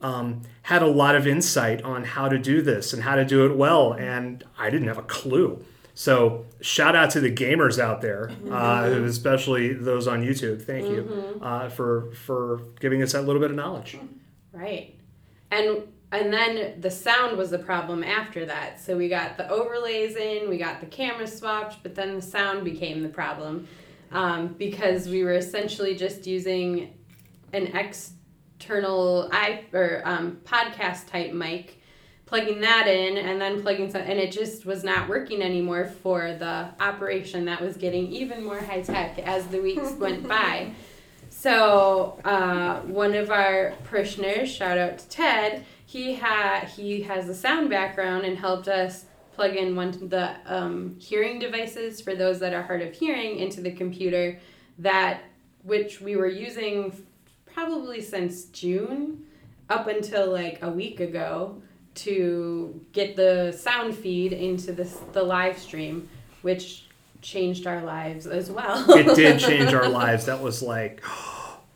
um, 0.00 0.42
had 0.62 0.82
a 0.82 0.86
lot 0.86 1.14
of 1.14 1.26
insight 1.26 1.82
on 1.82 2.04
how 2.04 2.28
to 2.28 2.38
do 2.38 2.62
this 2.62 2.92
and 2.92 3.02
how 3.02 3.16
to 3.16 3.24
do 3.24 3.46
it 3.46 3.56
well, 3.56 3.92
and 3.92 4.44
I 4.58 4.70
didn't 4.70 4.88
have 4.88 4.98
a 4.98 5.02
clue. 5.02 5.64
So 5.94 6.46
shout 6.60 6.96
out 6.96 7.10
to 7.10 7.20
the 7.20 7.30
gamers 7.30 7.78
out 7.78 8.00
there, 8.00 8.30
uh, 8.50 8.88
especially 9.04 9.74
those 9.74 10.06
on 10.06 10.22
YouTube. 10.22 10.62
Thank 10.62 10.88
you 10.88 11.38
uh, 11.42 11.68
for 11.68 12.12
for 12.12 12.62
giving 12.78 13.02
us 13.02 13.12
that 13.12 13.22
little 13.22 13.40
bit 13.40 13.50
of 13.50 13.56
knowledge. 13.56 13.98
Right. 14.52 14.96
And 15.50 15.82
and 16.12 16.32
then 16.32 16.80
the 16.80 16.90
sound 16.90 17.36
was 17.36 17.50
the 17.50 17.58
problem 17.58 18.02
after 18.02 18.46
that. 18.46 18.80
So 18.80 18.96
we 18.96 19.08
got 19.08 19.36
the 19.36 19.48
overlays 19.50 20.16
in, 20.16 20.48
we 20.48 20.56
got 20.56 20.80
the 20.80 20.86
camera 20.86 21.26
swapped, 21.26 21.82
but 21.82 21.94
then 21.94 22.14
the 22.14 22.22
sound 22.22 22.64
became 22.64 23.02
the 23.02 23.08
problem 23.08 23.68
um, 24.12 24.48
because 24.58 25.08
we 25.08 25.22
were 25.24 25.34
essentially 25.34 25.94
just 25.94 26.26
using 26.26 26.94
an 27.52 27.68
external 27.68 29.28
i 29.32 29.64
or 29.72 30.02
um, 30.04 30.38
podcast 30.44 31.06
type 31.08 31.32
mic, 31.32 31.80
plugging 32.26 32.60
that 32.60 32.86
in, 32.86 33.16
and 33.16 33.40
then 33.40 33.60
plugging 33.60 33.90
some, 33.90 34.02
and 34.02 34.18
it 34.18 34.30
just 34.30 34.64
was 34.64 34.84
not 34.84 35.08
working 35.08 35.42
anymore 35.42 35.86
for 35.86 36.34
the 36.34 36.68
operation 36.80 37.44
that 37.46 37.60
was 37.60 37.76
getting 37.76 38.06
even 38.12 38.44
more 38.44 38.60
high 38.60 38.82
tech 38.82 39.18
as 39.20 39.46
the 39.48 39.60
weeks 39.60 39.92
went 39.92 40.26
by. 40.28 40.72
So 41.28 42.20
uh, 42.24 42.80
one 42.82 43.14
of 43.14 43.30
our 43.30 43.74
parishioners, 43.84 44.50
shout 44.50 44.78
out 44.78 44.98
to 44.98 45.08
Ted, 45.08 45.64
he 45.86 46.14
had 46.14 46.64
he 46.64 47.02
has 47.02 47.28
a 47.28 47.34
sound 47.34 47.70
background 47.70 48.24
and 48.24 48.38
helped 48.38 48.68
us 48.68 49.06
plug 49.40 49.56
in 49.56 49.74
one 49.74 49.88
of 49.88 50.10
the 50.10 50.36
um, 50.44 50.94
hearing 50.98 51.38
devices 51.38 51.98
for 51.98 52.14
those 52.14 52.38
that 52.40 52.52
are 52.52 52.60
hard 52.60 52.82
of 52.82 52.92
hearing 52.92 53.38
into 53.38 53.62
the 53.62 53.72
computer 53.72 54.38
that 54.78 55.22
which 55.62 55.98
we 55.98 56.14
were 56.14 56.28
using 56.28 57.06
probably 57.46 58.02
since 58.02 58.44
June 58.46 59.24
up 59.70 59.86
until 59.86 60.30
like 60.30 60.58
a 60.60 60.68
week 60.68 61.00
ago 61.00 61.62
to 61.94 62.84
get 62.92 63.16
the 63.16 63.50
sound 63.58 63.96
feed 63.96 64.34
into 64.34 64.72
this 64.72 65.00
the 65.12 65.22
live 65.22 65.58
stream, 65.58 66.06
which 66.42 66.84
changed 67.22 67.66
our 67.66 67.80
lives 67.80 68.26
as 68.26 68.50
well. 68.50 68.90
it 68.90 69.16
did 69.16 69.40
change 69.48 69.72
our 69.72 69.88
lives. 69.88 70.26
That 70.26 70.42
was 70.42 70.60
like, 70.60 71.00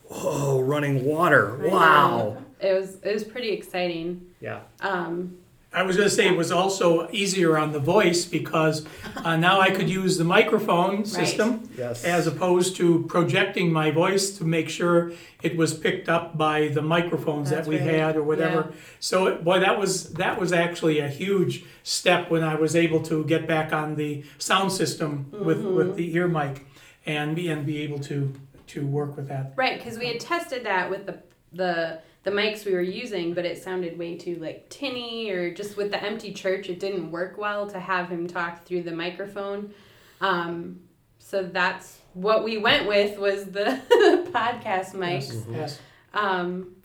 whoa, 0.04 0.60
running 0.60 1.06
water. 1.06 1.66
Wow. 1.70 2.36
It 2.60 2.74
was 2.74 2.96
it 2.96 3.14
was 3.14 3.24
pretty 3.24 3.52
exciting. 3.52 4.26
Yeah. 4.40 4.60
Um, 4.80 5.38
I 5.74 5.82
was 5.82 5.96
going 5.96 6.08
to 6.08 6.14
say 6.14 6.28
it 6.28 6.36
was 6.36 6.52
also 6.52 7.08
easier 7.10 7.58
on 7.58 7.72
the 7.72 7.80
voice 7.80 8.24
because 8.24 8.86
uh, 9.16 9.36
now 9.36 9.60
I 9.60 9.70
could 9.70 9.88
use 9.90 10.16
the 10.16 10.24
microphone 10.24 11.04
system 11.04 11.68
Yes. 11.76 12.04
as 12.04 12.26
opposed 12.28 12.76
to 12.76 13.02
projecting 13.08 13.72
my 13.72 13.90
voice 13.90 14.30
to 14.38 14.44
make 14.44 14.68
sure 14.68 15.12
it 15.42 15.56
was 15.56 15.74
picked 15.74 16.08
up 16.08 16.38
by 16.38 16.68
the 16.68 16.80
microphones 16.82 17.50
That's 17.50 17.66
that 17.66 17.70
we 17.70 17.78
right. 17.80 17.94
had 18.00 18.16
or 18.16 18.22
whatever. 18.22 18.68
Yeah. 18.70 18.76
So 19.00 19.26
it, 19.26 19.42
boy, 19.44 19.58
that 19.60 19.78
was 19.78 20.12
that 20.14 20.38
was 20.40 20.52
actually 20.52 21.00
a 21.00 21.08
huge 21.08 21.64
step 21.82 22.30
when 22.30 22.44
I 22.44 22.54
was 22.54 22.76
able 22.76 23.02
to 23.02 23.24
get 23.24 23.46
back 23.48 23.72
on 23.72 23.96
the 23.96 24.24
sound 24.38 24.70
system 24.72 25.26
with 25.32 25.58
Mm-hmm. 25.58 25.74
with 25.74 25.96
the 25.96 26.14
ear 26.14 26.28
mic 26.28 26.66
and 27.06 27.34
be 27.34 27.48
and 27.48 27.66
be 27.66 27.82
able 27.82 27.98
to 28.10 28.32
to 28.68 28.86
work 28.86 29.16
with 29.16 29.28
that. 29.28 29.52
right, 29.56 29.76
because 29.78 29.98
we 29.98 30.06
had 30.06 30.20
tested 30.20 30.64
that 30.64 30.88
with 30.88 31.06
the 31.06 31.18
the 31.52 32.00
the 32.24 32.30
mics 32.30 32.64
we 32.64 32.72
were 32.72 32.82
using, 32.82 33.34
but 33.34 33.44
it 33.44 33.62
sounded 33.62 33.98
way 33.98 34.16
too 34.16 34.36
like 34.36 34.68
tinny 34.70 35.30
or 35.30 35.52
just 35.54 35.76
with 35.76 35.90
the 35.90 36.02
empty 36.02 36.32
church, 36.32 36.68
it 36.68 36.80
didn't 36.80 37.10
work 37.10 37.38
well 37.38 37.66
to 37.68 37.78
have 37.78 38.08
him 38.08 38.26
talk 38.26 38.64
through 38.64 38.82
the 38.82 38.92
microphone. 38.92 39.72
Um, 40.20 40.80
so 41.18 41.42
that's 41.42 41.98
what 42.14 42.42
we 42.42 42.58
went 42.58 42.88
with 42.88 43.18
was 43.18 43.44
the 43.46 43.80
podcast 44.32 44.92
mics. 44.92 45.44
Yes. 45.50 45.78
Um, 46.14 46.76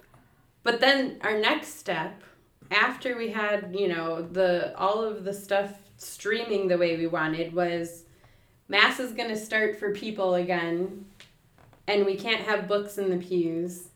but 0.64 0.82
then 0.82 1.20
our 1.22 1.38
next 1.40 1.80
step, 1.80 2.22
after 2.72 3.18
we 3.18 3.30
had 3.30 3.76
you 3.78 3.88
know 3.88 4.22
the 4.22 4.78
all 4.78 5.04
of 5.04 5.24
the 5.24 5.34
stuff 5.34 5.74
streaming 5.98 6.68
the 6.68 6.78
way 6.78 6.98
we 6.98 7.08
wanted, 7.08 7.54
was 7.54 8.04
mass 8.68 9.00
is 9.00 9.14
going 9.14 9.30
to 9.30 9.38
start 9.38 9.78
for 9.80 9.94
people 9.94 10.36
again, 10.36 11.06
and 11.88 12.06
we 12.06 12.16
can't 12.16 12.42
have 12.42 12.68
books 12.68 12.98
in 12.98 13.10
the 13.10 13.18
pews, 13.26 13.89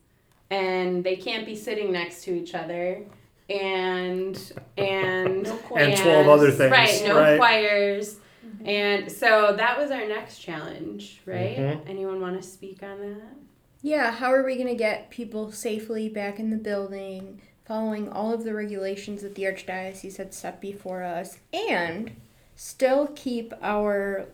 and 0.54 1.04
they 1.04 1.16
can't 1.16 1.46
be 1.46 1.56
sitting 1.56 1.92
next 1.92 2.24
to 2.26 2.34
each 2.34 2.54
other, 2.56 3.02
and 3.50 4.36
and 4.78 5.44
No. 5.70 5.76
And 5.76 5.98
12 5.98 6.28
other 6.28 6.52
things, 6.52 6.72
Right, 6.72 7.04
no 7.06 7.18
right. 7.20 7.38
choirs. 7.40 8.18
And 8.66 9.12
so 9.12 9.54
that 9.58 9.78
was 9.78 9.92
our 9.92 10.08
next 10.08 10.40
challenge, 10.40 11.22
right? 11.26 11.58
Mhm. 11.58 11.90
Anyone 11.90 12.22
want 12.22 12.42
to 12.42 12.48
speak 12.48 12.82
on 12.84 13.00
that? 13.02 13.36
Yeah, 13.82 14.12
how 14.12 14.32
are 14.32 14.44
we 14.46 14.56
going 14.56 14.68
to 14.70 14.76
get 14.76 15.10
people 15.10 15.52
safely 15.52 16.08
back 16.08 16.40
in 16.40 16.50
the 16.50 16.56
building, 16.58 17.42
following 17.66 18.08
all 18.10 18.32
of 18.34 18.44
the 18.46 18.54
regulations 18.54 19.22
that 19.24 19.36
the 19.36 19.44
Archdiocese 19.44 20.16
had 20.18 20.34
set 20.34 20.62
before 20.62 21.04
us, 21.04 21.40
and 21.54 22.12
still 22.56 23.08
keep 23.16 23.54
our 23.62 24.28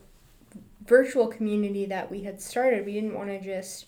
virtual 0.85 1.27
community 1.27 1.85
that 1.85 2.11
we 2.11 2.21
had 2.21 2.39
started? 2.41 2.85
We 2.85 2.93
didn't 2.93 3.15
want 3.15 3.29
to 3.29 3.39
just 3.39 3.85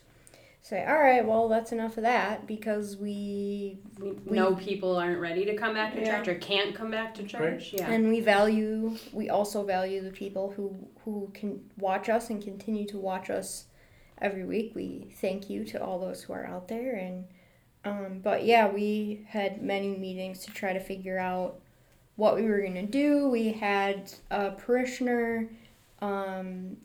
say, 0.63 0.85
all 0.85 0.99
right, 0.99 1.25
well, 1.25 1.49
that's 1.49 1.71
enough 1.71 1.97
of 1.97 2.03
that 2.03 2.45
because 2.47 2.95
we 2.97 3.79
we, 3.99 4.11
We- 4.11 4.37
know 4.37 4.55
people 4.55 4.95
aren't 4.95 5.19
ready 5.19 5.45
to 5.45 5.55
come 5.55 5.73
back 5.73 5.93
to 5.95 6.01
Yeah. 6.01 6.17
church 6.19 6.27
or 6.27 6.35
can't 6.35 6.75
come 6.75 6.91
back 6.91 7.13
to 7.15 7.23
church. 7.23 7.73
Yeah. 7.73 7.89
and 7.91 8.09
we 8.09 8.19
value 8.19 8.95
we 9.11 9.29
also 9.29 9.63
value 9.63 10.01
the 10.01 10.11
people 10.11 10.51
who 10.51 10.75
who 11.03 11.29
can 11.33 11.61
watch 11.77 12.09
us 12.09 12.29
and 12.29 12.41
continue 12.41 12.85
to 12.87 12.97
watch 12.97 13.29
us 13.29 13.65
every 14.19 14.45
week 14.45 14.73
we 14.75 15.07
thank 15.19 15.49
you 15.49 15.63
to 15.65 15.83
all 15.83 15.99
those 15.99 16.21
who 16.23 16.33
are 16.33 16.45
out 16.45 16.67
there 16.67 16.93
and 16.95 17.25
um, 17.83 18.19
but 18.21 18.45
yeah 18.45 18.67
we 18.69 19.25
had 19.27 19.63
many 19.63 19.97
meetings 19.97 20.45
to 20.45 20.51
try 20.51 20.73
to 20.73 20.79
figure 20.79 21.17
out 21.17 21.59
what 22.17 22.35
we 22.35 22.43
were 22.43 22.59
going 22.61 22.75
to 22.75 22.85
do 22.85 23.27
we 23.29 23.51
had 23.51 24.13
a 24.29 24.51
parishioner 24.51 25.49
um, 26.03 26.77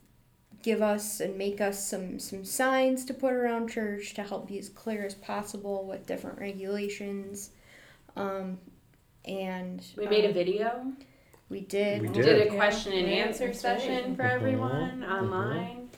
give 0.66 0.82
us 0.82 1.20
and 1.20 1.38
make 1.38 1.60
us 1.60 1.86
some 1.86 2.18
some 2.18 2.44
signs 2.44 3.04
to 3.04 3.14
put 3.14 3.32
around 3.32 3.68
church 3.68 4.14
to 4.14 4.22
help 4.24 4.48
be 4.48 4.58
as 4.58 4.68
clear 4.68 5.06
as 5.06 5.14
possible 5.14 5.86
with 5.86 6.04
different 6.06 6.36
regulations 6.40 7.50
um, 8.16 8.58
and 9.24 9.80
we 9.96 10.08
made 10.08 10.24
a 10.24 10.28
um, 10.28 10.34
video. 10.34 10.92
we 11.48 11.60
did. 11.60 12.02
We 12.02 12.08
We 12.08 12.14
did. 12.14 12.24
did 12.24 12.40
a 12.40 12.44
Yeah. 12.46 12.56
question 12.56 12.92
and 12.94 13.06
Yeah, 13.08 13.14
answer 13.26 13.46
that's 13.46 13.62
right. 13.62 13.80
session 13.80 14.16
for 14.16 14.24
Mhm. 14.24 14.32
everyone 14.34 15.04
online. 15.04 15.90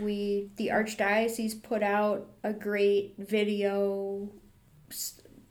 We 0.00 0.50
the 0.56 0.68
archdiocese 0.68 1.60
put 1.60 1.82
out 1.82 2.28
a 2.44 2.52
great 2.52 3.14
video, 3.18 4.28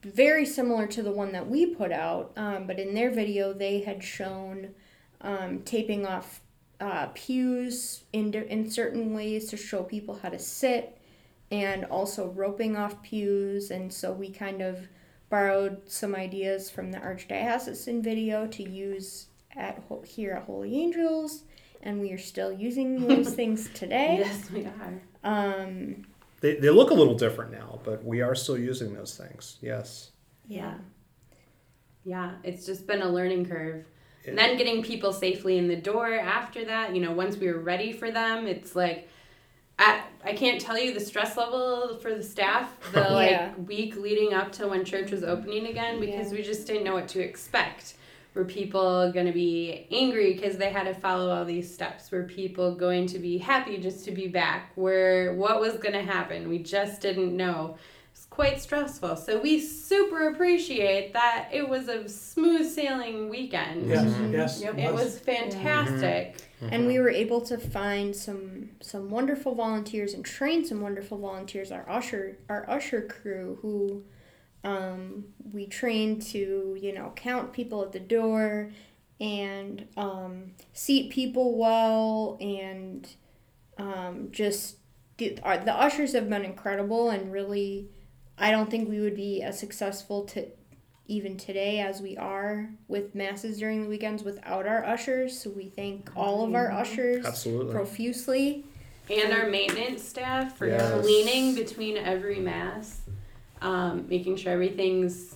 very 0.03 0.45
similar 0.45 0.87
to 0.87 1.03
the 1.03 1.11
one 1.11 1.33
that 1.33 1.49
we 1.49 1.65
put 1.65 1.91
out. 1.91 2.31
Um, 2.37 2.65
but 2.65 2.79
in 2.79 2.93
their 2.93 3.09
video, 3.11 3.51
they 3.51 3.81
had 3.81 4.01
shown 4.03 4.73
um, 5.19 5.59
taping 5.63 6.05
off 6.05 6.41
uh, 6.83 7.07
pews 7.13 8.03
in 8.11 8.33
in 8.33 8.69
certain 8.69 9.13
ways 9.13 9.47
to 9.49 9.57
show 9.57 9.83
people 9.83 10.19
how 10.21 10.29
to 10.29 10.39
sit, 10.39 10.97
and 11.51 11.85
also 11.85 12.29
roping 12.29 12.75
off 12.75 13.01
pews. 13.01 13.71
And 13.71 13.91
so 13.93 14.11
we 14.11 14.29
kind 14.29 14.61
of 14.61 14.87
borrowed 15.29 15.89
some 15.89 16.13
ideas 16.13 16.69
from 16.69 16.91
the 16.91 16.99
archdiocesan 16.99 18.03
video 18.03 18.47
to 18.47 18.63
use 18.63 19.27
at 19.55 19.81
here 20.05 20.33
at 20.33 20.43
Holy 20.43 20.75
Angels 20.81 21.43
and 21.83 21.99
we 21.99 22.11
are 22.11 22.17
still 22.17 22.51
using 22.51 23.07
those 23.07 23.33
things 23.33 23.69
today. 23.73 24.17
Yes, 24.19 24.49
we 24.49 24.65
are. 24.65 25.01
Um, 25.23 26.05
They, 26.41 26.55
they 26.55 26.69
look 26.69 26.89
a 26.89 26.93
little 26.93 27.15
different 27.15 27.51
now, 27.51 27.79
but 27.83 28.03
we 28.03 28.21
are 28.21 28.35
still 28.35 28.57
using 28.57 28.93
those 28.93 29.15
things. 29.15 29.57
Yes. 29.61 30.11
yeah. 30.47 30.75
Yeah, 32.05 32.33
it's 32.43 32.65
just 32.65 32.85
been 32.85 33.01
a 33.01 33.07
learning 33.07 33.45
curve. 33.45 33.85
And 34.25 34.37
then 34.37 34.57
getting 34.57 34.81
people 34.83 35.11
safely 35.13 35.57
in 35.57 35.67
the 35.67 35.75
door 35.75 36.13
after 36.13 36.63
that, 36.65 36.95
you 36.95 37.01
know, 37.01 37.11
once 37.11 37.35
we 37.37 37.47
were 37.47 37.59
ready 37.59 37.91
for 37.91 38.09
them, 38.11 38.47
it's 38.47 38.75
like 38.75 39.09
I, 39.79 40.03
I 40.23 40.33
can't 40.33 40.61
tell 40.61 40.77
you 40.77 40.93
the 40.93 40.99
stress 40.99 41.35
level 41.35 41.97
for 42.01 42.13
the 42.13 42.23
staff 42.23 42.69
the 42.93 42.99
Yeah. 43.01 43.53
like 43.57 43.67
week 43.67 43.95
leading 43.97 44.33
up 44.33 44.51
to 44.53 44.67
when 44.67 44.85
church 44.85 45.11
was 45.11 45.23
opening 45.23 45.65
again 45.67 45.99
because 45.99 46.31
Yeah. 46.31 46.37
we 46.37 46.43
just 46.43 46.67
didn't 46.67 46.83
know 46.83 46.93
what 46.93 47.07
to 47.09 47.19
expect. 47.21 47.95
Were 48.35 48.45
people 48.45 49.11
going 49.11 49.25
to 49.27 49.31
be 49.31 49.87
angry 49.91 50.33
because 50.33 50.57
they 50.57 50.69
had 50.71 50.85
to 50.85 50.93
follow 50.95 51.29
all 51.29 51.45
these 51.45 51.71
steps? 51.71 52.09
Were 52.09 52.23
people 52.23 52.73
going 52.75 53.05
to 53.07 53.19
be 53.19 53.37
happy 53.37 53.77
just 53.77 54.05
to 54.05 54.11
be 54.11 54.27
back? 54.27 54.71
Where 54.75 55.33
what 55.33 55.59
was 55.59 55.73
going 55.77 55.93
to 55.93 56.01
happen? 56.01 56.49
We 56.49 56.59
just 56.59 57.01
didn't 57.01 57.35
know. 57.35 57.77
It's 58.33 58.35
quite 58.35 58.59
stressful. 58.59 59.15
So 59.17 59.39
we 59.39 59.59
super 59.59 60.29
appreciate 60.29 61.13
that 61.13 61.49
it 61.51 61.69
was 61.69 61.87
a 61.87 62.09
smooth 62.09 62.67
sailing 62.67 63.29
weekend. 63.29 63.87
Yes, 63.87 64.05
Mhm. 64.05 64.33
yes. 64.33 64.59
Yep. 64.59 64.77
It 64.79 64.91
was 64.91 65.19
fantastic. 65.19 66.37
And 66.59 66.87
we 66.87 66.97
were 66.97 67.11
able 67.11 67.41
to 67.41 67.59
find 67.59 68.15
some 68.15 68.71
some 68.81 69.11
wonderful 69.11 69.53
volunteers 69.53 70.15
and 70.15 70.25
train 70.25 70.65
some 70.65 70.81
wonderful 70.81 71.19
volunteers. 71.19 71.71
Our 71.71 71.87
usher 71.87 72.39
our 72.49 72.67
usher 72.67 73.01
crew 73.03 73.59
who 73.61 74.03
um, 74.63 75.25
we 75.51 75.67
trained 75.67 76.23
to 76.33 76.75
you 76.81 76.91
know 76.91 77.13
count 77.15 77.53
people 77.53 77.83
at 77.83 77.91
the 77.91 77.99
door 77.99 78.71
and 79.19 79.85
um, 79.95 80.53
seat 80.73 81.11
people 81.11 81.55
well 81.59 82.37
and 82.41 83.07
um, 83.77 84.29
just 84.31 84.77
the, 85.17 85.37
our, 85.43 85.57
the 85.59 85.73
ushers 85.73 86.13
have 86.13 86.27
been 86.29 86.43
incredible 86.43 87.11
and 87.11 87.31
really 87.31 87.89
I 88.43 88.51
don't 88.51 88.69
think 88.69 88.89
we 88.89 88.99
would 88.99 89.15
be 89.15 89.41
as 89.41 89.57
successful 89.57 90.25
to 90.25 90.45
even 91.07 91.37
today 91.37 91.79
as 91.79 92.01
we 92.01 92.17
are 92.17 92.69
with 92.89 93.15
masses 93.15 93.57
during 93.57 93.83
the 93.83 93.87
weekends 93.87 94.21
without 94.21 94.67
our 94.67 94.83
ushers. 94.83 95.39
So 95.39 95.49
we 95.49 95.69
thank 95.69 96.09
all 96.13 96.43
of 96.43 96.53
our 96.53 96.69
ushers 96.69 97.25
Absolutely. 97.25 97.71
profusely. 97.73 98.65
And 99.09 99.31
our 99.31 99.47
maintenance 99.47 100.03
staff 100.03 100.57
for 100.57 100.67
Yes. 100.67 101.01
cleaning 101.01 101.55
between 101.55 101.95
every 101.95 102.39
mass, 102.39 103.01
um, 103.61 104.07
making 104.09 104.35
sure 104.35 104.51
everything's 104.51 105.35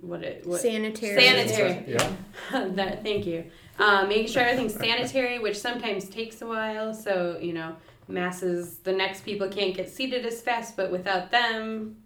what 0.00 0.22
it 0.22 0.46
what 0.46 0.60
Sanitary. 0.60 1.18
Sanitary. 1.18 1.84
Yeah. 1.86 2.14
that 2.74 3.02
thank 3.02 3.24
you. 3.24 3.44
Um, 3.78 4.08
making 4.08 4.26
sure 4.26 4.42
everything's 4.42 4.74
sanitary, 4.74 5.38
which 5.38 5.58
sometimes 5.58 6.10
takes 6.10 6.42
a 6.42 6.46
while. 6.46 6.92
So 6.92 7.38
you 7.40 7.54
know, 7.54 7.76
masses 8.06 8.78
the 8.78 8.92
next 8.92 9.24
people 9.24 9.48
can't 9.48 9.74
get 9.74 9.88
seated 9.88 10.26
as 10.26 10.42
fast, 10.42 10.76
but 10.76 10.90
without 10.90 11.30
them, 11.30 12.01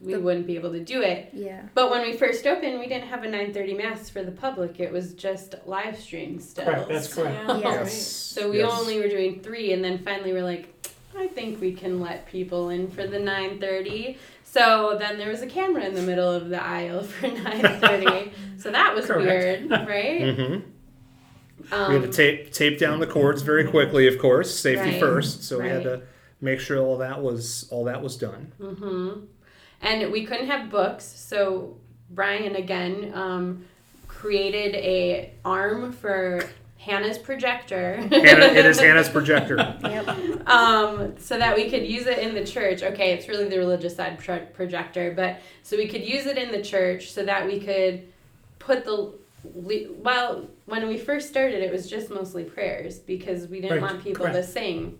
we 0.00 0.12
The- 0.14 0.20
wouldn't 0.20 0.46
be 0.46 0.54
able 0.56 0.72
to 0.72 0.80
do 0.80 1.02
it. 1.02 1.28
Yeah. 1.32 1.62
But 1.74 1.90
when 1.90 2.02
we 2.02 2.12
first 2.16 2.46
opened, 2.46 2.78
we 2.78 2.86
didn't 2.86 3.08
have 3.08 3.24
a 3.24 3.28
9:30 3.28 3.74
mass 3.76 4.08
for 4.08 4.22
the 4.22 4.30
public. 4.32 4.78
It 4.80 4.92
was 4.92 5.14
just 5.14 5.54
live 5.66 5.98
stream 5.98 6.38
still. 6.38 6.64
Correct, 6.66 6.88
that's 6.88 7.12
correct. 7.14 7.34
Yeah. 7.48 7.58
Yes. 7.58 7.76
Right. 7.78 7.88
So 7.90 8.50
we 8.50 8.58
Yes. 8.58 8.70
only 8.80 9.00
were 9.00 9.08
doing 9.08 9.40
three, 9.40 9.72
and 9.72 9.82
then 9.82 9.98
finally 9.98 10.32
we're 10.32 10.44
like, 10.44 10.68
I 11.16 11.26
think 11.26 11.60
we 11.60 11.72
can 11.72 12.00
let 12.00 12.26
people 12.26 12.68
in 12.68 12.88
for 12.90 13.06
the 13.06 13.18
9:30. 13.18 14.16
So 14.44 14.96
then 14.98 15.18
there 15.18 15.28
was 15.28 15.42
a 15.42 15.46
camera 15.46 15.84
in 15.84 15.94
the 15.94 16.02
middle 16.02 16.30
of 16.30 16.48
the 16.48 16.62
aisle 16.62 17.02
for 17.02 17.26
9:30. 17.28 18.30
so 18.58 18.70
that 18.70 18.94
was 18.94 19.06
Correct. 19.06 19.62
weird, 19.68 19.70
right? 19.88 20.20
Mm-hmm. 20.22 21.74
Um, 21.74 21.88
we 21.92 22.00
had 22.00 22.10
to 22.10 22.16
tape 22.16 22.52
tape 22.52 22.78
down 22.78 23.00
the 23.00 23.06
cords 23.06 23.42
very 23.42 23.64
quickly, 23.64 24.06
of 24.06 24.18
course, 24.18 24.54
safety 24.56 24.90
Right, 24.92 25.00
first. 25.00 25.42
So 25.44 25.60
we 25.60 25.68
had 25.68 25.82
to 25.82 26.02
make 26.40 26.60
sure 26.60 26.78
all 26.78 26.98
that 26.98 27.20
was 27.20 27.66
all 27.70 27.84
that 27.84 28.00
was 28.02 28.16
done. 28.16 28.52
Mm-hmm. 28.60 29.20
And 29.80 30.10
we 30.10 30.24
couldn't 30.24 30.46
have 30.46 30.70
books, 30.70 31.04
so 31.04 31.76
Brian 32.10 32.56
again 32.56 33.12
um, 33.14 33.64
created 34.06 34.74
a 34.74 35.32
arm 35.44 35.92
for 35.92 36.42
Hannah's 36.78 37.18
projector. 37.18 37.96
Hannah, 37.96 38.46
it 38.46 38.66
is 38.66 38.78
Hannah's 38.80 39.08
projector. 39.08 39.56
Yep. 39.82 40.48
um, 40.48 41.14
so 41.18 41.38
that 41.38 41.54
we 41.54 41.68
could 41.70 41.86
use 41.86 42.06
it 42.06 42.18
in 42.18 42.34
the 42.34 42.44
church. 42.44 42.82
Okay, 42.82 43.12
it's 43.12 43.28
really 43.28 43.48
the 43.48 43.58
religious 43.58 43.94
side 43.96 44.18
pro- 44.18 44.46
projector, 44.46 45.12
but 45.14 45.40
so 45.62 45.76
we 45.76 45.86
could 45.86 46.04
use 46.04 46.26
it 46.26 46.38
in 46.38 46.50
the 46.50 46.62
church 46.62 47.12
so 47.12 47.24
that 47.24 47.46
we 47.46 47.60
could 47.60 48.08
put 48.58 48.84
the 48.84 49.12
well 50.02 50.48
when 50.66 50.88
we 50.88 50.98
first 50.98 51.28
started 51.28 51.62
it 51.62 51.70
was 51.72 51.88
just 51.88 52.10
mostly 52.10 52.42
prayers 52.42 52.98
because 52.98 53.46
we 53.46 53.60
didn't 53.60 53.80
Right, 53.80 53.92
want 53.92 54.02
people 54.02 54.26
to 54.26 54.42
sing. 54.42 54.98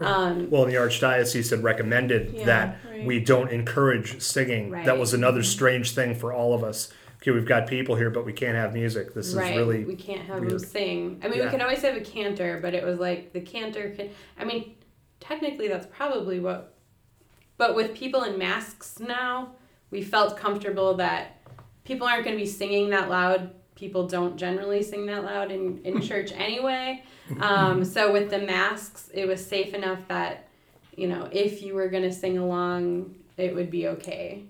Um, 0.00 0.50
Well, 0.50 0.64
the 0.64 0.74
archdiocese 0.74 1.50
had 1.50 1.62
recommended 1.62 2.32
Yeah, 2.32 2.44
that 2.46 2.76
right. 2.88 3.06
we 3.06 3.20
don't 3.20 3.50
encourage 3.50 4.20
singing. 4.20 4.70
That 4.70 4.98
was 4.98 5.14
another 5.14 5.42
strange 5.42 5.92
thing 5.92 6.14
for 6.14 6.32
all 6.32 6.54
of 6.54 6.62
us. 6.62 6.92
Okay, 7.20 7.32
we've 7.32 7.46
got 7.46 7.66
people 7.66 7.96
here, 7.96 8.10
but 8.10 8.24
we 8.24 8.32
can't 8.32 8.54
have 8.54 8.72
music. 8.72 9.12
This 9.12 9.34
right, 9.34 9.50
is 9.50 9.56
really 9.56 9.84
we 9.84 9.96
can't 9.96 10.22
have 10.22 10.40
them 10.48 10.58
sing. 10.58 11.20
I 11.22 11.28
mean, 11.28 11.38
Yeah. 11.38 11.46
we 11.46 11.50
can 11.50 11.60
always 11.60 11.82
have 11.82 11.96
a 11.96 12.00
cantor, 12.00 12.60
but 12.62 12.74
it 12.74 12.84
was 12.84 12.98
like 13.00 13.32
the 13.32 13.40
cantor 13.40 13.90
can. 13.90 14.10
I 14.38 14.44
mean, 14.44 14.76
technically, 15.18 15.66
that's 15.68 15.86
probably 15.86 16.38
what. 16.38 16.74
But 17.56 17.74
with 17.74 17.92
people 17.94 18.22
in 18.22 18.38
masks 18.38 19.00
now, 19.00 19.54
we 19.90 20.00
felt 20.02 20.36
comfortable 20.36 20.94
that 20.94 21.40
people 21.82 22.06
aren't 22.06 22.24
going 22.24 22.36
to 22.36 22.40
be 22.42 22.48
singing 22.48 22.90
that 22.90 23.08
loud. 23.10 23.50
People 23.78 24.08
don't 24.08 24.36
generally 24.36 24.82
sing 24.82 25.06
that 25.06 25.22
loud 25.24 25.50
in, 25.52 25.80
in 25.84 26.00
church 26.10 26.32
anyway. 26.34 27.02
Um, 27.40 27.84
so 27.84 28.12
with 28.12 28.28
the 28.30 28.38
masks, 28.40 29.08
it 29.14 29.26
was 29.26 29.44
safe 29.44 29.72
enough 29.72 30.00
that, 30.08 30.48
you 30.96 31.06
know, 31.06 31.28
if 31.30 31.62
you 31.62 31.74
were 31.74 31.88
going 31.88 32.02
to 32.02 32.12
sing 32.12 32.38
along, 32.38 33.14
it 33.36 33.54
would 33.54 33.70
be 33.70 33.86
okay. 33.88 34.42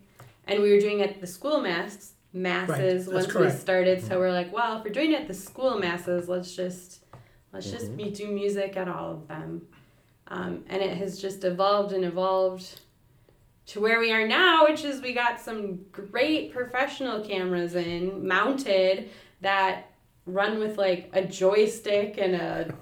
And 0.46 0.62
we 0.62 0.72
were 0.72 0.80
doing 0.80 1.00
it 1.00 1.10
at 1.10 1.20
the 1.20 1.26
school 1.26 1.60
masks 1.60 2.12
masses 2.32 3.04
that's 3.04 3.14
once 3.14 3.26
we 3.28 3.32
correct. 3.32 3.60
started. 3.60 4.02
So 4.06 4.18
we're 4.18 4.32
like, 4.32 4.50
well, 4.52 4.78
if 4.78 4.84
we're 4.84 4.92
doing 4.92 5.12
it 5.12 5.20
at 5.22 5.28
the 5.28 5.34
school 5.34 5.78
masses, 5.78 6.28
let's 6.28 6.54
just 6.56 7.04
let's 7.52 7.70
just 7.70 7.86
Mm-hmm. 7.86 7.96
be, 7.96 8.10
do 8.10 8.28
music 8.28 8.76
at 8.76 8.88
all 8.88 9.12
of 9.12 9.28
them. 9.28 9.62
Um, 10.28 10.64
and 10.68 10.80
it 10.82 10.96
has 10.96 11.20
just 11.20 11.44
evolved 11.44 11.92
and 11.92 12.04
evolved 12.04 12.80
to 13.68 13.80
where 13.80 14.00
we 14.00 14.10
are 14.12 14.26
now, 14.26 14.64
which 14.64 14.82
is 14.82 15.02
we 15.02 15.12
got 15.12 15.38
some 15.38 15.78
great 15.92 16.52
professional 16.52 17.20
cameras 17.20 17.74
in 17.74 18.26
mounted 18.26 19.10
that 19.42 19.92
run 20.24 20.58
with 20.58 20.78
like 20.78 21.10
a 21.12 21.22
joystick 21.22 22.16
and 22.18 22.34
a 22.34 22.74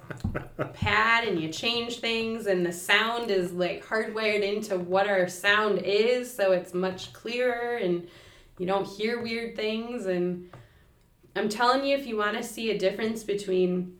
pad 0.74 1.26
and 1.26 1.40
you 1.40 1.48
change 1.48 1.98
things 1.98 2.46
and 2.46 2.64
the 2.64 2.72
sound 2.72 3.30
is 3.30 3.52
like 3.52 3.84
hardwired 3.84 4.42
into 4.42 4.78
what 4.78 5.08
our 5.08 5.28
sound 5.28 5.78
is 5.78 6.32
so 6.32 6.52
it's 6.52 6.74
much 6.74 7.12
clearer 7.12 7.76
and 7.76 8.08
you 8.58 8.66
don't 8.66 8.86
hear 8.86 9.22
weird 9.22 9.54
things 9.54 10.06
and 10.06 10.50
i'm 11.36 11.48
telling 11.48 11.84
you 11.84 11.96
if 11.96 12.04
you 12.04 12.16
want 12.16 12.36
to 12.36 12.42
see 12.42 12.70
a 12.72 12.78
difference 12.78 13.22
between 13.22 13.96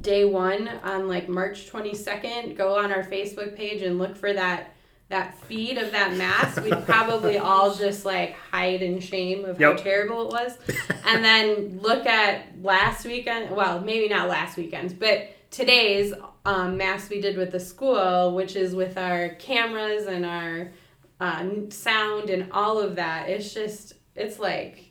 day 0.00 0.24
one 0.24 0.68
on 0.84 1.08
like 1.08 1.28
march 1.28 1.68
22nd 1.68 2.56
go 2.56 2.76
on 2.78 2.92
our 2.92 3.02
facebook 3.02 3.56
page 3.56 3.82
and 3.82 3.98
look 3.98 4.16
for 4.16 4.32
that 4.32 4.72
that 5.12 5.38
feed 5.44 5.78
of 5.78 5.92
that 5.92 6.16
mass 6.16 6.58
we'd 6.60 6.72
probably 6.86 7.38
all 7.38 7.74
just 7.74 8.04
like 8.04 8.34
hide 8.50 8.82
in 8.82 8.98
shame 8.98 9.44
of 9.44 9.60
Yep. 9.60 9.76
how 9.78 9.82
terrible 9.82 10.22
it 10.26 10.32
was 10.32 10.58
and 11.06 11.22
then 11.24 11.78
look 11.80 12.06
at 12.06 12.46
last 12.62 13.04
weekend 13.04 13.54
well 13.54 13.80
maybe 13.80 14.08
not 14.08 14.28
last 14.28 14.56
weekend 14.56 14.98
but 14.98 15.28
today's 15.50 16.12
um, 16.46 16.76
mass 16.78 17.08
we 17.10 17.20
did 17.20 17.36
with 17.36 17.52
the 17.52 17.60
school 17.60 18.34
which 18.34 18.56
is 18.56 18.74
with 18.74 18.96
our 18.98 19.28
cameras 19.34 20.06
and 20.06 20.24
our 20.26 20.72
uh, 21.20 21.46
sound 21.68 22.30
and 22.30 22.50
all 22.52 22.80
of 22.80 22.96
that 22.96 23.28
it's 23.28 23.52
just 23.54 23.92
it's 24.16 24.38
like 24.38 24.88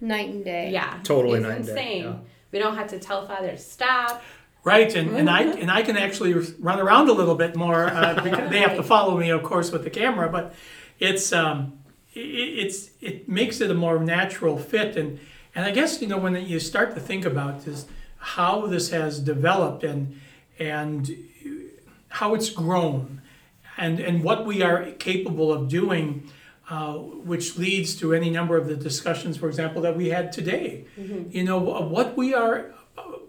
Night 0.00 0.28
and 0.30 0.44
day. 0.44 0.70
yeah 0.72 0.98
Totally 1.04 1.38
it's 1.38 1.42
night 1.46 1.56
and 1.56 1.66
day, 1.66 1.72
insane 1.72 2.04
yeah. 2.04 2.16
we 2.52 2.58
don't 2.58 2.76
have 2.76 2.88
to 2.88 2.98
tell 2.98 3.26
father 3.26 3.50
to 3.50 3.58
stop 3.58 4.22
Right, 4.66 4.92
and, 4.96 5.16
and 5.16 5.30
I 5.30 5.42
and 5.42 5.70
I 5.70 5.82
can 5.82 5.96
actually 5.96 6.32
run 6.58 6.80
around 6.80 7.08
a 7.08 7.12
little 7.12 7.36
bit 7.36 7.54
more. 7.54 7.84
Uh, 7.84 8.20
because 8.24 8.50
they 8.50 8.58
have 8.58 8.74
to 8.76 8.82
follow 8.82 9.16
me, 9.16 9.30
of 9.30 9.44
course, 9.44 9.70
with 9.70 9.84
the 9.84 9.90
camera, 9.90 10.28
but 10.28 10.56
it's 10.98 11.32
um, 11.32 11.78
it, 12.12 12.18
it's 12.18 12.90
it 13.00 13.28
makes 13.28 13.60
it 13.60 13.70
a 13.70 13.74
more 13.74 14.00
natural 14.00 14.58
fit, 14.58 14.96
and 14.96 15.20
and 15.54 15.64
I 15.64 15.70
guess 15.70 16.02
you 16.02 16.08
know 16.08 16.18
when 16.18 16.34
you 16.44 16.58
start 16.58 16.96
to 16.96 17.00
think 17.00 17.24
about 17.24 17.64
this, 17.64 17.86
how 18.18 18.66
this 18.66 18.90
has 18.90 19.20
developed 19.20 19.84
and 19.84 20.20
and 20.58 21.16
how 22.08 22.34
it's 22.34 22.50
grown, 22.50 23.22
and 23.76 24.00
and 24.00 24.24
what 24.24 24.46
we 24.46 24.62
are 24.62 24.90
capable 24.98 25.52
of 25.52 25.68
doing. 25.68 26.28
Uh, 26.68 26.94
which 26.94 27.56
leads 27.56 27.94
to 27.94 28.12
any 28.12 28.28
number 28.28 28.56
of 28.56 28.66
the 28.66 28.74
discussions, 28.74 29.36
for 29.36 29.46
example, 29.46 29.80
that 29.82 29.96
we 29.96 30.08
had 30.08 30.32
today. 30.32 30.84
You 31.30 31.44
know, 31.44 31.58
what 31.60 32.16
we 32.16 32.34
are 32.34 32.72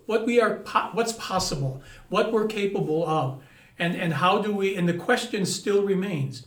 what 0.05 0.26
we 0.26 0.39
are 0.39 0.57
po- 0.59 0.89
what's 0.93 1.13
possible 1.13 1.82
what 2.09 2.32
we're 2.32 2.47
capable 2.47 3.07
of 3.07 3.41
and 3.78 3.95
and 3.95 4.13
how 4.13 4.41
do 4.41 4.53
we 4.53 4.76
and 4.76 4.88
the 4.88 4.93
question 4.93 5.45
still 5.45 5.84
remains 5.84 6.45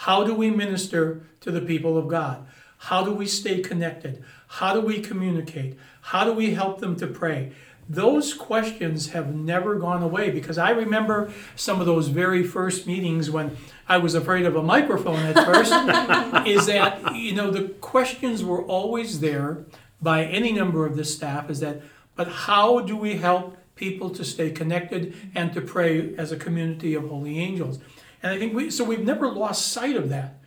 how 0.00 0.24
do 0.24 0.34
we 0.34 0.50
minister 0.50 1.22
to 1.40 1.50
the 1.50 1.62
people 1.62 1.96
of 1.96 2.06
god? 2.06 2.46
How 2.78 3.02
do 3.02 3.12
we 3.12 3.26
stay 3.26 3.62
connected? 3.62 4.22
How 4.46 4.74
do 4.74 4.80
we 4.82 5.00
communicate? 5.00 5.78
How 6.02 6.24
do 6.24 6.32
we 6.34 6.52
help 6.52 6.80
them 6.80 6.96
to 6.96 7.06
pray? 7.06 7.52
Those 7.88 8.34
questions 8.34 9.10
have 9.10 9.34
never 9.34 9.76
gone 9.76 10.02
away 10.02 10.30
because 10.30 10.58
i 10.58 10.70
remember 10.70 11.32
some 11.54 11.80
of 11.80 11.86
those 11.86 12.08
very 12.08 12.42
first 12.42 12.84
meetings 12.86 13.30
when 13.30 13.56
i 13.88 13.96
was 13.96 14.16
afraid 14.16 14.44
of 14.44 14.56
a 14.56 14.62
microphone 14.62 15.20
at 15.20 15.36
first 15.46 15.72
is 16.48 16.66
that 16.66 17.14
you 17.14 17.32
know 17.32 17.48
the 17.52 17.68
questions 17.80 18.42
were 18.42 18.62
always 18.64 19.20
there 19.20 19.64
by 20.02 20.24
any 20.24 20.50
number 20.50 20.84
of 20.84 20.96
the 20.96 21.04
staff 21.04 21.48
is 21.48 21.60
that 21.60 21.80
but 22.16 22.28
how 22.28 22.80
do 22.80 22.96
we 22.96 23.16
help 23.16 23.56
people 23.76 24.08
to 24.10 24.24
stay 24.24 24.50
connected 24.50 25.14
and 25.34 25.52
to 25.52 25.60
pray 25.60 26.14
as 26.16 26.32
a 26.32 26.36
community 26.36 26.94
of 26.94 27.08
holy 27.08 27.38
angels? 27.38 27.78
And 28.22 28.32
I 28.34 28.38
think 28.38 28.54
we 28.54 28.70
so 28.70 28.82
we've 28.84 29.04
never 29.04 29.28
lost 29.28 29.70
sight 29.72 29.96
of 29.96 30.08
that. 30.08 30.38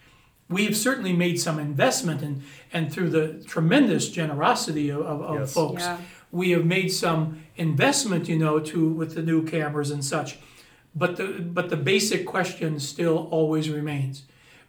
We've 0.49 0.76
certainly 0.76 1.13
made 1.13 1.39
some 1.39 1.59
investment 1.59 2.22
and 2.24 2.41
and 2.74 2.91
through 2.91 3.09
the 3.11 3.43
tremendous 3.45 4.09
generosity 4.09 4.89
of, 4.89 5.01
of, 5.01 5.22
of 5.22 5.39
Yes. 5.39 5.53
folks, 5.53 5.84
Yeah. 5.84 5.97
we 6.32 6.49
have 6.51 6.65
made 6.65 6.89
some 6.89 7.43
investment, 7.55 8.28
you 8.28 8.38
know, 8.39 8.59
to 8.59 8.89
with 8.89 9.13
the 9.15 9.22
new 9.22 9.43
cameras 9.43 9.91
and 9.91 10.03
such. 10.03 10.39
But 10.95 11.17
the 11.17 11.28
but 11.39 11.70
the 11.70 11.78
basic 11.78 12.26
question 12.26 12.80
still 12.80 13.28
always 13.32 13.70
remains. 13.70 14.24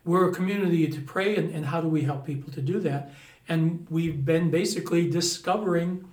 We're 0.05 0.28
a 0.30 0.34
community 0.34 0.86
to 0.88 1.01
pray 1.01 1.36
and, 1.36 1.51
and 1.55 1.66
how 1.66 1.80
do 1.80 1.88
we 1.88 2.03
help 2.03 2.26
people 2.26 2.53
to 2.53 2.61
do 2.61 2.78
that? 2.80 3.11
And 3.48 3.86
we've 3.90 4.24
been 4.24 4.51
basically 4.51 5.09
discovering 5.11 6.05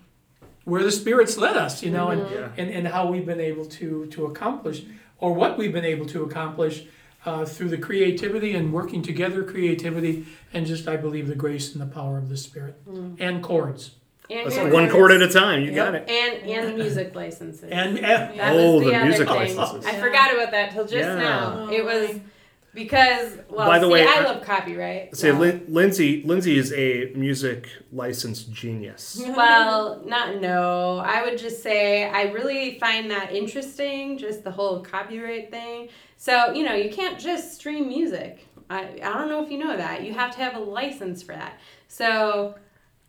where 0.67 0.83
the 0.83 0.91
spirits 0.91 1.37
led 1.37 1.55
us, 1.55 1.81
you 1.81 1.89
know, 1.89 2.09
and, 2.09 2.29
Yeah. 2.29 2.49
and, 2.57 2.69
and 2.69 2.87
how 2.89 3.07
we've 3.09 3.25
been 3.25 3.39
able 3.39 3.65
to 3.79 4.05
to 4.07 4.25
accomplish 4.25 4.83
or 5.17 5.33
what 5.33 5.57
we've 5.57 5.71
been 5.71 5.85
able 5.85 6.05
to 6.07 6.23
accomplish 6.23 6.83
uh, 7.25 7.45
through 7.45 7.69
the 7.69 7.77
creativity 7.77 8.53
and 8.53 8.73
working 8.73 9.01
together 9.01 9.43
creativity 9.43 10.25
and 10.53 10.65
just 10.65 10.85
I 10.87 10.97
believe 10.97 11.27
the 11.29 11.35
grace 11.35 11.71
and 11.73 11.81
the 11.81 11.85
power 11.99 12.17
of 12.17 12.27
the 12.27 12.35
spirit 12.37 12.75
and 13.17 13.41
cords 13.41 13.91
and 14.29 14.51
That's 14.51 14.73
one 14.73 14.89
cord 14.89 15.11
at 15.13 15.21
a 15.21 15.29
time. 15.31 15.63
You 15.63 15.71
got 15.73 15.95
it. 15.95 16.03
and 16.09 16.33
and 16.51 16.75
music 16.75 17.15
licenses 17.15 17.63
and, 17.63 17.97
and 17.99 18.37
That 18.37 18.53
Oh, 18.53 18.73
was 18.75 18.83
the, 18.83 18.89
the 18.89 18.95
other 18.97 19.05
music 19.05 19.27
thing. 19.29 19.37
licenses. 19.57 19.85
I 19.85 19.93
forgot 20.05 20.33
about 20.33 20.51
that 20.51 20.71
till 20.73 20.83
just 20.83 20.95
Yeah. 20.95 21.15
now. 21.15 21.65
Oh, 21.69 21.71
It 21.71 21.85
was 21.85 22.09
right. 22.09 22.21
Because 22.77 23.37
well, 23.49 23.67
By 23.67 23.79
the 23.79 23.87
see, 23.87 23.91
way, 23.93 24.07
I 24.07 24.19
I- 24.21 24.23
love 24.23 24.43
copyright. 24.43 25.15
Say, 25.17 25.31
so- 25.31 25.37
Lin- 25.37 25.65
Lindsay. 25.67 26.21
Lindsay 26.23 26.57
is 26.57 26.71
a 26.73 27.11
music 27.15 27.67
license 27.91 28.43
genius. 28.43 29.21
Well, 29.35 30.01
not 30.05 30.39
no. 30.39 30.99
I 30.99 31.23
would 31.23 31.37
just 31.37 31.61
say 31.63 32.05
I 32.09 32.31
really 32.31 32.77
find 32.79 33.09
that 33.11 33.33
interesting, 33.33 34.17
just 34.17 34.43
the 34.43 34.51
whole 34.51 34.81
copyright 34.81 35.49
thing. 35.51 35.89
So, 36.17 36.51
you 36.53 36.63
know, 36.63 36.73
you 36.75 36.89
can't 36.91 37.19
just 37.19 37.55
stream 37.55 37.87
music. 37.87 38.47
I, 38.69 38.81
I 39.03 39.13
don't 39.13 39.29
know 39.29 39.43
if 39.43 39.49
you 39.51 39.57
know 39.57 39.75
that. 39.75 40.03
You 40.03 40.13
have 40.13 40.31
to 40.35 40.37
have 40.39 40.55
a 40.55 40.59
license 40.59 41.23
for 41.23 41.33
that. 41.33 41.59
So 41.87 42.55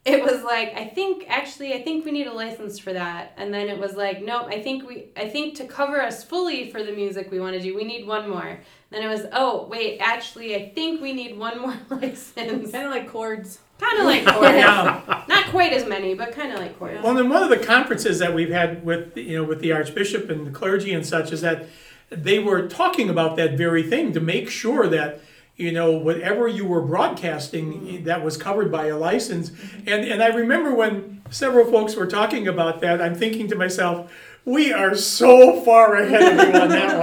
it 0.09 0.23
was 0.23 0.43
like 0.43 0.75
I 0.77 0.87
think 0.87 1.25
actually 1.29 1.75
I 1.75 1.83
think 1.83 2.05
we 2.05 2.13
need 2.13 2.27
a 2.27 2.33
license 2.33 2.79
for 2.79 2.93
that. 2.93 3.33
And 3.37 3.53
then 3.53 3.69
it 3.69 3.79
was 3.79 3.95
like, 3.95 4.23
nope, 4.23 4.47
I 4.49 4.61
think 4.63 4.89
we 4.89 5.07
I 5.17 5.29
think 5.29 5.57
to 5.57 5.67
cover 5.67 6.01
us 6.01 6.25
fully 6.25 6.71
for 6.71 6.83
the 6.83 6.93
music 6.93 7.31
we 7.31 7.41
want 7.41 7.55
to 7.57 7.63
do, 7.63 7.75
we 7.75 7.85
need 7.85 8.07
one 8.07 8.29
more. 8.29 8.61
Then 8.91 9.03
it 9.03 9.09
was, 9.09 9.27
oh 9.33 9.67
wait, 9.67 9.99
actually 9.99 10.55
I 10.57 10.71
think 10.71 11.01
we 11.01 11.13
need 11.13 11.37
one 11.37 11.61
more 11.61 11.77
license. 11.91 12.73
Kind 12.73 12.87
of 12.87 12.91
like 12.91 13.09
cords. 13.09 13.61
Kind 13.79 13.99
of 13.99 14.05
like 14.07 14.27
cords. 14.35 14.55
yeah. 14.55 15.25
Not 15.29 15.47
quite 15.51 15.73
as 15.73 15.87
many, 15.87 16.15
but 16.15 16.33
kind 16.33 16.53
of 16.53 16.59
like 16.59 16.79
cords. 16.79 17.03
Well, 17.03 17.15
then 17.15 17.29
one 17.29 17.43
of 17.43 17.51
the 17.51 17.59
conferences 17.59 18.19
that 18.19 18.35
we've 18.35 18.51
had 18.51 18.85
with 18.85 19.17
you 19.17 19.39
know 19.39 19.45
with 19.45 19.61
the 19.61 19.73
archbishop 19.73 20.31
and 20.31 20.47
the 20.47 20.51
clergy 20.51 20.93
and 20.93 21.07
such 21.07 21.33
is 21.33 21.43
that 21.43 21.67
they 22.11 22.39
were 22.39 22.67
talking 22.69 23.11
about 23.11 23.37
that 23.37 23.57
very 23.59 23.83
thing 23.83 24.13
to 24.15 24.21
make 24.21 24.49
sure 24.49 24.89
that 24.89 25.21
you 25.59 25.73
know, 25.73 25.91
whatever 25.91 26.47
you 26.47 26.65
were 26.65 26.81
broadcasting 26.81 28.05
that 28.05 28.25
was 28.25 28.37
covered 28.37 28.71
by 28.71 28.87
a 28.87 28.97
license. 28.97 29.51
And, 29.87 30.05
and 30.05 30.23
I 30.23 30.29
remember 30.29 30.73
when 30.73 31.21
several 31.31 31.71
folks 31.71 31.97
were 31.97 32.07
talking 32.07 32.47
about 32.47 32.81
that, 32.81 33.03
I'm 33.03 33.17
thinking 33.17 33.49
to 33.49 33.57
myself, 33.57 34.11
we 34.45 34.73
are 34.73 34.95
so 34.95 35.61
far 35.63 35.97
ahead 35.97 36.39
of 36.39 36.49
you 36.49 36.61
on 36.61 36.69
that 36.71 36.99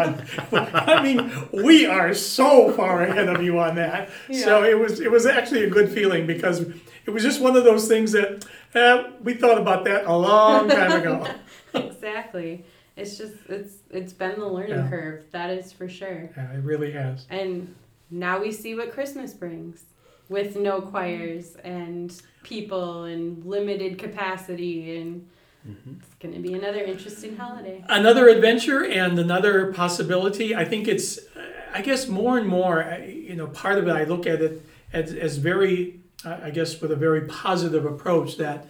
one. 0.52 0.70
I 0.74 1.04
mean, 1.04 1.32
we 1.52 1.86
are 1.86 2.14
so 2.14 2.72
far 2.72 3.04
ahead 3.04 3.28
of 3.28 3.44
you 3.44 3.60
on 3.60 3.76
that. 3.76 4.10
So 4.32 4.64
it 4.64 4.80
was 4.80 5.00
it 5.00 5.12
was 5.12 5.28
actually 5.28 5.66
a 5.66 5.70
good 5.70 5.90
feeling 5.92 6.26
because 6.26 6.62
it 7.06 7.12
was 7.12 7.22
just 7.22 7.42
one 7.42 7.56
of 7.56 7.64
those 7.64 7.88
things 7.88 8.14
that 8.14 8.46
uh, 8.74 9.12
we 9.22 9.36
thought 9.36 9.60
about 9.60 9.84
that 9.84 10.06
a 10.06 10.18
long 10.18 10.70
time 10.70 10.94
ago. 10.94 11.28
exactly. 11.76 12.66
It's 12.96 13.18
just 13.18 13.36
it's 13.48 13.76
it's 13.92 14.14
been 14.14 14.40
the 14.40 14.48
learning 14.48 14.78
Yeah. 14.78 14.90
curve. 14.90 15.26
That 15.32 15.52
is 15.52 15.72
for 15.72 15.88
sure. 15.88 16.32
Yeah, 16.36 16.54
it 16.54 16.64
really 16.64 16.94
has. 16.94 17.28
And 17.30 17.76
now 18.10 18.40
we 18.40 18.52
see 18.52 18.76
what 18.76 18.92
Christmas 18.92 19.34
brings 19.34 19.84
with 20.30 20.56
no 20.56 20.82
choirs 20.82 21.56
and 21.64 22.22
people 22.44 23.04
and 23.04 23.46
limited 23.46 23.98
capacity 23.98 24.98
and 24.98 25.28
mm-hmm. 25.68 25.94
it's 26.00 26.14
going 26.16 26.34
to 26.34 26.40
be 26.40 26.54
another 26.54 26.84
interesting 26.84 27.36
holiday. 27.36 27.84
another 27.90 28.28
adventure 28.28 28.84
and 28.84 29.18
another 29.20 29.74
possibility. 29.74 30.56
I 30.56 30.66
think 30.66 30.88
it's, 30.88 31.20
I 31.74 31.82
guess, 31.82 32.08
more 32.08 32.38
and 32.38 32.48
more. 32.48 33.00
You 33.08 33.36
know, 33.36 33.48
part 33.48 33.78
of 33.78 33.88
it 33.88 33.92
I 33.92 34.04
look 34.04 34.26
at 34.26 34.42
it 34.42 34.66
as, 34.94 35.14
as 35.14 35.38
very, 35.38 36.00
I 36.24 36.50
guess, 36.50 36.80
with 36.82 36.92
a 36.92 36.96
very 36.96 37.22
positive 37.22 37.86
approach. 37.86 38.38
That 38.38 38.68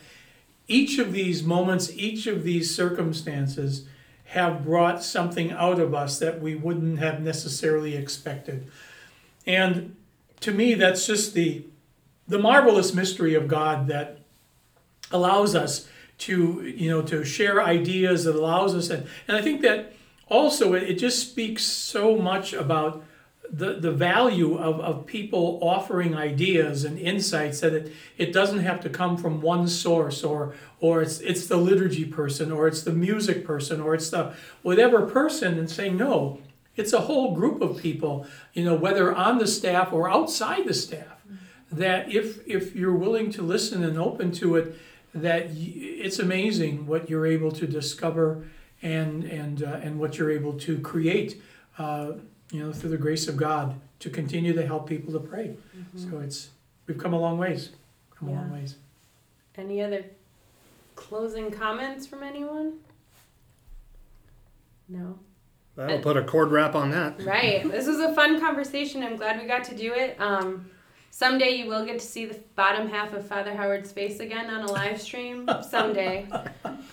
each 0.67 0.97
of 0.97 1.13
these 1.13 1.43
moments, 1.43 1.91
each 1.93 2.27
of 2.27 2.43
these 2.43 2.75
circumstances, 2.75 3.87
have 4.25 4.63
brought 4.63 5.03
something 5.03 5.51
out 5.51 5.79
of 5.79 5.93
us 5.93 6.19
that 6.19 6.41
we 6.41 6.55
wouldn't 6.55 6.99
have 6.99 7.21
necessarily 7.21 7.95
expected. 7.95 8.69
And 9.45 9.95
to 10.41 10.51
me, 10.51 10.73
that's 10.73 11.05
just 11.05 11.33
the 11.33 11.65
the 12.27 12.39
marvelous 12.39 12.93
mystery 12.93 13.35
of 13.35 13.47
God 13.47 13.87
that 13.87 14.19
allows 15.11 15.55
us 15.55 15.87
to 16.17 16.63
you 16.63 16.89
know 16.89 17.01
to 17.01 17.23
share 17.23 17.61
ideas 17.61 18.23
that 18.23 18.35
allows 18.35 18.73
us 18.73 18.89
and, 18.89 19.05
and 19.27 19.35
i 19.35 19.41
think 19.41 19.61
that 19.61 19.93
also 20.29 20.73
it, 20.73 20.83
it 20.83 20.95
just 20.95 21.29
speaks 21.29 21.63
so 21.63 22.15
much 22.15 22.53
about 22.53 23.03
the, 23.51 23.73
the 23.73 23.91
value 23.91 24.57
of, 24.57 24.79
of 24.79 25.05
people 25.05 25.59
offering 25.61 26.15
ideas 26.15 26.83
and 26.83 26.97
insights 26.97 27.59
that 27.59 27.73
it, 27.73 27.93
it 28.17 28.33
doesn't 28.33 28.59
have 28.59 28.81
to 28.81 28.89
come 28.89 29.17
from 29.17 29.41
one 29.41 29.67
source 29.67 30.23
or 30.23 30.55
or 30.79 31.01
it's 31.01 31.19
it's 31.19 31.47
the 31.47 31.57
liturgy 31.57 32.05
person 32.05 32.51
or 32.51 32.67
it's 32.67 32.81
the 32.81 32.93
music 32.93 33.45
person 33.45 33.81
or 33.81 33.93
it's 33.93 34.09
the 34.09 34.33
whatever 34.63 35.05
person 35.05 35.59
and 35.59 35.69
saying 35.69 35.95
no 35.95 36.39
it's 36.75 36.93
a 36.93 37.01
whole 37.01 37.33
group 37.33 37.61
of 37.61 37.77
people 37.77 38.25
you 38.53 38.63
know 38.63 38.75
whether 38.75 39.13
on 39.15 39.37
the 39.37 39.47
staff 39.47 39.91
or 39.93 40.09
outside 40.09 40.65
the 40.65 40.73
staff 40.73 41.21
that 41.71 42.11
if 42.13 42.45
if 42.47 42.75
you're 42.75 42.95
willing 42.95 43.31
to 43.31 43.41
listen 43.41 43.83
and 43.83 43.97
open 43.97 44.31
to 44.31 44.55
it 44.55 44.75
that 45.13 45.47
y- 45.47 45.73
it's 46.05 46.19
amazing 46.19 46.85
what 46.87 47.09
you're 47.09 47.25
able 47.27 47.51
to 47.51 47.65
discover 47.67 48.45
and 48.81 49.23
and 49.23 49.63
uh, 49.63 49.79
and 49.83 49.99
what 49.99 50.17
you're 50.17 50.31
able 50.31 50.53
to 50.53 50.79
create 50.79 51.41
uh, 51.77 52.11
you 52.51 52.61
know 52.63 52.71
through 52.71 52.89
the 52.91 52.97
grace 52.97 53.27
of 53.27 53.35
God 53.37 53.79
to 53.99 54.09
continue 54.09 54.53
to 54.53 54.65
help 54.65 54.87
people 54.87 55.11
to 55.13 55.19
pray 55.19 55.55
so 55.95 56.19
it's 56.19 56.49
we've 56.85 56.97
come 56.97 57.13
a 57.13 57.19
long 57.19 57.37
ways 57.37 57.69
come 58.17 58.29
a 58.29 58.31
long 58.33 58.51
ways 58.51 58.75
Any 59.57 59.81
other 59.81 60.03
closing 60.95 61.49
comments 61.51 62.05
from 62.05 62.21
anyone? 62.23 62.73
No. 64.87 65.17
That'll 65.75 65.99
put 65.99 66.17
a 66.17 66.23
cord 66.23 66.51
wrap 66.51 66.75
on 66.75 66.91
that. 66.91 67.21
Right. 67.23 67.69
This 67.69 67.87
was 67.87 67.99
a 67.99 68.13
fun 68.13 68.39
conversation. 68.39 69.03
I'm 69.03 69.17
glad 69.17 69.39
we 69.41 69.47
got 69.47 69.63
to 69.65 69.75
do 69.75 69.93
it. 69.93 70.15
Um, 70.19 70.69
someday 71.09 71.49
you 71.51 71.67
will 71.67 71.85
get 71.85 71.99
to 71.99 72.05
see 72.05 72.25
the 72.25 72.39
bottom 72.55 72.87
half 72.87 73.13
of 73.13 73.27
Father 73.27 73.53
Howard's 73.55 73.91
face 73.91 74.19
again 74.19 74.49
on 74.49 74.61
a 74.63 74.71
live 74.71 75.01
stream. 75.01 75.49
Someday. 75.69 76.27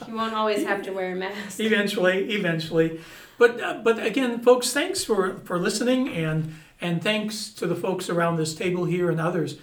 You 0.09 0.15
won't 0.17 0.35
always 0.35 0.65
have 0.65 0.83
to 0.83 0.91
wear 0.93 1.13
a 1.13 1.15
mask. 1.17 1.61
eventually 1.61 2.33
eventually 2.35 3.01
but 3.39 3.61
uh, 3.61 3.81
but 3.83 4.05
again 4.05 4.41
folks 4.43 4.73
thanks 4.73 5.05
for 5.05 5.39
for 5.45 5.59
listening 5.59 6.09
and 6.09 6.55
and 6.81 7.03
thanks 7.03 7.49
to 7.51 7.67
the 7.67 7.75
folks 7.77 8.09
around 8.11 8.37
this 8.37 8.55
table 8.55 8.85
here 8.85 9.11
and 9.11 9.21
others 9.21 9.59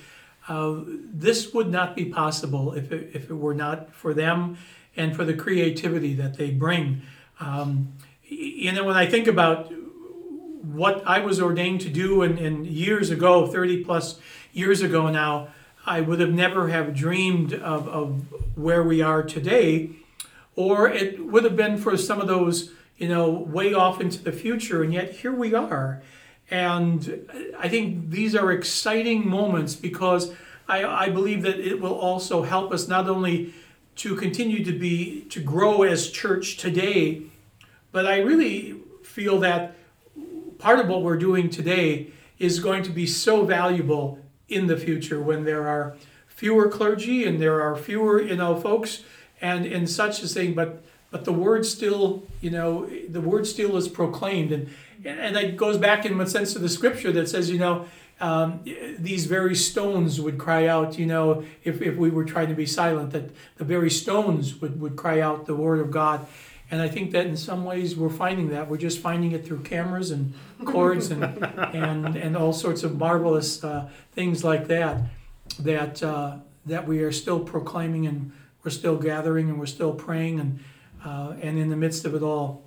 uh, 0.47 0.80
this 0.86 1.53
would 1.53 1.70
not 1.70 1.95
be 1.95 2.05
possible 2.05 2.74
if 2.74 2.91
it, 2.91 3.11
if 3.13 3.30
it 3.30 3.34
were 3.34 3.53
not 3.53 3.93
for 3.93 4.13
them 4.13 4.57
and 4.97 5.15
for 5.15 5.24
the 5.26 5.34
creativity 5.34 6.13
that 6.15 6.38
they 6.38 6.49
bring 6.51 7.01
um, 7.39 7.93
y- 8.01 8.09
you 8.30 8.71
know 8.71 8.84
when 8.84 8.95
i 8.95 9.05
think 9.05 9.27
about 9.27 9.71
what 10.63 11.05
i 11.05 11.19
was 11.19 11.41
ordained 11.41 11.82
to 11.82 11.89
do 11.89 12.21
and, 12.21 12.39
and 12.39 12.65
years 12.65 13.09
ago 13.09 13.47
30 13.47 13.84
plus 13.84 14.19
years 14.53 14.82
ago 14.82 15.09
now 15.09 15.49
i 15.86 15.99
would 15.99 16.19
have 16.19 16.32
never 16.32 16.69
have 16.69 16.95
dreamed 16.95 17.53
of, 17.53 17.88
of 17.88 18.25
where 18.55 18.84
we 18.84 19.01
are 19.01 19.23
today 19.23 19.89
or 20.59 20.89
it 20.89 21.25
would 21.25 21.45
have 21.45 21.55
been 21.55 21.77
for 21.77 21.95
some 21.95 22.19
of 22.19 22.27
those, 22.27 22.73
you 22.97 23.07
know, 23.07 23.30
way 23.30 23.73
off 23.73 24.01
into 24.01 24.21
the 24.21 24.34
future, 24.34 24.84
and 24.84 24.93
yet 24.93 25.09
here 25.09 25.32
we 25.32 25.53
are. 25.53 26.01
And 26.51 27.30
I 27.57 27.69
think 27.69 28.09
these 28.09 28.36
are 28.36 28.51
exciting 28.51 29.25
moments 29.25 29.75
because 29.75 30.34
I, 30.67 30.84
I 30.84 31.09
believe 31.11 31.43
that 31.43 31.61
it 31.61 31.80
will 31.80 31.93
also 31.93 32.43
help 32.43 32.73
us 32.73 32.89
not 32.89 33.07
only 33.07 33.53
to 33.95 34.17
continue 34.17 34.65
to 34.65 34.77
be 34.77 35.21
to 35.30 35.39
grow 35.39 35.84
as 35.84 36.11
church 36.11 36.57
today, 36.57 37.21
but 37.91 38.05
I 38.05 38.19
really 38.19 38.75
feel 39.03 39.39
that 39.39 39.75
part 40.57 40.79
of 40.79 40.87
what 40.87 41.01
we're 41.01 41.17
doing 41.17 41.49
today 41.49 42.11
is 42.37 42.59
going 42.59 42.83
to 42.83 42.89
be 42.89 43.05
so 43.05 43.45
valuable 43.45 44.19
in 44.47 44.67
the 44.67 44.77
future 44.77 45.21
when 45.21 45.43
there 45.45 45.67
are 45.67 45.95
fewer 46.27 46.69
clergy 46.69 47.25
and 47.25 47.41
there 47.41 47.61
are 47.61 47.75
fewer 47.75 48.21
you 48.21 48.35
know 48.35 48.55
folks 48.55 49.03
and 49.41 49.65
and 49.65 49.89
such 49.89 50.23
a 50.23 50.27
thing. 50.27 50.53
But 50.53 50.83
but 51.11 51.25
the 51.25 51.33
word 51.33 51.65
still 51.65 52.23
you 52.41 52.49
know 52.49 52.85
the 52.85 53.21
word 53.21 53.47
still 53.47 53.75
is 53.77 53.87
proclaimed. 53.87 54.51
And 54.51 54.69
and 55.05 55.37
it 55.37 55.55
goes 55.55 55.77
back 55.77 56.05
in 56.05 56.17
one 56.17 56.27
sense 56.27 56.53
to 56.53 56.59
the 56.59 56.69
scripture 56.69 57.11
that 57.11 57.29
says 57.29 57.49
you 57.49 57.59
know 57.59 57.85
um, 58.21 58.59
these 58.97 59.27
very 59.27 59.55
stones 59.55 60.19
would 60.19 60.37
cry 60.37 60.67
out 60.67 60.99
you 60.99 61.05
know 61.05 61.43
if, 61.63 61.81
if 61.81 61.95
we 61.95 62.09
were 62.09 62.25
trying 62.25 62.49
to 62.49 62.53
be 62.53 62.65
silent 62.65 63.11
that 63.11 63.31
the 63.55 63.63
very 63.63 63.89
stones 63.89 64.59
would, 64.59 64.81
would 64.81 64.97
cry 64.97 65.21
out 65.21 65.45
the 65.45 65.55
word 65.55 65.79
of 65.79 65.89
god 65.89 66.27
and 66.72 66.82
I 66.82 66.88
think 66.88 67.11
that 67.11 67.26
in 67.26 67.36
some 67.36 67.65
ways 67.65 67.95
we're 67.95 68.09
finding 68.09 68.49
that. 68.49 68.70
We're 68.70 68.78
just 68.78 68.99
finding 68.99 69.32
it 69.32 69.45
through 69.45 69.61
cameras 69.61 70.11
and 70.11 70.34
cords 70.65 71.09
and, 71.09 71.24
and, 71.74 72.15
and 72.15 72.38
all 72.38 72.53
sorts 72.53 72.84
of 72.84 72.97
marvelous 72.97 73.63
uh, 73.63 73.89
things 74.11 74.43
like 74.43 74.67
that, 74.67 75.01
that, 75.59 76.03
uh, 76.03 76.38
that 76.67 76.88
we 76.88 77.01
are 77.03 77.11
still 77.11 77.39
proclaiming 77.39 78.05
and 78.05 78.32
we're 78.63 78.72
still 78.72 78.97
gathering 78.97 79.49
and 79.49 79.59
we're 79.59 79.65
still 79.65 79.93
praying. 79.93 80.39
And, 80.39 80.59
uh, 81.03 81.34
and 81.41 81.57
in 81.57 81.70
the 81.70 81.78
midst 81.78 82.05
of 82.05 82.13
it 82.13 82.22
all, 82.22 82.63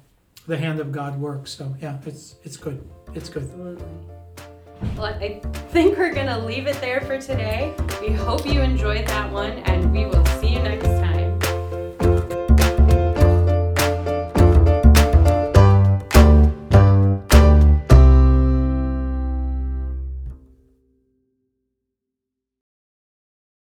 the 0.49 0.57
hand 0.57 0.81
of 0.81 0.91
God 0.91 1.21
works. 1.21 1.53
So, 1.53 1.77
yeah, 1.81 1.99
it's, 2.05 2.35
it's 2.43 2.57
good. 2.57 2.85
It's 3.15 3.29
good. 3.29 3.45
Absolutely. 3.45 3.85
Well, 4.97 5.07
I 5.07 5.41
think 5.71 5.97
we're 5.97 6.13
going 6.13 6.27
to 6.27 6.39
leave 6.39 6.67
it 6.67 6.81
there 6.81 7.03
for 7.03 7.19
today. 7.19 7.73
We 8.01 8.09
hope 8.11 8.45
you 8.45 8.61
enjoyed 8.61 9.07
that 9.07 9.31
one, 9.31 9.53
and 9.61 9.93
we 9.93 10.07
will 10.07 10.25
see 10.27 10.49
you 10.49 10.63
next 10.63 10.87
time. 10.87 11.12